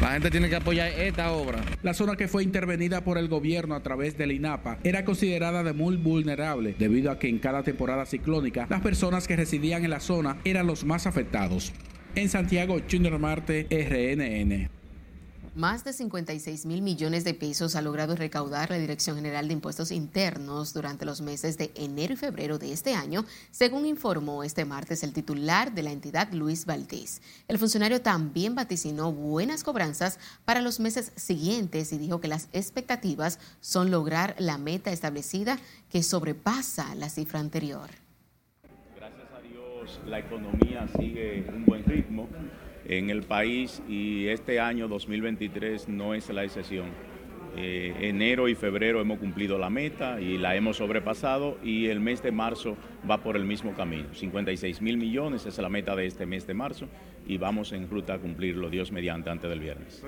La 0.00 0.12
gente 0.12 0.30
tiene 0.30 0.48
que 0.48 0.56
apoyar 0.56 0.88
esta 0.90 1.32
obra. 1.32 1.60
La 1.82 1.94
zona 1.94 2.16
que 2.16 2.28
fue 2.28 2.42
intervenida 2.42 3.02
por 3.02 3.16
el 3.16 3.28
gobierno 3.28 3.74
a 3.74 3.82
través 3.82 4.18
del 4.18 4.32
INAPA 4.32 4.78
era 4.84 5.04
considerada 5.04 5.62
de 5.62 5.72
muy 5.72 5.96
vulnerable 5.96 6.74
debido 6.78 7.10
a 7.10 7.18
que 7.18 7.28
en 7.28 7.38
cada 7.38 7.62
temporada 7.62 8.04
ciclónica 8.04 8.66
las 8.68 8.82
personas 8.82 9.26
que 9.26 9.36
residían 9.36 9.84
en 9.84 9.90
la 9.90 10.00
zona 10.00 10.36
eran 10.44 10.66
los 10.66 10.84
más 10.84 11.06
afectados. 11.06 11.72
En 12.14 12.28
Santiago, 12.28 12.80
Junior 12.90 13.18
Marte, 13.18 13.66
RNN. 13.70 14.83
Más 15.54 15.84
de 15.84 15.92
56 15.92 16.66
mil 16.66 16.82
millones 16.82 17.22
de 17.22 17.32
pesos 17.32 17.76
ha 17.76 17.80
logrado 17.80 18.16
recaudar 18.16 18.70
la 18.70 18.78
Dirección 18.78 19.14
General 19.14 19.46
de 19.46 19.54
Impuestos 19.54 19.92
Internos 19.92 20.74
durante 20.74 21.04
los 21.04 21.20
meses 21.20 21.56
de 21.56 21.70
enero 21.76 22.14
y 22.14 22.16
febrero 22.16 22.58
de 22.58 22.72
este 22.72 22.94
año, 22.94 23.24
según 23.52 23.86
informó 23.86 24.42
este 24.42 24.64
martes 24.64 25.04
el 25.04 25.12
titular 25.12 25.72
de 25.72 25.84
la 25.84 25.92
entidad, 25.92 26.32
Luis 26.32 26.66
Valdés. 26.66 27.22
El 27.46 27.60
funcionario 27.60 28.02
también 28.02 28.56
vaticinó 28.56 29.12
buenas 29.12 29.62
cobranzas 29.62 30.18
para 30.44 30.60
los 30.60 30.80
meses 30.80 31.12
siguientes 31.14 31.92
y 31.92 31.98
dijo 31.98 32.20
que 32.20 32.26
las 32.26 32.48
expectativas 32.52 33.38
son 33.60 33.92
lograr 33.92 34.34
la 34.40 34.58
meta 34.58 34.90
establecida 34.90 35.60
que 35.88 36.02
sobrepasa 36.02 36.96
la 36.96 37.08
cifra 37.08 37.38
anterior. 37.38 37.90
Gracias 38.96 39.28
a 39.32 39.40
Dios, 39.40 40.00
la 40.04 40.18
economía 40.18 40.88
sigue 40.98 41.46
un 41.48 41.64
buen 41.64 41.84
ritmo 41.84 42.28
en 42.86 43.10
el 43.10 43.22
país 43.22 43.82
y 43.88 44.26
este 44.26 44.60
año 44.60 44.88
2023 44.88 45.88
no 45.88 46.14
es 46.14 46.28
la 46.30 46.44
excepción. 46.44 46.86
Eh, 47.56 47.94
enero 48.00 48.48
y 48.48 48.56
febrero 48.56 49.00
hemos 49.00 49.20
cumplido 49.20 49.58
la 49.58 49.70
meta 49.70 50.20
y 50.20 50.38
la 50.38 50.56
hemos 50.56 50.78
sobrepasado 50.78 51.56
y 51.62 51.86
el 51.86 52.00
mes 52.00 52.20
de 52.20 52.32
marzo 52.32 52.76
va 53.08 53.22
por 53.22 53.36
el 53.36 53.44
mismo 53.44 53.74
camino. 53.74 54.08
56 54.12 54.82
mil 54.82 54.96
millones 54.96 55.46
es 55.46 55.58
la 55.58 55.68
meta 55.68 55.94
de 55.94 56.06
este 56.06 56.26
mes 56.26 56.46
de 56.46 56.54
marzo 56.54 56.88
y 57.26 57.38
vamos 57.38 57.72
en 57.72 57.88
ruta 57.88 58.14
a 58.14 58.18
cumplirlo, 58.18 58.70
Dios 58.70 58.90
mediante, 58.90 59.30
antes 59.30 59.48
del 59.48 59.60
viernes. 59.60 60.04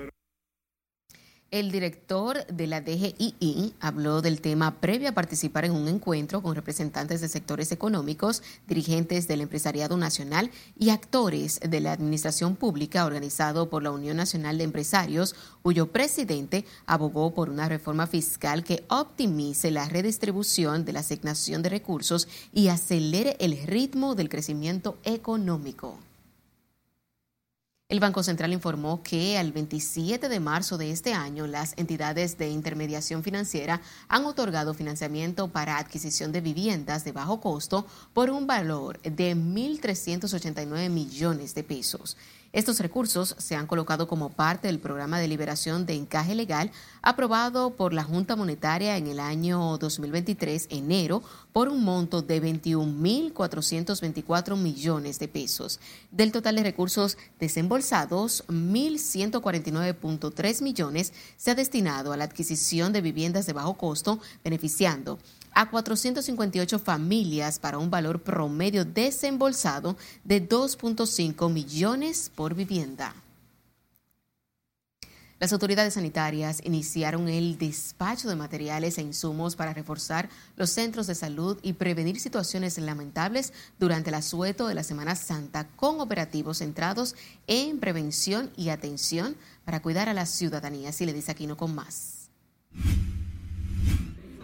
El 1.49 1.71
director 1.71 2.45
de 2.47 2.67
la 2.67 2.81
DGII 2.81 3.73
habló 3.79 4.21
del 4.21 4.41
tema 4.41 4.81
previo 4.81 5.07
a 5.07 5.13
participar 5.13 5.63
en 5.63 5.71
un 5.71 5.87
encuentro 5.87 6.43
con 6.43 6.55
representantes 6.55 7.21
de 7.21 7.29
sectores 7.29 7.71
económicos, 7.71 8.43
dirigentes 8.67 9.29
del 9.29 9.39
empresariado 9.39 9.95
nacional 9.95 10.51
y 10.77 10.89
actores 10.89 11.61
de 11.61 11.79
la 11.79 11.93
administración 11.93 12.57
pública 12.57 13.05
organizado 13.05 13.69
por 13.69 13.81
la 13.81 13.91
Unión 13.91 14.17
Nacional 14.17 14.57
de 14.57 14.65
Empresarios, 14.65 15.35
cuyo 15.61 15.89
presidente 15.89 16.65
abogó 16.85 17.33
por 17.33 17.49
una 17.49 17.69
reforma 17.69 18.07
fiscal 18.07 18.65
que 18.65 18.83
optimice 18.89 19.71
la 19.71 19.87
redistribución 19.87 20.83
de 20.83 20.91
la 20.91 20.99
asignación 20.99 21.63
de 21.63 21.69
recursos 21.69 22.27
y 22.53 22.67
acelere 22.67 23.37
el 23.39 23.57
ritmo 23.65 24.15
del 24.15 24.27
crecimiento 24.27 24.97
económico. 25.05 25.97
El 27.89 28.01
Banco 28.01 28.21
Central 28.21 28.51
informó 28.51 29.01
que 29.01 29.37
al 29.37 29.53
27 29.53 30.27
de 30.27 30.39
marzo 30.41 30.77
de 30.77 30.91
este 30.91 31.13
año 31.13 31.47
las 31.47 31.73
entidades 31.77 32.37
de 32.37 32.49
intermediación 32.49 33.23
financiera 33.23 33.79
han 34.09 34.25
otorgado 34.25 34.73
financiamiento 34.73 35.47
para 35.47 35.77
adquisición 35.77 36.33
de 36.33 36.41
viviendas 36.41 37.05
de 37.05 37.13
bajo 37.13 37.39
costo 37.39 37.87
por 38.11 38.29
un 38.29 38.45
valor 38.45 38.99
de 39.03 39.37
1.389 39.37 40.89
millones 40.89 41.55
de 41.55 41.63
pesos. 41.63 42.17
Estos 42.53 42.79
recursos 42.79 43.35
se 43.37 43.55
han 43.55 43.67
colocado 43.67 44.07
como 44.07 44.29
parte 44.29 44.67
del 44.67 44.79
programa 44.79 45.19
de 45.19 45.27
liberación 45.27 45.85
de 45.85 45.95
encaje 45.95 46.33
legal 46.33 46.71
aprobado 47.01 47.71
por 47.71 47.91
la 47.93 48.03
Junta 48.03 48.35
Monetaria 48.35 48.97
en 48.97 49.07
el 49.07 49.19
año 49.19 49.77
2023, 49.77 50.67
enero, 50.69 51.23
por 51.51 51.69
un 51.69 51.83
monto 51.83 52.21
de 52.21 52.39
21.424 52.41 54.55
millones 54.55 55.17
de 55.19 55.27
pesos. 55.27 55.81
Del 56.11 56.31
total 56.31 56.55
de 56.55 56.63
recursos 56.63 57.17
desembolsados, 57.39 58.45
1.149.3 58.47 60.61
millones 60.61 61.11
se 61.35 61.51
ha 61.51 61.55
destinado 61.55 62.13
a 62.13 62.17
la 62.17 62.23
adquisición 62.23 62.93
de 62.93 63.01
viviendas 63.01 63.45
de 63.45 63.51
bajo 63.53 63.73
costo, 63.73 64.19
beneficiando 64.43 65.19
a 65.53 65.69
458 65.69 66.79
familias 66.79 67.59
para 67.59 67.77
un 67.77 67.89
valor 67.89 68.21
promedio 68.21 68.85
desembolsado 68.85 69.97
de 70.23 70.47
2.5 70.47 71.51
millones 71.51 72.31
por 72.35 72.53
vivienda. 72.55 73.13
Las 75.39 75.53
autoridades 75.53 75.93
sanitarias 75.93 76.61
iniciaron 76.63 77.27
el 77.27 77.59
despacho 77.59 78.27
de 78.27 78.35
materiales 78.35 78.97
e 78.97 79.03
insumos 79.03 79.55
para 79.55 79.73
reforzar 79.73 80.29
los 80.55 80.71
centros 80.71 81.05
de 81.05 81.13
salud 81.13 81.59
y 81.61 81.73
prevenir 81.73 82.19
situaciones 82.19 82.79
lamentables 82.79 83.53
durante 83.77 84.09
el 84.09 84.15
asueto 84.15 84.67
de 84.67 84.73
la 84.73 84.83
Semana 84.83 85.15
Santa 85.15 85.67
con 85.75 85.99
operativos 85.99 86.57
centrados 86.57 87.15
en 87.45 87.79
prevención 87.79 88.49
y 88.57 88.69
atención 88.69 89.35
para 89.63 89.81
cuidar 89.81 90.09
a 90.09 90.15
la 90.15 90.25
ciudadanía. 90.25 90.89
Así 90.89 91.05
le 91.05 91.13
dice 91.13 91.31
Aquino 91.31 91.55
con 91.55 91.75
más. 91.75 92.29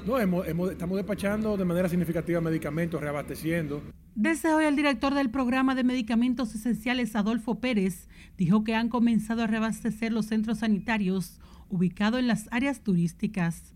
No, 0.06 0.20
estamos 0.20 0.98
despachando 0.98 1.56
de 1.56 1.64
manera 1.64 1.88
significativa 1.88 2.42
medicamentos, 2.42 3.00
reabasteciendo. 3.00 3.82
Desde 4.16 4.54
hoy 4.54 4.66
el 4.66 4.76
director 4.76 5.14
del 5.14 5.30
programa 5.30 5.76
de 5.76 5.86
medicamentos 5.86 6.54
esenciales, 6.54 7.16
Adolfo 7.16 7.62
Pérez, 7.62 8.10
dijo 8.38 8.66
que 8.66 8.76
han 8.76 8.90
comenzado 8.90 9.44
a 9.44 9.48
reabastecer 9.48 10.12
los 10.12 10.26
centros 10.26 10.60
sanitarios 10.60 11.40
ubicados 11.70 12.20
en 12.20 12.28
las 12.28 12.50
áreas 12.52 12.82
turísticas. 12.82 13.74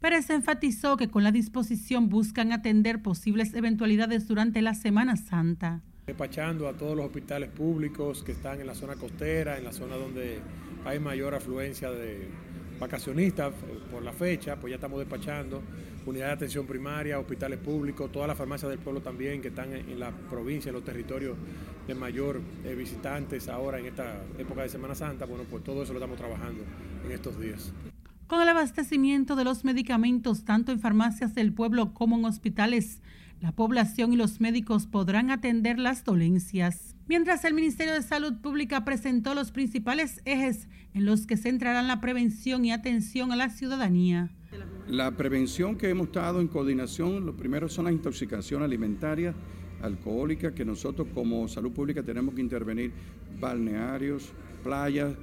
Pérez 0.00 0.28
enfatizó 0.28 0.98
que 0.98 1.08
con 1.08 1.24
la 1.24 1.32
disposición 1.32 2.10
buscan 2.10 2.52
atender 2.52 3.00
posibles 3.00 3.54
eventualidades 3.54 4.28
durante 4.28 4.60
la 4.60 4.74
Semana 4.74 5.16
Santa. 5.16 5.80
Despachando 6.06 6.68
a 6.68 6.74
todos 6.74 6.96
los 6.96 7.06
hospitales 7.06 7.48
públicos 7.48 8.22
que 8.22 8.32
están 8.32 8.60
en 8.60 8.66
la 8.66 8.74
zona 8.74 8.96
costera, 8.96 9.56
en 9.56 9.64
la 9.64 9.72
zona 9.72 9.96
donde 9.96 10.40
hay 10.84 10.98
mayor 10.98 11.34
afluencia 11.34 11.90
de, 11.90 12.28
vacacionistas 12.82 13.52
eh, 13.52 13.78
por 13.90 14.02
la 14.02 14.12
fecha, 14.12 14.56
pues 14.56 14.72
ya 14.72 14.74
estamos 14.74 14.98
despachando 14.98 15.62
unidades 16.04 16.30
de 16.30 16.34
atención 16.34 16.66
primaria, 16.66 17.18
hospitales 17.18 17.58
públicos, 17.58 18.10
todas 18.10 18.28
las 18.28 18.36
farmacias 18.36 18.70
del 18.70 18.80
pueblo 18.80 19.00
también 19.00 19.40
que 19.40 19.48
están 19.48 19.72
en, 19.72 20.00
la 20.00 20.10
provincia, 20.10 20.70
en 20.70 20.74
los 20.74 20.84
territorios 20.84 21.36
de 21.86 21.94
mayor 21.94 22.40
eh, 22.64 22.74
visitantes 22.74 23.48
ahora 23.48 23.78
en 23.78 23.86
esta 23.86 24.22
época 24.36 24.62
de 24.62 24.68
Semana 24.68 24.94
Santa. 24.94 25.26
Bueno, 25.26 25.44
pues 25.48 25.62
todo 25.62 25.84
eso 25.84 25.92
lo 25.92 26.00
estamos 26.00 26.18
trabajando 26.18 26.64
en 27.04 27.12
estos 27.12 27.40
días. 27.40 27.72
Con 28.26 28.42
el 28.42 28.48
abastecimiento 28.48 29.36
de 29.36 29.44
los 29.44 29.64
medicamentos 29.64 30.44
tanto 30.44 30.72
en 30.72 30.80
farmacias 30.80 31.34
del 31.34 31.52
pueblo 31.52 31.94
como 31.94 32.16
en 32.16 32.24
hospitales, 32.24 33.00
la 33.42 33.50
población 33.50 34.12
y 34.12 34.16
los 34.16 34.40
médicos 34.40 34.86
podrán 34.86 35.32
atender 35.32 35.76
las 35.80 36.04
dolencias. 36.04 36.94
Mientras 37.08 37.44
el 37.44 37.54
Ministerio 37.54 37.92
de 37.92 38.02
Salud 38.02 38.34
Pública 38.40 38.84
presentó 38.84 39.34
los 39.34 39.50
principales 39.50 40.22
ejes 40.24 40.68
en 40.94 41.04
los 41.04 41.26
que 41.26 41.36
centrarán 41.36 41.88
la 41.88 42.00
prevención 42.00 42.64
y 42.64 42.70
atención 42.70 43.32
a 43.32 43.36
la 43.36 43.50
ciudadanía. 43.50 44.30
La 44.86 45.10
prevención 45.10 45.76
que 45.76 45.88
hemos 45.88 46.06
estado 46.06 46.40
en 46.40 46.46
coordinación, 46.46 47.26
lo 47.26 47.36
primero 47.36 47.68
son 47.68 47.86
las 47.86 47.94
intoxicaciones 47.94 48.64
alimentarias, 48.64 49.34
alcohólicas, 49.82 50.52
que 50.52 50.64
nosotros 50.64 51.08
como 51.12 51.48
salud 51.48 51.72
pública 51.72 52.04
tenemos 52.04 52.36
que 52.36 52.42
intervenir, 52.42 52.92
balnearios, 53.40 54.30
playas, 54.62 55.14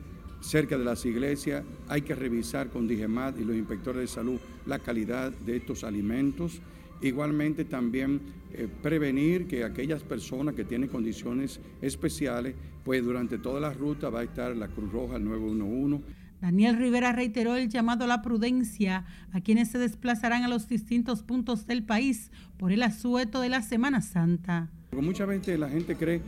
cerca 0.41 0.77
de 0.77 0.83
las 0.83 1.05
iglesias, 1.05 1.63
hay 1.87 2.01
que 2.01 2.15
revisar 2.15 2.69
con 2.69 2.85
DIGEMAT 2.85 3.39
y 3.39 3.45
los 3.45 3.55
inspectores 3.55 4.01
de 4.01 4.07
salud 4.07 4.39
la 4.65 4.79
calidad 4.79 5.31
de 5.31 5.55
estos 5.55 5.85
alimentos 5.85 6.61
Igualmente 7.01 7.65
también 7.65 8.19
eh, 8.53 8.67
prevenir 8.81 9.47
que 9.47 9.63
aquellas 9.63 10.03
personas 10.03 10.55
que 10.55 10.65
tienen 10.65 10.89
condiciones 10.89 11.59
especiales, 11.81 12.55
pues 12.83 13.03
durante 13.03 13.37
toda 13.37 13.59
la 13.59 13.73
ruta 13.73 14.09
va 14.09 14.21
a 14.21 14.23
estar 14.23 14.55
la 14.55 14.67
Cruz 14.67 14.91
Roja, 14.91 15.15
el 15.15 15.23
911. 15.23 16.03
Daniel 16.41 16.77
Rivera 16.77 17.11
reiteró 17.11 17.55
el 17.55 17.69
llamado 17.69 18.05
a 18.05 18.07
la 18.07 18.21
prudencia 18.21 19.05
a 19.33 19.41
quienes 19.41 19.69
se 19.69 19.77
desplazarán 19.77 20.43
a 20.43 20.47
los 20.47 20.67
distintos 20.67 21.21
puntos 21.21 21.67
del 21.67 21.83
país 21.83 22.31
por 22.57 22.71
el 22.71 22.81
asueto 22.83 23.41
de 23.41 23.49
la 23.49 23.61
Semana 23.61 24.01
Santa. 24.01 24.69
Muchas 24.93 25.27
veces 25.27 25.59
la 25.59 25.69
gente 25.69 25.95
cree 25.95 26.21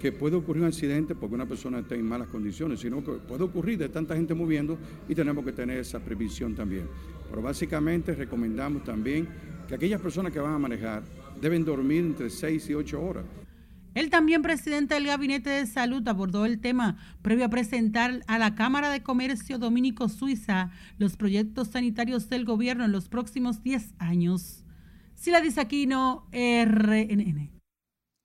que 0.00 0.10
puede 0.10 0.34
ocurrir 0.34 0.62
un 0.62 0.68
accidente 0.68 1.14
porque 1.14 1.36
una 1.36 1.46
persona 1.46 1.78
está 1.78 1.94
en 1.94 2.04
malas 2.04 2.26
condiciones, 2.26 2.80
sino 2.80 3.04
que 3.04 3.12
puede 3.12 3.44
ocurrir 3.44 3.78
de 3.78 3.88
tanta 3.88 4.16
gente 4.16 4.34
moviendo 4.34 4.76
y 5.08 5.14
tenemos 5.14 5.44
que 5.44 5.52
tener 5.52 5.78
esa 5.78 6.00
previsión 6.00 6.56
también. 6.56 6.88
Pero 7.30 7.40
básicamente 7.40 8.14
recomendamos 8.16 8.82
también 8.82 9.28
que 9.72 9.76
aquellas 9.76 10.02
personas 10.02 10.34
que 10.34 10.38
van 10.38 10.52
a 10.52 10.58
manejar 10.58 11.02
deben 11.40 11.64
dormir 11.64 12.04
entre 12.04 12.28
6 12.28 12.68
y 12.68 12.74
8 12.74 13.02
horas. 13.02 13.24
El 13.94 14.10
también 14.10 14.42
presidente 14.42 14.92
del 14.92 15.06
Gabinete 15.06 15.48
de 15.48 15.66
Salud 15.66 16.06
abordó 16.06 16.44
el 16.44 16.60
tema 16.60 16.98
previo 17.22 17.46
a 17.46 17.48
presentar 17.48 18.20
a 18.26 18.38
la 18.38 18.54
Cámara 18.54 18.90
de 18.90 19.02
Comercio 19.02 19.56
Dominico 19.56 20.10
Suiza 20.10 20.70
los 20.98 21.16
proyectos 21.16 21.68
sanitarios 21.68 22.28
del 22.28 22.44
gobierno 22.44 22.84
en 22.84 22.92
los 22.92 23.08
próximos 23.08 23.62
10 23.62 23.94
años. 23.98 24.62
Sila 25.14 25.40
Aquino, 25.56 26.26
RNN. 26.32 27.51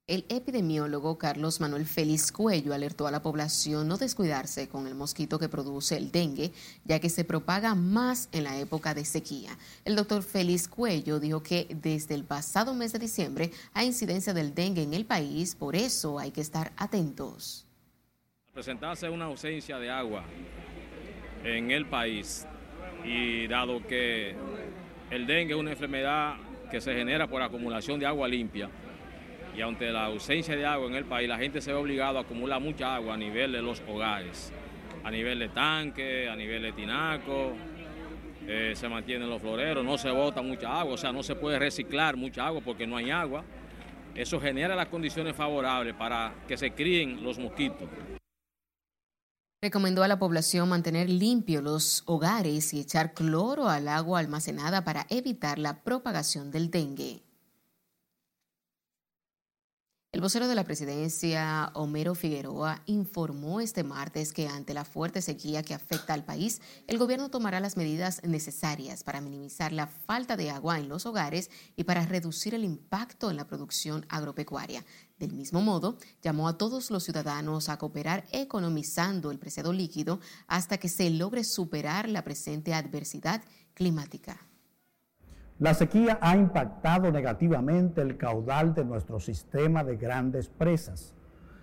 El 0.08 0.24
epidemiólogo 0.30 1.18
Carlos 1.18 1.60
Manuel 1.60 1.86
Félix 1.86 2.32
Cuello 2.32 2.74
alertó 2.74 3.08
a 3.08 3.12
la 3.12 3.22
población 3.22 3.90
no 3.90 3.98
descuidarse 3.98 4.70
con 4.70 4.88
el 4.88 4.96
mosquito 4.96 5.38
que 5.38 5.50
produce 5.50 5.98
el 5.98 6.14
dengue, 6.14 6.54
ya 6.86 7.02
que 7.02 7.10
se 7.10 7.26
propaga 7.26 7.76
más 7.76 8.30
en 8.32 8.46
la 8.46 8.58
época 8.58 8.94
de 8.94 9.04
sequía. 9.04 9.58
El 9.84 9.98
doctor 9.98 10.24
Félix 10.24 10.70
Cuello 10.70 11.20
dijo 11.20 11.44
que 11.44 11.68
desde 11.70 12.16
el 12.16 12.24
pasado 12.24 12.74
mes 12.74 12.94
de 12.94 13.00
diciembre 13.00 13.52
hay 13.74 13.88
incidencia 13.88 14.34
del 14.34 14.56
dengue 14.56 14.82
en 14.82 14.94
el 14.94 15.06
país, 15.06 15.56
por 15.56 15.76
eso 15.76 16.20
hay 16.20 16.32
que 16.32 16.40
estar 16.40 16.72
atentos. 16.78 17.66
Presentarse 18.54 19.10
una 19.10 19.26
ausencia 19.26 19.78
de 19.78 19.92
agua 19.92 20.24
en 21.44 21.70
el 21.70 21.86
país 21.86 22.48
y 23.04 23.46
dado 23.48 23.86
que 23.86 24.38
el 25.12 25.28
dengue 25.28 25.54
es 25.54 25.60
una 25.60 25.72
enfermedad 25.72 26.38
que 26.72 26.80
se 26.80 26.94
genera 26.94 27.28
por 27.28 27.42
acumulación 27.42 28.00
de 28.00 28.06
agua 28.06 28.26
limpia, 28.30 28.70
y 29.58 29.62
ante 29.64 29.92
la 29.92 30.06
ausencia 30.06 30.56
de 30.56 30.66
agua 30.68 30.88
en 30.88 30.94
el 30.94 31.06
país, 31.06 31.28
la 31.28 31.40
gente 31.40 31.62
se 31.62 31.72
ve 31.72 31.78
obligado 31.80 32.20
a 32.20 32.22
acumular 32.22 32.62
mucha 32.62 32.96
agua 32.96 33.16
a 33.16 33.18
nivel 33.18 33.52
de 33.52 33.62
los 33.64 33.82
hogares, 33.88 34.54
a 35.04 35.10
nivel 35.10 35.40
de 35.40 35.50
tanque, 35.50 36.30
a 36.30 36.36
nivel 36.36 36.62
de 36.62 36.74
tinaco, 36.74 37.54
eh, 38.48 38.74
se 38.76 38.88
mantienen 38.88 39.28
los 39.28 39.42
floreros, 39.42 39.84
no 39.84 39.98
se 39.98 40.12
bota 40.12 40.44
mucha 40.44 40.80
agua, 40.80 40.94
o 40.94 40.98
sea, 40.98 41.12
no 41.12 41.24
se 41.24 41.34
puede 41.34 41.58
reciclar 41.58 42.16
mucha 42.16 42.46
agua 42.46 42.62
porque 42.64 42.86
no 42.86 42.98
hay 42.98 43.10
agua. 43.10 43.44
Eso 44.14 44.40
genera 44.40 44.76
las 44.76 44.90
condiciones 44.90 45.36
favorables 45.36 45.96
para 45.96 46.36
que 46.48 46.56
se 46.56 46.72
críen 46.72 47.24
los 47.24 47.40
mosquitos. 47.40 47.90
Recomendó 49.60 50.04
a 50.04 50.08
la 50.08 50.20
población 50.20 50.70
mantener 50.70 51.10
limpios 51.10 51.64
los 51.64 52.04
hogares 52.06 52.76
y 52.76 52.80
echar 52.80 53.16
cloro 53.16 53.70
al 53.70 53.88
agua 53.88 54.20
almacenada 54.20 54.84
para 54.84 55.08
evitar 55.10 55.58
la 55.58 55.84
propagación 55.84 56.52
del 56.52 56.70
dengue. 56.70 57.27
El 60.14 60.22
vocero 60.22 60.48
de 60.48 60.56
la 60.56 60.64
presidencia, 60.64 61.70
Homero 61.74 62.16
Figueroa, 62.16 62.82
informó 62.86 63.60
este 63.60 63.84
martes 63.84 64.32
que 64.32 64.48
ante 64.48 64.74
la 64.74 64.86
fuerte 64.86 65.22
sequía 65.22 65.64
que 65.64 65.74
afecta 65.74 66.14
al 66.14 66.24
país, 66.24 66.62
el 66.88 66.98
gobierno 66.98 67.30
tomará 67.30 67.60
las 67.60 67.76
medidas 67.76 68.24
necesarias 68.24 69.04
para 69.04 69.20
minimizar 69.20 69.74
la 69.74 69.86
falta 69.86 70.38
de 70.38 70.50
agua 70.50 70.80
en 70.80 70.88
los 70.88 71.06
hogares 71.06 71.52
y 71.76 71.84
para 71.84 72.06
reducir 72.06 72.56
el 72.56 72.64
impacto 72.64 73.30
en 73.30 73.36
la 73.36 73.48
producción 73.48 74.06
agropecuaria. 74.08 74.86
Del 75.20 75.34
mismo 75.34 75.62
modo, 75.62 75.98
llamó 76.22 76.48
a 76.48 76.58
todos 76.58 76.90
los 76.90 77.04
ciudadanos 77.04 77.68
a 77.68 77.78
cooperar 77.78 78.24
economizando 78.32 79.30
el 79.30 79.40
preciado 79.40 79.74
líquido 79.74 80.22
hasta 80.48 80.78
que 80.78 80.88
se 80.88 81.10
logre 81.10 81.44
superar 81.44 82.08
la 82.08 82.24
presente 82.24 82.74
adversidad 82.74 83.44
climática. 83.74 84.48
La 85.60 85.74
sequía 85.74 86.20
ha 86.22 86.38
impactado 86.38 87.12
negativamente 87.12 88.02
el 88.02 88.16
caudal 88.16 88.76
de 88.76 88.86
nuestro 88.86 89.20
sistema 89.20 89.84
de 89.84 89.98
grandes 89.98 90.50
presas. 90.50 91.16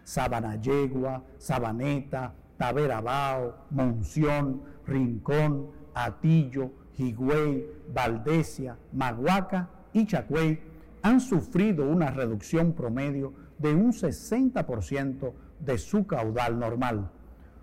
Sabanayegua, 0.02 1.22
Sabaneta, 1.38 2.34
Taberabao, 2.56 3.66
Monción, 3.70 4.62
Rincón, 4.84 5.70
Atillo, 5.94 6.72
Higüey, 6.98 7.66
Valdesia, 7.92 8.76
Maguaca 8.92 9.70
y 9.92 10.06
Chacüey 10.06 10.60
han 11.02 11.20
sufrido 11.20 11.88
una 11.88 12.10
reducción 12.10 12.72
promedio 12.72 13.32
de 13.58 13.74
un 13.74 13.92
60% 13.92 15.32
de 15.60 15.78
su 15.78 16.06
caudal 16.06 16.58
normal. 16.58 17.10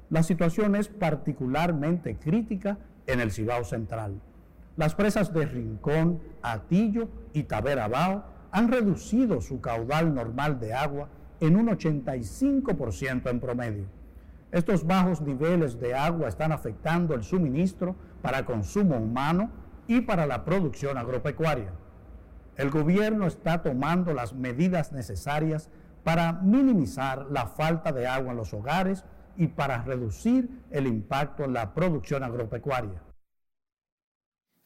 la 0.09 0.23
situación 0.23 0.75
es 0.75 0.87
particularmente 0.87 2.17
crítica 2.17 2.77
en 3.07 3.19
el 3.19 3.31
Cibao 3.31 3.63
Central. 3.63 4.21
Las 4.77 4.95
presas 4.95 5.33
de 5.33 5.45
Rincón, 5.45 6.21
Atillo 6.41 7.09
y 7.33 7.43
Taberabao 7.43 8.23
han 8.51 8.71
reducido 8.71 9.41
su 9.41 9.59
caudal 9.59 10.13
normal 10.13 10.59
de 10.61 10.73
agua 10.73 11.09
en 11.41 11.57
un 11.57 11.67
85% 11.67 13.29
en 13.29 13.39
promedio. 13.41 13.85
Estos 14.51 14.85
bajos 14.85 15.21
niveles 15.21 15.79
de 15.79 15.93
agua 15.93 16.29
están 16.29 16.53
afectando 16.53 17.15
el 17.15 17.23
suministro 17.23 17.95
para 18.21 18.45
consumo 18.45 18.95
humano 18.95 19.49
y 19.87 20.01
para 20.01 20.25
la 20.25 20.45
producción 20.45 20.97
agropecuaria. 20.97 21.71
El 22.55 22.69
gobierno 22.69 23.27
está 23.27 23.61
tomando 23.61 24.13
las 24.13 24.33
medidas 24.33 24.93
necesarias 24.93 25.69
para 26.03 26.33
minimizar 26.33 27.27
la 27.29 27.47
falta 27.47 27.91
de 27.91 28.07
agua 28.07 28.31
en 28.31 28.37
los 28.37 28.53
hogares 28.53 29.03
y 29.35 29.47
para 29.47 29.83
reducir 29.83 30.63
el 30.69 30.87
impacto 30.87 31.43
en 31.43 31.53
la 31.53 31.73
producción 31.73 32.23
agropecuaria. 32.23 33.01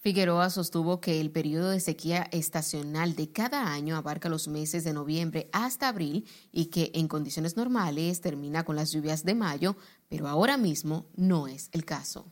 Figueroa 0.05 0.51
sostuvo 0.51 1.01
que 1.01 1.19
el 1.19 1.31
periodo 1.31 1.71
de 1.71 1.79
sequía 1.79 2.27
estacional 2.31 3.15
de 3.15 3.31
cada 3.31 3.73
año 3.73 3.95
abarca 3.95 4.29
los 4.29 4.47
meses 4.47 4.83
de 4.83 4.93
noviembre 4.93 5.49
hasta 5.51 5.87
abril 5.87 6.27
y 6.51 6.65
que 6.65 6.91
en 6.93 7.07
condiciones 7.07 7.57
normales 7.57 8.21
termina 8.21 8.63
con 8.63 8.75
las 8.75 8.91
lluvias 8.91 9.25
de 9.25 9.33
mayo, 9.33 9.75
pero 10.07 10.27
ahora 10.27 10.57
mismo 10.57 11.07
no 11.15 11.47
es 11.47 11.69
el 11.71 11.85
caso. 11.85 12.31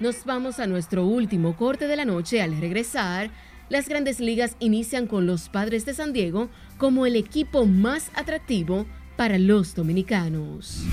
Nos 0.00 0.24
vamos 0.24 0.58
a 0.58 0.66
nuestro 0.66 1.04
último 1.04 1.54
corte 1.54 1.86
de 1.86 1.96
la 1.96 2.06
noche. 2.06 2.40
Al 2.40 2.58
regresar, 2.58 3.30
las 3.68 3.90
grandes 3.90 4.20
ligas 4.20 4.56
inician 4.58 5.06
con 5.06 5.26
los 5.26 5.50
padres 5.50 5.84
de 5.84 5.92
San 5.92 6.14
Diego 6.14 6.48
como 6.78 7.04
el 7.04 7.16
equipo 7.16 7.66
más 7.66 8.10
atractivo 8.14 8.86
para 9.18 9.36
los 9.36 9.74
dominicanos. 9.74 10.86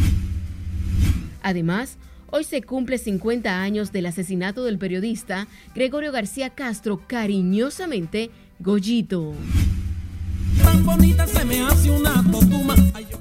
Además, 1.41 1.97
hoy 2.31 2.43
se 2.43 2.61
cumple 2.61 2.97
50 2.97 3.61
años 3.61 3.91
del 3.91 4.05
asesinato 4.05 4.63
del 4.63 4.77
periodista 4.77 5.47
Gregorio 5.75 6.11
García 6.11 6.49
Castro, 6.51 7.01
cariñosamente 7.07 8.31
Goyito. 8.59 9.33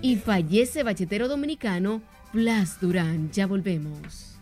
Y 0.02 0.16
fallece 0.16 0.82
bachetero 0.82 1.28
dominicano 1.28 2.02
Blas 2.32 2.80
Durán. 2.80 3.30
Ya 3.32 3.46
volvemos. 3.46 4.37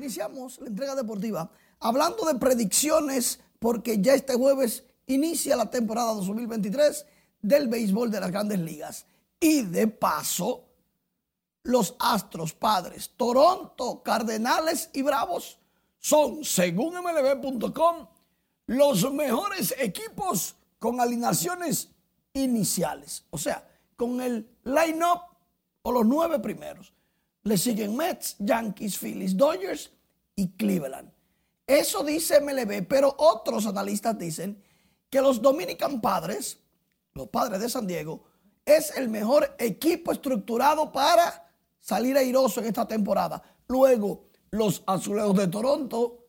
Iniciamos 0.00 0.58
la 0.60 0.68
entrega 0.68 0.94
deportiva 0.94 1.50
hablando 1.78 2.24
de 2.24 2.36
predicciones 2.36 3.40
porque 3.58 4.00
ya 4.00 4.14
este 4.14 4.34
jueves 4.34 4.84
inicia 5.06 5.56
la 5.56 5.70
temporada 5.70 6.14
2023 6.14 7.04
del 7.42 7.68
béisbol 7.68 8.10
de 8.10 8.20
las 8.20 8.30
grandes 8.30 8.58
ligas. 8.58 9.06
Y 9.38 9.62
de 9.62 9.86
paso, 9.86 10.64
los 11.62 11.94
Astros 11.98 12.54
Padres, 12.54 13.10
Toronto, 13.16 14.02
Cardenales 14.02 14.90
y 14.92 15.02
Bravos 15.02 15.58
son, 15.98 16.44
según 16.44 16.94
mlb.com, 16.94 18.06
los 18.66 19.12
mejores 19.12 19.74
equipos 19.78 20.54
con 20.78 21.00
alineaciones 21.00 21.90
iniciales. 22.32 23.24
O 23.30 23.38
sea, 23.38 23.68
con 23.96 24.20
el 24.20 24.48
line-up 24.64 25.20
o 25.82 25.92
los 25.92 26.06
nueve 26.06 26.38
primeros. 26.38 26.92
Le 27.42 27.56
siguen 27.56 27.96
Mets, 27.96 28.36
Yankees, 28.38 28.98
Phillies, 28.98 29.36
Dodgers 29.36 29.90
y 30.36 30.50
Cleveland. 30.52 31.10
Eso 31.66 32.02
dice 32.02 32.40
MLB, 32.40 32.86
pero 32.88 33.14
otros 33.18 33.66
analistas 33.66 34.18
dicen 34.18 34.62
que 35.08 35.20
los 35.20 35.40
Dominican 35.40 36.00
Padres, 36.00 36.58
los 37.14 37.28
padres 37.28 37.60
de 37.60 37.68
San 37.68 37.86
Diego, 37.86 38.24
es 38.64 38.96
el 38.96 39.08
mejor 39.08 39.54
equipo 39.58 40.12
estructurado 40.12 40.92
para 40.92 41.48
salir 41.80 42.16
airoso 42.16 42.60
en 42.60 42.66
esta 42.66 42.86
temporada. 42.86 43.42
Luego, 43.68 44.24
los 44.50 44.82
Azulejos 44.86 45.36
de 45.36 45.48
Toronto, 45.48 46.26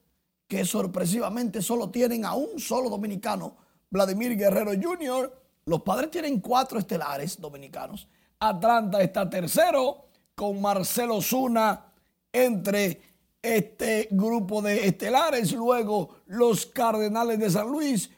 que 0.47 0.65
sorpresivamente 0.65 1.61
solo 1.61 1.89
tienen 1.89 2.25
a 2.25 2.35
un 2.35 2.59
solo 2.59 2.89
dominicano, 2.89 3.57
Vladimir 3.89 4.37
Guerrero 4.37 4.71
Jr., 4.79 5.41
los 5.65 5.81
padres 5.81 6.11
tienen 6.11 6.39
cuatro 6.39 6.79
estelares 6.79 7.39
dominicanos. 7.39 8.07
Atlanta 8.39 9.01
está 9.01 9.29
tercero 9.29 10.05
con 10.35 10.61
Marcelo 10.61 11.21
Zuna 11.21 11.93
entre 12.31 13.01
este 13.41 14.07
grupo 14.11 14.61
de 14.61 14.87
estelares. 14.87 15.51
Luego 15.53 16.17
los 16.27 16.65
Cardenales 16.65 17.39
de 17.39 17.49
San 17.49 17.69
Luis, 17.69 18.09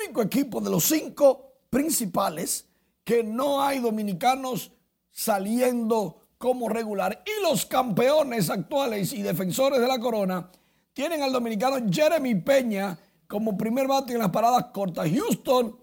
único 0.00 0.22
equipo 0.22 0.60
de 0.60 0.70
los 0.70 0.84
cinco 0.84 1.52
principales 1.70 2.66
que 3.04 3.22
no 3.24 3.62
hay 3.62 3.78
dominicanos 3.78 4.72
saliendo 5.10 6.28
como 6.38 6.68
regular. 6.68 7.22
Y 7.26 7.42
los 7.42 7.66
campeones 7.66 8.50
actuales 8.50 9.12
y 9.12 9.22
defensores 9.22 9.80
de 9.80 9.88
la 9.88 9.98
corona 9.98 10.50
tienen 10.92 11.22
al 11.22 11.32
dominicano 11.32 11.76
Jeremy 11.90 12.36
Peña 12.36 12.98
como 13.26 13.56
primer 13.56 13.86
bate 13.86 14.14
en 14.14 14.20
las 14.20 14.30
paradas 14.30 14.66
cortas. 14.72 15.08
Houston 15.10 15.76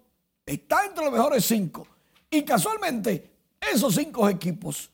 está 0.45 0.86
entre 0.86 1.05
los 1.05 1.13
mejores 1.13 1.45
cinco. 1.45 1.88
Y 2.29 2.43
casualmente, 2.43 3.31
esos 3.73 3.95
cinco 3.95 4.27
equipos 4.27 4.89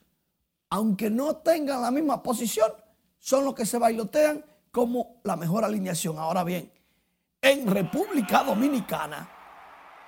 aunque 0.72 1.10
no 1.10 1.36
tengan 1.36 1.82
la 1.82 1.92
misma 1.92 2.24
posición, 2.24 2.72
son 3.20 3.46
los 3.46 3.54
que 3.54 3.66
se 3.66 3.78
bailotean 3.78 4.44
como 4.72 5.20
la 5.24 5.36
mejor 5.36 5.66
alineación. 5.66 6.18
Ahora 6.18 6.46
bien, 6.46 6.72
en 7.42 7.68
República 7.68 8.44
Dominicana, 8.44 9.30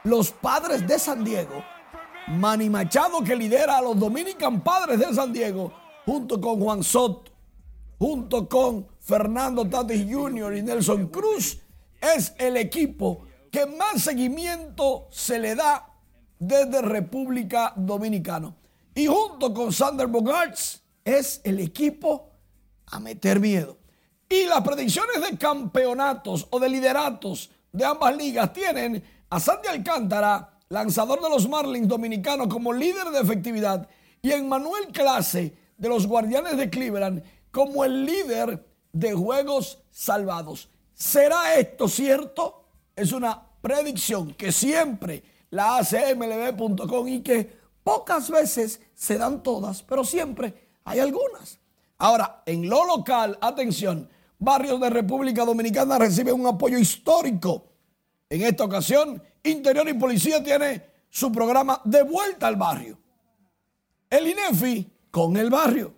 los 0.06 0.32
padres 0.32 0.88
de 0.88 0.98
San 0.98 1.24
Diego, 1.24 1.62
Manny 2.30 2.70
Machado 2.70 3.22
que 3.22 3.36
lidera 3.36 3.78
a 3.78 3.82
los 3.82 4.00
Dominican 4.00 4.62
Padres 4.62 5.00
de 5.00 5.14
San 5.14 5.34
Diego, 5.34 5.74
junto 6.06 6.40
con 6.40 6.62
Juan 6.62 6.82
Soto, 6.82 7.30
junto 8.00 8.48
con 8.48 8.88
Fernando 9.02 9.68
Tatis 9.68 10.06
Jr. 10.10 10.56
y 10.56 10.62
Nelson 10.62 11.08
Cruz, 11.08 11.60
es 12.00 12.34
el 12.38 12.56
equipo 12.56 13.26
que 13.52 13.66
más 13.66 14.02
seguimiento 14.02 15.08
se 15.12 15.40
le 15.40 15.56
da 15.56 15.90
desde 16.40 16.82
República 16.82 17.74
Dominicana. 17.76 18.56
Y 18.96 19.08
junto 19.08 19.54
con 19.54 19.74
Sander 19.74 20.08
Bogarts 20.08 20.82
es 21.04 21.42
el 21.44 21.60
equipo 21.60 22.30
a 22.88 23.00
meter 23.00 23.40
miedo. 23.40 23.78
Y 24.30 24.46
las 24.46 24.62
predicciones 24.62 25.22
de 25.22 25.38
campeonatos 25.38 26.48
o 26.50 26.60
de 26.60 26.70
lideratos 26.70 27.50
de 27.72 27.86
ambas 27.86 28.16
ligas 28.16 28.54
tienen 28.54 29.04
a 29.30 29.40
Sandy 29.40 29.68
Alcántara, 29.68 30.60
lanzador 30.70 31.22
de 31.22 31.30
los 31.30 31.50
Marlins 31.50 31.88
dominicanos, 31.88 32.48
como 32.48 32.72
líder 32.72 33.10
de 33.10 33.20
efectividad, 33.20 33.88
y 34.22 34.32
a 34.32 34.42
Manuel 34.42 34.88
Clase 34.92 35.56
de 35.78 35.90
los 35.90 36.08
Guardianes 36.08 36.58
de 36.58 36.70
Cleveland 36.70 37.24
como 37.52 37.84
el 37.84 38.06
líder 38.06 38.66
de 38.92 39.14
juegos 39.14 39.80
salvados. 39.92 40.70
¿Será 40.94 41.56
esto 41.56 41.88
cierto? 41.88 42.66
Es 42.96 43.12
una 43.12 43.42
predicción 43.62 44.34
que 44.34 44.52
siempre 44.52 45.24
la 45.50 45.78
hace 45.78 46.16
MLB.com 46.16 47.08
y 47.08 47.22
que 47.22 47.63
Pocas 47.84 48.30
veces 48.30 48.82
se 48.96 49.18
dan 49.18 49.44
todas, 49.44 49.84
pero 49.84 50.04
siempre 50.04 50.72
hay 50.86 51.00
algunas. 51.00 51.60
Ahora, 51.98 52.44
en 52.46 52.70
lo 52.70 52.86
local, 52.86 53.38
atención, 53.42 54.10
barrios 54.40 54.80
de 54.80 54.90
República 54.90 55.46
Dominicana 55.46 55.98
reciben 55.98 56.40
un 56.40 56.48
apoyo 56.48 56.78
histórico. 56.78 57.66
En 58.30 58.42
esta 58.42 58.64
ocasión, 58.64 59.22
Interior 59.44 59.88
y 59.88 59.94
Policía 59.94 60.44
tiene 60.44 60.84
su 61.10 61.32
programa 61.32 61.82
de 61.84 62.04
vuelta 62.04 62.48
al 62.48 62.56
barrio. 62.56 62.98
El 64.10 64.28
INEFI 64.28 64.92
con 65.12 65.38
el 65.38 65.50
barrio. 65.50 65.94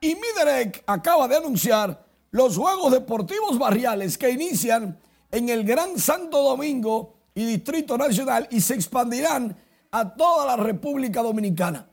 Y 0.00 0.14
Miderec 0.14 0.84
acaba 0.86 1.28
de 1.28 1.36
anunciar 1.36 2.04
los 2.30 2.56
Juegos 2.56 2.92
Deportivos 2.92 3.58
Barriales 3.58 4.18
que 4.18 4.30
inician 4.30 4.98
en 5.30 5.48
el 5.48 5.64
Gran 5.64 5.98
Santo 5.98 6.42
Domingo 6.42 7.14
y 7.34 7.44
Distrito 7.44 7.98
Nacional 7.98 8.48
y 8.50 8.60
se 8.60 8.74
expandirán 8.74 9.56
a 9.94 10.12
toda 10.12 10.44
la 10.44 10.56
República 10.56 11.22
Dominicana. 11.22 11.88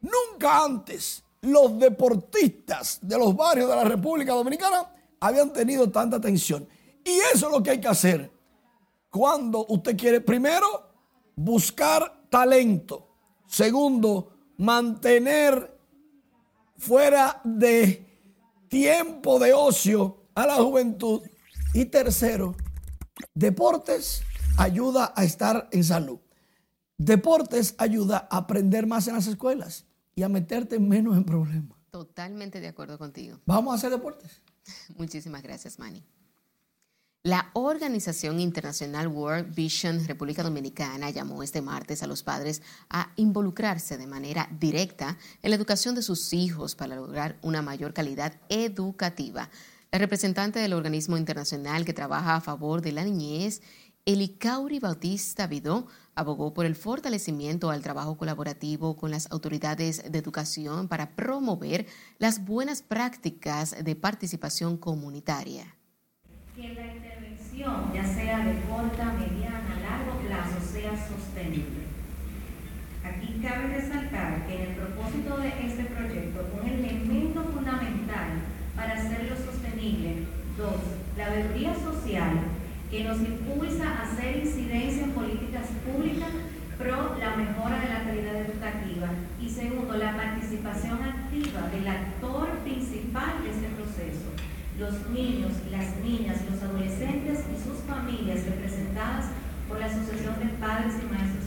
Nunca 0.00 0.64
antes 0.64 1.22
los 1.42 1.78
deportistas 1.78 2.98
de 3.00 3.16
los 3.16 3.36
barrios 3.36 3.70
de 3.70 3.76
la 3.76 3.84
República 3.84 4.32
Dominicana 4.32 4.90
habían 5.20 5.52
tenido 5.52 5.88
tanta 5.88 6.16
atención. 6.16 6.68
Y 7.04 7.10
eso 7.32 7.46
es 7.46 7.52
lo 7.52 7.62
que 7.62 7.70
hay 7.70 7.80
que 7.80 7.86
hacer 7.86 8.32
cuando 9.10 9.64
usted 9.68 9.96
quiere, 9.96 10.20
primero, 10.20 10.66
buscar 11.36 12.26
talento. 12.28 13.14
Segundo, 13.46 14.32
mantener 14.56 15.78
fuera 16.76 17.40
de 17.44 18.04
tiempo 18.68 19.38
de 19.38 19.52
ocio 19.52 20.24
a 20.34 20.48
la 20.48 20.56
juventud. 20.56 21.22
Y 21.72 21.84
tercero, 21.84 22.56
deportes 23.34 24.24
ayuda 24.58 25.12
a 25.14 25.22
estar 25.22 25.68
en 25.70 25.84
salud. 25.84 26.18
Deportes 26.98 27.74
ayuda 27.78 28.26
a 28.30 28.38
aprender 28.38 28.86
más 28.86 29.06
en 29.08 29.14
las 29.14 29.26
escuelas. 29.26 29.84
y 30.18 30.22
a 30.22 30.30
meterte 30.30 30.78
menos 30.78 31.14
en 31.14 31.24
problemas. 31.24 31.76
Totalmente 31.90 32.58
de 32.58 32.68
acuerdo 32.68 32.96
contigo. 32.96 33.38
Vamos 33.44 33.72
a 33.72 33.76
hacer 33.76 33.90
deportes. 33.90 34.40
Muchísimas 34.96 35.42
gracias, 35.42 35.78
Manny. 35.78 36.02
La 37.22 37.50
organización 37.54 38.40
internacional 38.40 39.08
World 39.08 39.54
Vision 39.54 40.06
República 40.06 40.42
Dominicana 40.42 41.10
llamó 41.10 41.42
este 41.42 41.60
martes 41.60 42.02
a 42.02 42.06
los 42.06 42.22
padres 42.22 42.62
a 42.88 43.12
involucrarse 43.16 43.98
de 43.98 44.06
manera 44.06 44.48
directa 44.58 45.18
en 45.42 45.50
la 45.50 45.56
educación 45.56 45.94
de 45.96 46.02
sus 46.02 46.32
hijos 46.32 46.76
para 46.76 46.96
lograr 46.96 47.36
una 47.42 47.62
mayor 47.62 47.92
calidad 47.92 48.40
educativa. 48.48 49.50
La 49.90 49.98
representante 49.98 50.60
del 50.60 50.72
organismo 50.72 51.16
internacional 51.16 51.84
que 51.84 51.92
trabaja 51.92 52.36
a 52.36 52.40
favor 52.40 52.80
de 52.80 52.92
la 52.92 53.04
niñez, 53.04 53.60
Elicauri 54.06 54.78
Bautista 54.78 55.46
Vidó, 55.46 55.88
abogó 56.14 56.54
por 56.54 56.64
el 56.64 56.76
fortalecimiento 56.76 57.70
al 57.70 57.82
trabajo 57.82 58.16
colaborativo 58.16 58.96
con 58.96 59.10
las 59.10 59.30
autoridades 59.30 60.10
de 60.10 60.18
educación 60.18 60.88
para 60.88 61.14
promover 61.14 61.86
las 62.18 62.44
buenas 62.44 62.82
prácticas 62.82 63.84
de 63.84 63.96
participación 63.96 64.78
comunitaria 64.78 65.76
ya 67.56 68.04
sea 68.04 68.44
de 68.44 68.60
corta, 68.68 69.14
mediana, 69.14 69.80
largo 69.80 70.18
plazo, 70.20 70.60
sea 70.72 70.92
sostenible. 71.08 71.86
Aquí 73.02 73.40
cabe 73.42 73.68
resaltar 73.68 74.46
que 74.46 74.54
en 74.54 74.62
el 74.70 74.76
propósito 74.76 75.38
de 75.38 75.48
este 75.48 75.84
proyecto, 75.84 76.46
un 76.60 76.68
elemento 76.68 77.44
fundamental 77.44 78.40
para 78.74 78.94
hacerlo 78.94 79.36
sostenible, 79.36 80.26
dos, 80.58 80.76
la 81.16 81.30
veeduría 81.30 81.74
social, 81.74 82.05
que 82.90 83.04
nos 83.04 83.18
impulsa 83.18 83.88
a 83.88 84.02
hacer 84.02 84.36
incidencia 84.44 85.04
en 85.04 85.10
políticas 85.10 85.66
públicas 85.84 86.30
pro 86.78 87.16
la 87.18 87.36
mejora 87.36 87.80
de 87.80 87.88
la 87.88 88.04
calidad 88.04 88.36
educativa 88.36 89.08
y 89.40 89.48
segundo, 89.48 89.96
la 89.96 90.14
participación 90.16 91.02
activa 91.02 91.68
del 91.72 91.88
actor 91.88 92.48
principal 92.64 93.42
de 93.42 93.50
este 93.50 93.68
proceso, 93.74 94.28
los 94.78 95.08
niños, 95.10 95.52
las 95.70 95.96
niñas, 96.04 96.42
los 96.50 96.62
adolescentes 96.62 97.40
y 97.48 97.56
sus 97.56 97.80
familias 97.88 98.44
representadas 98.44 99.26
por 99.68 99.80
la 99.80 99.86
Asociación 99.86 100.38
de 100.38 100.52
Padres 100.60 100.94
y 101.02 101.12
Maestros. 101.12 101.45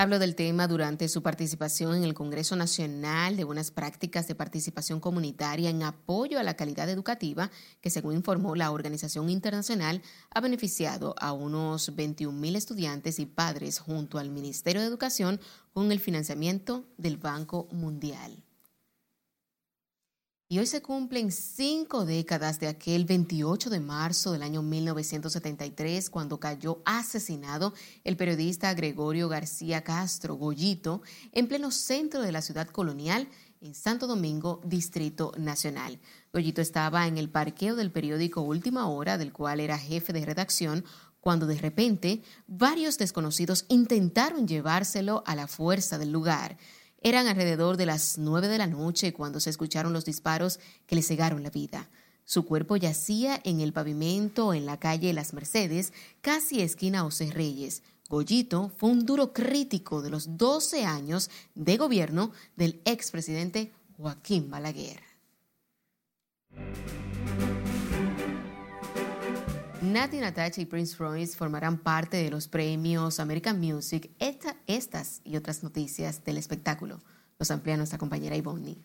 Habló 0.00 0.20
del 0.20 0.36
tema 0.36 0.68
durante 0.68 1.08
su 1.08 1.24
participación 1.24 1.96
en 1.96 2.04
el 2.04 2.14
Congreso 2.14 2.54
Nacional 2.54 3.36
de 3.36 3.42
Buenas 3.42 3.72
Prácticas 3.72 4.28
de 4.28 4.36
Participación 4.36 5.00
Comunitaria 5.00 5.70
en 5.70 5.82
apoyo 5.82 6.38
a 6.38 6.44
la 6.44 6.54
calidad 6.54 6.88
educativa, 6.88 7.50
que 7.80 7.90
según 7.90 8.14
informó 8.14 8.54
la 8.54 8.70
organización 8.70 9.28
internacional, 9.28 10.00
ha 10.30 10.40
beneficiado 10.40 11.16
a 11.18 11.32
unos 11.32 11.96
21 11.96 12.38
mil 12.38 12.54
estudiantes 12.54 13.18
y 13.18 13.26
padres 13.26 13.80
junto 13.80 14.20
al 14.20 14.30
Ministerio 14.30 14.82
de 14.82 14.86
Educación 14.86 15.40
con 15.72 15.90
el 15.90 15.98
financiamiento 15.98 16.84
del 16.96 17.16
Banco 17.16 17.66
Mundial. 17.72 18.44
Y 20.50 20.58
hoy 20.58 20.66
se 20.66 20.80
cumplen 20.80 21.30
cinco 21.30 22.06
décadas 22.06 22.58
de 22.58 22.68
aquel 22.68 23.04
28 23.04 23.68
de 23.68 23.80
marzo 23.80 24.32
del 24.32 24.42
año 24.42 24.62
1973, 24.62 26.08
cuando 26.08 26.40
cayó 26.40 26.80
asesinado 26.86 27.74
el 28.02 28.16
periodista 28.16 28.72
Gregorio 28.72 29.28
García 29.28 29.84
Castro 29.84 30.36
Goyito 30.36 31.02
en 31.32 31.48
pleno 31.48 31.70
centro 31.70 32.22
de 32.22 32.32
la 32.32 32.40
ciudad 32.40 32.66
colonial 32.66 33.28
en 33.60 33.74
Santo 33.74 34.06
Domingo, 34.06 34.62
Distrito 34.64 35.32
Nacional. 35.36 36.00
Goyito 36.32 36.62
estaba 36.62 37.06
en 37.06 37.18
el 37.18 37.28
parqueo 37.28 37.76
del 37.76 37.92
periódico 37.92 38.40
Última 38.40 38.88
Hora, 38.88 39.18
del 39.18 39.34
cual 39.34 39.60
era 39.60 39.76
jefe 39.76 40.14
de 40.14 40.24
redacción, 40.24 40.82
cuando 41.20 41.46
de 41.46 41.58
repente 41.58 42.22
varios 42.46 42.96
desconocidos 42.96 43.66
intentaron 43.68 44.48
llevárselo 44.48 45.22
a 45.26 45.34
la 45.34 45.46
fuerza 45.46 45.98
del 45.98 46.10
lugar. 46.10 46.56
Eran 47.00 47.28
alrededor 47.28 47.76
de 47.76 47.86
las 47.86 48.18
nueve 48.18 48.48
de 48.48 48.58
la 48.58 48.66
noche 48.66 49.12
cuando 49.12 49.40
se 49.40 49.50
escucharon 49.50 49.92
los 49.92 50.04
disparos 50.04 50.58
que 50.86 50.96
le 50.96 51.02
cegaron 51.02 51.42
la 51.42 51.50
vida. 51.50 51.88
Su 52.24 52.44
cuerpo 52.44 52.76
yacía 52.76 53.40
en 53.44 53.60
el 53.60 53.72
pavimento 53.72 54.52
en 54.52 54.66
la 54.66 54.78
calle 54.78 55.12
Las 55.12 55.32
Mercedes, 55.32 55.92
casi 56.20 56.60
esquina 56.60 57.00
José 57.02 57.30
Reyes. 57.30 57.82
Goyito 58.08 58.70
fue 58.76 58.90
un 58.90 59.06
duro 59.06 59.32
crítico 59.32 60.02
de 60.02 60.10
los 60.10 60.36
12 60.36 60.84
años 60.84 61.30
de 61.54 61.76
gobierno 61.76 62.32
del 62.56 62.80
expresidente 62.84 63.72
Joaquín 63.96 64.50
Balaguer. 64.50 65.00
Nati 69.80 70.18
Natacha 70.18 70.60
y 70.60 70.66
Prince 70.66 70.96
Royce 70.98 71.36
formarán 71.36 71.78
parte 71.78 72.16
de 72.16 72.30
los 72.30 72.48
premios 72.48 73.20
American 73.20 73.60
Music. 73.60 74.10
estas 74.66 75.20
y 75.22 75.36
otras 75.36 75.62
noticias 75.62 76.24
del 76.24 76.36
espectáculo 76.36 76.98
los 77.38 77.50
amplía 77.52 77.76
nuestra 77.76 77.96
compañera 77.96 78.34
Ivonne. 78.34 78.78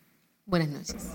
Buenas 0.46 0.70
noches. 0.70 1.10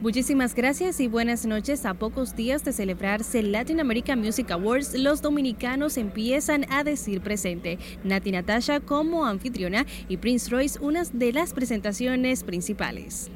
Muchísimas 0.00 0.54
gracias 0.54 1.00
y 1.00 1.06
buenas 1.06 1.44
noches. 1.44 1.84
A 1.84 1.94
pocos 1.94 2.34
días 2.34 2.64
de 2.64 2.72
celebrarse 2.72 3.40
el 3.40 3.52
Latin 3.52 3.78
American 3.78 4.20
Music 4.20 4.50
Awards, 4.50 4.94
los 4.94 5.20
dominicanos 5.20 5.98
empiezan 5.98 6.64
a 6.72 6.82
decir 6.82 7.20
presente. 7.20 7.78
Nati 8.04 8.32
Natasha 8.32 8.80
como 8.80 9.26
anfitriona 9.26 9.84
y 10.08 10.16
Prince 10.16 10.50
Royce 10.50 10.80
unas 10.80 11.18
de 11.18 11.32
las 11.32 11.52
presentaciones 11.52 12.42
principales. 12.42 13.30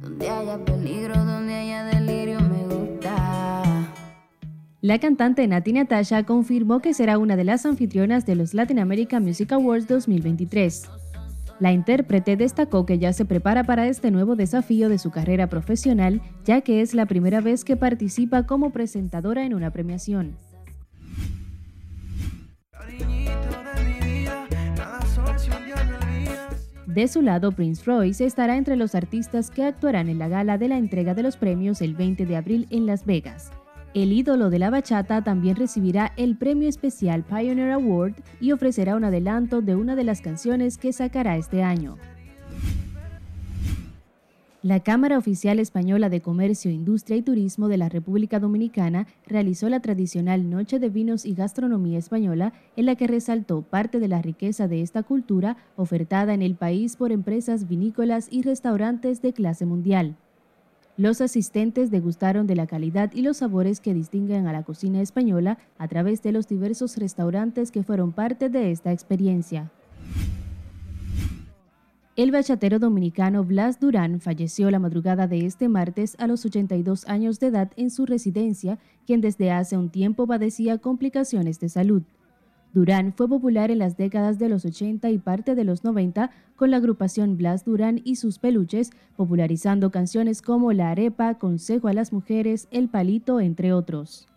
Donde 0.00 0.30
haya 0.30 0.64
peligro, 0.64 1.16
donde 1.16 1.52
haya 1.52 1.84
delirio. 1.84 2.45
La 4.86 5.00
cantante 5.00 5.44
Nati 5.48 5.72
Natasha 5.72 6.22
confirmó 6.22 6.78
que 6.78 6.94
será 6.94 7.18
una 7.18 7.34
de 7.34 7.42
las 7.42 7.66
anfitrionas 7.66 8.24
de 8.24 8.36
los 8.36 8.54
Latin 8.54 8.78
American 8.78 9.24
Music 9.24 9.50
Awards 9.50 9.88
2023. 9.88 10.88
La 11.58 11.72
intérprete 11.72 12.36
destacó 12.36 12.86
que 12.86 12.96
ya 13.00 13.12
se 13.12 13.24
prepara 13.24 13.64
para 13.64 13.88
este 13.88 14.12
nuevo 14.12 14.36
desafío 14.36 14.88
de 14.88 14.98
su 14.98 15.10
carrera 15.10 15.48
profesional, 15.48 16.22
ya 16.44 16.60
que 16.60 16.82
es 16.82 16.94
la 16.94 17.06
primera 17.06 17.40
vez 17.40 17.64
que 17.64 17.74
participa 17.74 18.46
como 18.46 18.70
presentadora 18.70 19.44
en 19.44 19.54
una 19.54 19.72
premiación. 19.72 20.36
De 26.86 27.08
su 27.08 27.22
lado, 27.22 27.50
Prince 27.50 27.82
Royce 27.84 28.24
estará 28.24 28.56
entre 28.56 28.76
los 28.76 28.94
artistas 28.94 29.50
que 29.50 29.64
actuarán 29.64 30.08
en 30.08 30.20
la 30.20 30.28
gala 30.28 30.58
de 30.58 30.68
la 30.68 30.78
entrega 30.78 31.14
de 31.14 31.24
los 31.24 31.36
premios 31.36 31.82
el 31.82 31.96
20 31.96 32.24
de 32.24 32.36
abril 32.36 32.68
en 32.70 32.86
Las 32.86 33.04
Vegas. 33.04 33.50
El 33.96 34.12
ídolo 34.12 34.50
de 34.50 34.58
la 34.58 34.68
bachata 34.68 35.24
también 35.24 35.56
recibirá 35.56 36.12
el 36.18 36.36
premio 36.36 36.68
especial 36.68 37.24
Pioneer 37.24 37.70
Award 37.70 38.12
y 38.42 38.52
ofrecerá 38.52 38.94
un 38.94 39.04
adelanto 39.04 39.62
de 39.62 39.74
una 39.74 39.96
de 39.96 40.04
las 40.04 40.20
canciones 40.20 40.76
que 40.76 40.92
sacará 40.92 41.38
este 41.38 41.62
año. 41.62 41.96
La 44.60 44.80
Cámara 44.80 45.16
Oficial 45.16 45.58
Española 45.58 46.10
de 46.10 46.20
Comercio, 46.20 46.70
Industria 46.70 47.16
y 47.16 47.22
Turismo 47.22 47.68
de 47.68 47.78
la 47.78 47.88
República 47.88 48.38
Dominicana 48.38 49.06
realizó 49.26 49.70
la 49.70 49.80
tradicional 49.80 50.50
Noche 50.50 50.78
de 50.78 50.90
Vinos 50.90 51.24
y 51.24 51.32
Gastronomía 51.32 51.98
Española, 51.98 52.52
en 52.76 52.84
la 52.84 52.96
que 52.96 53.06
resaltó 53.06 53.62
parte 53.62 53.98
de 53.98 54.08
la 54.08 54.20
riqueza 54.20 54.68
de 54.68 54.82
esta 54.82 55.04
cultura 55.04 55.56
ofertada 55.74 56.34
en 56.34 56.42
el 56.42 56.54
país 56.54 56.96
por 56.96 57.12
empresas 57.12 57.66
vinícolas 57.66 58.28
y 58.30 58.42
restaurantes 58.42 59.22
de 59.22 59.32
clase 59.32 59.64
mundial. 59.64 60.16
Los 60.98 61.20
asistentes 61.20 61.90
degustaron 61.90 62.46
de 62.46 62.56
la 62.56 62.66
calidad 62.66 63.12
y 63.12 63.20
los 63.20 63.36
sabores 63.38 63.80
que 63.80 63.92
distinguen 63.92 64.46
a 64.46 64.52
la 64.52 64.62
cocina 64.62 65.02
española 65.02 65.58
a 65.76 65.88
través 65.88 66.22
de 66.22 66.32
los 66.32 66.48
diversos 66.48 66.96
restaurantes 66.96 67.70
que 67.70 67.82
fueron 67.82 68.12
parte 68.12 68.48
de 68.48 68.70
esta 68.70 68.92
experiencia. 68.92 69.70
El 72.16 72.30
bachatero 72.30 72.78
dominicano 72.78 73.44
Blas 73.44 73.78
Durán 73.78 74.22
falleció 74.22 74.70
la 74.70 74.78
madrugada 74.78 75.26
de 75.26 75.44
este 75.44 75.68
martes 75.68 76.16
a 76.18 76.26
los 76.26 76.46
82 76.46 77.06
años 77.08 77.40
de 77.40 77.48
edad 77.48 77.70
en 77.76 77.90
su 77.90 78.06
residencia, 78.06 78.78
quien 79.04 79.20
desde 79.20 79.50
hace 79.50 79.76
un 79.76 79.90
tiempo 79.90 80.26
padecía 80.26 80.78
complicaciones 80.78 81.60
de 81.60 81.68
salud. 81.68 82.04
Durán 82.76 83.14
fue 83.14 83.26
popular 83.26 83.70
en 83.70 83.78
las 83.78 83.96
décadas 83.96 84.38
de 84.38 84.50
los 84.50 84.66
80 84.66 85.08
y 85.08 85.16
parte 85.16 85.54
de 85.54 85.64
los 85.64 85.82
90 85.82 86.30
con 86.56 86.70
la 86.70 86.76
agrupación 86.76 87.38
Blas 87.38 87.64
Durán 87.64 88.02
y 88.04 88.16
sus 88.16 88.38
peluches, 88.38 88.90
popularizando 89.16 89.90
canciones 89.90 90.42
como 90.42 90.74
La 90.74 90.90
Arepa, 90.90 91.38
Consejo 91.38 91.88
a 91.88 91.94
las 91.94 92.12
Mujeres, 92.12 92.68
El 92.70 92.90
Palito, 92.90 93.40
entre 93.40 93.72
otros. 93.72 94.28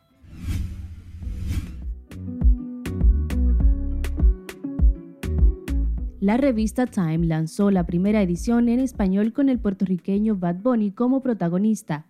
La 6.21 6.37
revista 6.37 6.85
Time 6.85 7.25
lanzó 7.25 7.71
la 7.71 7.85
primera 7.85 8.21
edición 8.21 8.69
en 8.69 8.79
español 8.79 9.33
con 9.33 9.49
el 9.49 9.59
puertorriqueño 9.59 10.37
Bad 10.37 10.61
Bunny 10.61 10.91
como 10.91 11.21
protagonista. 11.21 12.05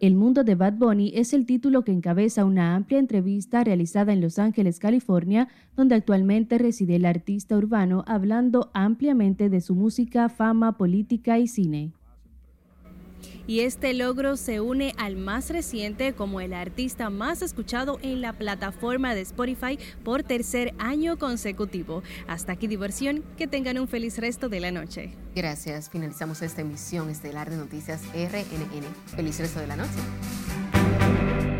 El 0.00 0.14
mundo 0.14 0.44
de 0.44 0.54
Bad 0.54 0.74
Bunny 0.74 1.10
es 1.16 1.32
el 1.32 1.44
título 1.44 1.82
que 1.82 1.90
encabeza 1.90 2.44
una 2.44 2.76
amplia 2.76 3.00
entrevista 3.00 3.64
realizada 3.64 4.12
en 4.12 4.20
Los 4.20 4.38
Ángeles, 4.38 4.78
California, 4.78 5.48
donde 5.76 5.96
actualmente 5.96 6.56
reside 6.56 6.96
el 6.96 7.04
artista 7.04 7.56
urbano 7.56 8.04
hablando 8.06 8.70
ampliamente 8.74 9.48
de 9.48 9.60
su 9.60 9.74
música, 9.74 10.28
fama, 10.28 10.76
política 10.76 11.40
y 11.40 11.48
cine. 11.48 11.90
Y 13.48 13.60
este 13.60 13.94
logro 13.94 14.36
se 14.36 14.60
une 14.60 14.94
al 14.98 15.16
más 15.16 15.50
reciente 15.50 16.12
como 16.12 16.40
el 16.40 16.52
artista 16.52 17.10
más 17.10 17.42
escuchado 17.42 17.98
en 18.02 18.20
la 18.20 18.34
plataforma 18.34 19.14
de 19.14 19.22
Spotify 19.22 19.78
por 20.04 20.22
tercer 20.22 20.74
año 20.78 21.18
consecutivo. 21.18 22.04
Hasta 22.28 22.52
aquí 22.52 22.68
diversión, 22.68 23.24
que 23.38 23.48
tengan 23.48 23.78
un 23.78 23.88
feliz 23.88 24.18
resto 24.18 24.48
de 24.50 24.60
la 24.60 24.70
noche. 24.70 25.12
Gracias, 25.34 25.88
finalizamos 25.88 26.42
esta 26.42 26.60
emisión 26.60 27.08
estelar 27.08 27.48
de 27.50 27.56
Noticias 27.56 28.02
RNN. 28.12 28.84
Feliz 29.16 29.40
resto 29.40 29.60
de 29.60 29.66
la 29.66 29.76
noche. 29.76 31.57